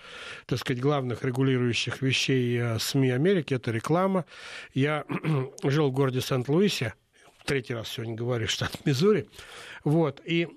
так 0.46 0.60
сказать, 0.60 0.82
главных 0.82 1.24
регулирующих 1.24 2.02
вещей 2.02 2.58
э, 2.60 2.80
СМИ 2.80 3.12
Америки– 3.12 3.54
это 3.56 3.72
реклама. 3.72 4.26
Я 4.74 5.06
жил 5.64 5.90
в 5.90 5.94
городе 5.94 6.22
Сент-Луисе, 6.22 6.94
третий 7.46 7.74
раз 7.74 7.90
сегодня 7.90 8.16
говорю, 8.16 8.48
штат 8.48 8.86
Миссури, 8.86 9.28
вот, 9.84 10.22
и 10.26 10.48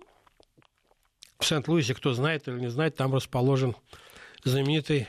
в 1.39 1.45
Сент-Луисе, 1.45 1.95
кто 1.95 2.15
знает 2.15 2.49
или 2.49 2.61
не 2.61 2.71
знает, 2.71 2.97
там 2.97 3.15
расположен 3.15 3.75
знаменитый 4.45 5.09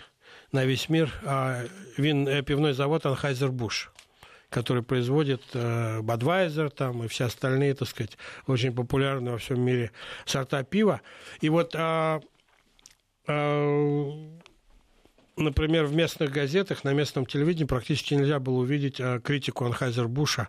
на 0.52 0.66
весь 0.66 0.90
мир 0.90 1.12
а, 1.24 1.64
вин, 1.98 2.28
э, 2.28 2.44
пивной 2.44 2.74
завод 2.74 3.06
Анхайзер-Буш 3.06 3.93
который 4.54 4.84
производит 4.84 5.42
э, 5.54 6.00
Budweiser 6.02 6.70
там, 6.70 7.04
и 7.04 7.08
все 7.08 7.26
остальные, 7.26 7.74
так 7.76 7.88
сказать, 7.88 8.18
очень 8.48 8.74
популярные 8.74 9.34
во 9.34 9.38
всем 9.38 9.60
мире 9.62 9.92
сорта 10.26 10.64
пива. 10.64 11.02
И 11.42 11.50
вот, 11.50 11.76
а, 11.76 12.22
а, 13.28 14.12
например, 15.36 15.86
в 15.86 15.96
местных 15.96 16.32
газетах, 16.32 16.84
на 16.84 16.94
местном 16.94 17.26
телевидении 17.26 17.68
практически 17.68 18.14
нельзя 18.14 18.40
было 18.40 18.60
увидеть 18.60 19.02
а, 19.02 19.20
критику 19.20 19.66
Анхайзер-Буша 19.66 20.48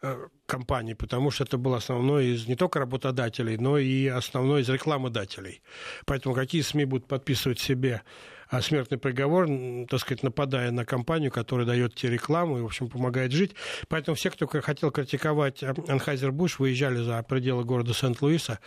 Э, 0.00 0.28
компаний, 0.46 0.94
потому 0.94 1.32
что 1.32 1.42
это 1.42 1.58
был 1.58 1.74
основной 1.74 2.28
из 2.28 2.46
не 2.46 2.54
только 2.54 2.78
работодателей, 2.78 3.56
но 3.56 3.78
и 3.78 4.06
основной 4.06 4.62
из 4.62 4.68
рекламодателей. 4.68 5.60
Поэтому 6.06 6.36
какие 6.36 6.62
СМИ 6.62 6.84
будут 6.84 7.08
подписывать 7.08 7.58
себе 7.58 8.02
смертный 8.60 8.98
приговор, 8.98 9.46
так 9.88 10.00
сказать, 10.00 10.22
нападая 10.22 10.70
на 10.70 10.84
компанию, 10.84 11.30
которая 11.30 11.66
дает 11.66 11.94
тебе 11.94 12.12
рекламу 12.12 12.58
и, 12.58 12.62
в 12.62 12.66
общем, 12.66 12.88
помогает 12.88 13.32
жить. 13.32 13.54
Поэтому 13.88 14.14
все, 14.14 14.30
кто 14.30 14.46
хотел 14.46 14.90
критиковать 14.90 15.62
Анхайзер-Буш, 15.62 16.56
выезжали 16.58 17.02
за 17.02 17.22
пределы 17.22 17.64
города 17.64 17.92
Сент-Луиса 17.92 18.58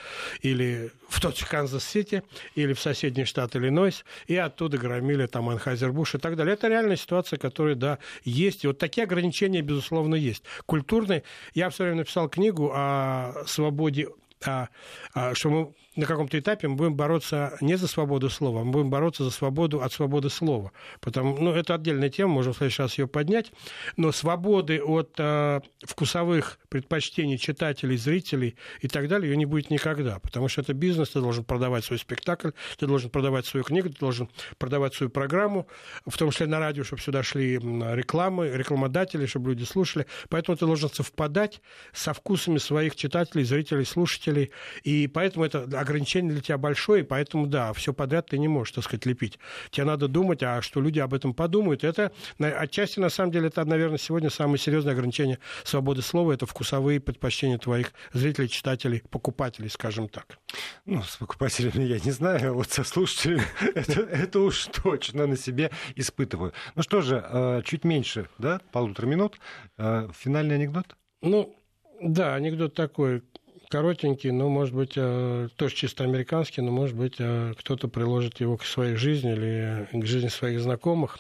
или 0.42 0.92
в 1.10 1.20
тот 1.20 1.38
же 1.38 1.46
Канзас-Сити, 1.46 2.24
или 2.56 2.74
в 2.74 2.80
соседний 2.80 3.26
штат 3.26 3.56
Иллинойс, 3.56 4.06
и 4.28 4.36
оттуда 4.36 4.78
громили 4.78 5.26
там 5.26 5.50
Anheuser-Busch 5.50 6.18
и 6.18 6.20
так 6.20 6.36
далее. 6.36 6.54
Это 6.54 6.68
реальная 6.68 6.96
ситуация, 6.96 7.38
которая, 7.38 7.76
да, 7.76 8.00
есть. 8.24 8.64
И 8.64 8.68
вот 8.68 8.78
такие 8.78 9.04
ограничения, 9.04 9.62
безусловно, 9.62 10.16
есть. 10.16 10.44
Культурные. 10.66 11.24
Я 11.54 11.70
все 11.70 11.84
время 11.84 12.00
написал 12.00 12.30
книгу 12.30 12.72
о 12.74 13.44
свободе 13.48 14.10
а, 14.46 14.70
а, 15.14 15.36
что 15.36 15.50
мы 15.50 15.74
на 15.96 16.06
каком-то 16.06 16.40
этапе 16.40 16.68
мы 16.70 16.76
будем 16.76 16.96
бороться 16.96 17.58
не 17.60 17.76
за 17.76 17.88
свободу 17.88 18.30
слова, 18.30 18.64
мы 18.64 18.72
будем 18.72 18.90
бороться 18.90 19.24
за 19.26 19.32
свободу 19.32 19.82
от 19.82 19.92
свободы 19.92 20.30
слова. 20.30 20.72
Потому, 21.02 21.38
ну, 21.38 21.52
это 21.52 21.76
отдельная 21.76 22.10
тема, 22.10 22.34
можем 22.34 22.54
в 22.54 22.58
следующий 22.58 22.82
раз 22.82 22.98
ее 22.98 23.08
поднять. 23.08 23.52
Но 23.98 24.14
свободы 24.14 24.82
от 24.82 25.16
э, 25.18 25.60
вкусовых 25.86 26.60
предпочтений 26.70 27.38
читателей, 27.38 27.98
зрителей 27.98 28.56
и 28.80 28.88
так 28.88 29.10
далее 29.10 29.32
ее 29.32 29.38
не 29.38 29.46
будет 29.46 29.70
никогда. 29.70 30.20
Потому 30.20 30.48
что 30.48 30.62
это 30.62 30.74
бизнес, 30.74 31.10
ты 31.10 31.20
должен 31.20 31.44
продавать 31.44 31.84
свой 31.84 32.00
спектакль, 32.00 32.52
ты 32.78 32.88
должен 32.88 33.10
продавать 33.10 33.46
свою 33.46 33.66
книгу, 33.66 33.90
ты 33.90 34.00
должен 34.00 34.30
продавать 34.58 34.94
свою 34.94 35.10
программу, 35.10 35.68
в 36.06 36.18
том 36.18 36.32
числе 36.32 36.48
на 36.48 36.60
радио, 36.60 36.86
чтобы 36.86 37.02
сюда 37.02 37.22
шли 37.22 37.56
рекламы, 37.56 38.48
рекламодатели, 38.48 39.26
чтобы 39.26 39.50
люди 39.50 39.66
слушали. 39.66 40.06
Поэтому 40.30 40.58
ты 40.58 40.66
должен 40.66 40.90
совпадать 40.90 41.62
со 41.92 42.14
вкусами 42.14 42.60
своих 42.60 42.96
читателей, 42.96 43.44
зрителей, 43.44 43.84
слушателей. 43.84 44.52
И 44.84 45.08
поэтому 45.08 45.44
это 45.44 45.68
ограничение 45.82 46.32
для 46.34 46.42
тебя 46.42 46.58
большое, 46.58 47.04
и 47.04 47.06
поэтому, 47.06 47.48
да, 47.48 47.74
все 47.74 47.94
подряд 47.94 48.28
ты 48.28 48.38
не 48.38 48.48
можешь, 48.48 48.74
так 48.74 48.84
сказать, 48.84 49.06
лепить. 49.06 49.40
Тебе 49.70 49.86
надо 49.86 50.08
думать, 50.08 50.44
а 50.44 50.62
что 50.62 50.82
люди 50.82 51.00
об 51.00 51.14
этом 51.14 51.34
подумают. 51.34 51.84
Это 51.84 52.12
отчасти, 52.40 53.00
на 53.00 53.10
самом 53.10 53.32
деле, 53.32 53.48
это, 53.48 53.64
наверное, 53.66 53.98
сегодня 53.98 54.30
самое 54.30 54.58
серьезное 54.58 54.94
ограничение 54.94 55.40
свободы 55.64 56.02
слова. 56.02 56.32
Это 56.32 56.46
вкусовые 56.46 57.00
предпочтения 57.00 57.58
твоих 57.58 57.94
зрителей, 58.14 58.50
читателей, 58.50 59.04
покупателей, 59.10 59.70
скажем 59.70 60.08
так. 60.08 60.38
Ну, 60.86 61.02
с 61.04 61.18
покупателями 61.18 61.84
я 61.84 62.00
не 62.00 62.12
знаю, 62.12 62.52
а 62.52 62.54
вот 62.54 62.70
со 62.72 62.84
слушателями 62.84 63.44
это, 63.76 64.40
уж 64.40 64.66
точно 64.66 65.28
на 65.28 65.38
себе 65.38 65.72
испытываю. 65.96 66.54
Ну 66.76 66.84
что 66.84 67.02
же, 67.02 67.24
э, 67.28 67.62
чуть 67.66 67.84
меньше, 67.84 68.30
да, 68.38 68.62
полутора 68.72 69.06
минут. 69.06 69.40
Э, 69.78 70.10
финальный 70.18 70.56
анекдот? 70.56 70.96
Ну, 71.22 71.56
да, 72.02 72.36
анекдот 72.36 72.74
такой 72.74 73.24
коротенький, 73.72 74.32
но, 74.32 74.50
может 74.50 74.76
быть, 74.76 74.94
э, 74.96 75.48
тоже 75.56 75.74
чисто 75.74 76.04
американский, 76.04 76.62
но, 76.62 76.72
может 76.72 76.96
быть, 76.96 77.16
э, 77.20 77.54
кто-то 77.58 77.88
приложит 77.88 78.42
его 78.42 78.58
к 78.58 78.66
своей 78.66 78.96
жизни 78.96 79.34
или 79.34 79.88
к 79.94 80.06
жизни 80.06 80.28
своих 80.28 80.60
знакомых. 80.60 81.20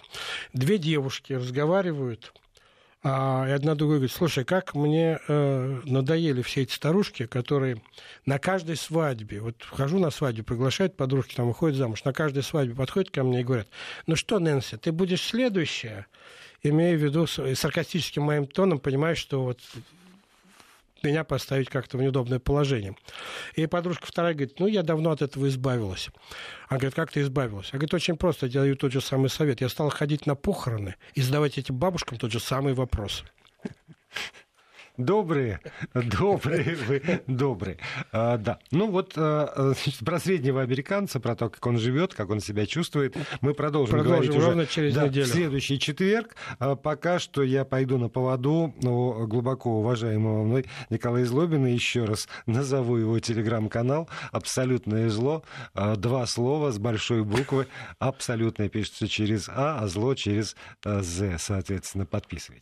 Две 0.53 0.77
девушки 0.77 1.33
разговаривают, 1.33 2.33
а, 3.03 3.47
и 3.47 3.51
одна 3.51 3.73
другой 3.73 3.97
говорит, 3.97 4.15
слушай, 4.15 4.43
как 4.43 4.75
мне 4.75 5.19
э, 5.27 5.79
надоели 5.85 6.43
все 6.43 6.61
эти 6.61 6.73
старушки, 6.73 7.25
которые 7.25 7.81
на 8.27 8.37
каждой 8.37 8.75
свадьбе, 8.75 9.39
вот 9.39 9.55
хожу 9.63 9.97
на 9.97 10.11
свадьбу, 10.11 10.43
приглашают 10.43 10.95
подружки, 10.95 11.33
там 11.33 11.47
выходят 11.47 11.77
замуж, 11.77 12.03
на 12.03 12.13
каждой 12.13 12.43
свадьбе 12.43 12.75
подходят 12.75 13.09
ко 13.09 13.23
мне 13.23 13.41
и 13.41 13.43
говорят, 13.43 13.67
ну 14.05 14.15
что, 14.15 14.37
Нэнси, 14.37 14.77
ты 14.77 14.91
будешь 14.91 15.21
следующая? 15.21 16.05
Имея 16.63 16.95
в 16.95 17.01
виду 17.01 17.25
саркастическим 17.25 18.21
моим 18.21 18.45
тоном, 18.45 18.77
понимаешь, 18.77 19.17
что 19.17 19.43
вот 19.45 19.59
меня 21.03 21.23
поставить 21.23 21.69
как-то 21.69 21.97
в 21.97 22.01
неудобное 22.01 22.39
положение. 22.39 22.95
И 23.55 23.65
подружка 23.67 24.05
вторая 24.05 24.33
говорит, 24.33 24.59
ну, 24.59 24.67
я 24.67 24.83
давно 24.83 25.11
от 25.11 25.21
этого 25.21 25.47
избавилась. 25.47 26.09
Она 26.67 26.79
говорит, 26.79 26.95
как 26.95 27.11
ты 27.11 27.21
избавилась? 27.21 27.67
Я 27.67 27.79
говорит, 27.79 27.93
очень 27.93 28.17
просто, 28.17 28.47
я 28.47 28.61
даю 28.61 28.75
тот 28.75 28.91
же 28.91 29.01
самый 29.01 29.29
совет. 29.29 29.61
Я 29.61 29.69
стала 29.69 29.89
ходить 29.89 30.25
на 30.25 30.35
похороны 30.35 30.95
и 31.13 31.21
задавать 31.21 31.57
этим 31.57 31.75
бабушкам 31.77 32.17
тот 32.17 32.31
же 32.31 32.39
самый 32.39 32.73
вопрос. 32.73 33.23
Добрые, 35.01 35.59
добрые 35.93 36.75
вы, 36.87 37.01
добрые. 37.25 37.77
А, 38.11 38.37
да. 38.37 38.59
Ну 38.71 38.89
вот 38.91 39.13
а, 39.15 39.73
значит, 39.73 40.05
про 40.05 40.19
среднего 40.19 40.61
американца, 40.61 41.19
про 41.19 41.35
то, 41.35 41.49
как 41.49 41.65
он 41.65 41.79
живет, 41.79 42.13
как 42.13 42.29
он 42.29 42.39
себя 42.39 42.65
чувствует, 42.65 43.15
мы 43.41 43.53
продолжим, 43.53 43.97
продолжим 43.97 44.25
говорить 44.25 44.43
ровно 44.43 44.63
уже 44.63 44.71
через 44.71 44.93
да, 44.93 45.07
неделю. 45.07 45.25
в 45.25 45.29
следующий 45.29 45.79
четверг. 45.79 46.35
А, 46.59 46.75
пока 46.75 47.19
что 47.19 47.41
я 47.41 47.65
пойду 47.65 47.97
на 47.97 48.09
поводу 48.09 48.73
у 48.83 49.25
глубоко 49.25 49.79
уважаемого 49.79 50.43
мной 50.43 50.65
Николая 50.89 51.25
Злобина. 51.25 51.67
Еще 51.67 52.05
раз 52.05 52.27
назову 52.45 52.97
его 52.97 53.19
телеграм-канал 53.19 54.07
«Абсолютное 54.31 55.09
зло». 55.09 55.43
А, 55.73 55.95
два 55.95 56.27
слова 56.27 56.71
с 56.71 56.77
большой 56.77 57.23
буквы. 57.23 57.67
«Абсолютное» 57.97 58.69
пишется 58.69 59.07
через 59.07 59.49
«А», 59.49 59.79
а 59.81 59.87
«зло» 59.87 60.13
через 60.13 60.55
«З». 60.83 61.37
Соответственно, 61.39 62.05
подписывайтесь. 62.05 62.59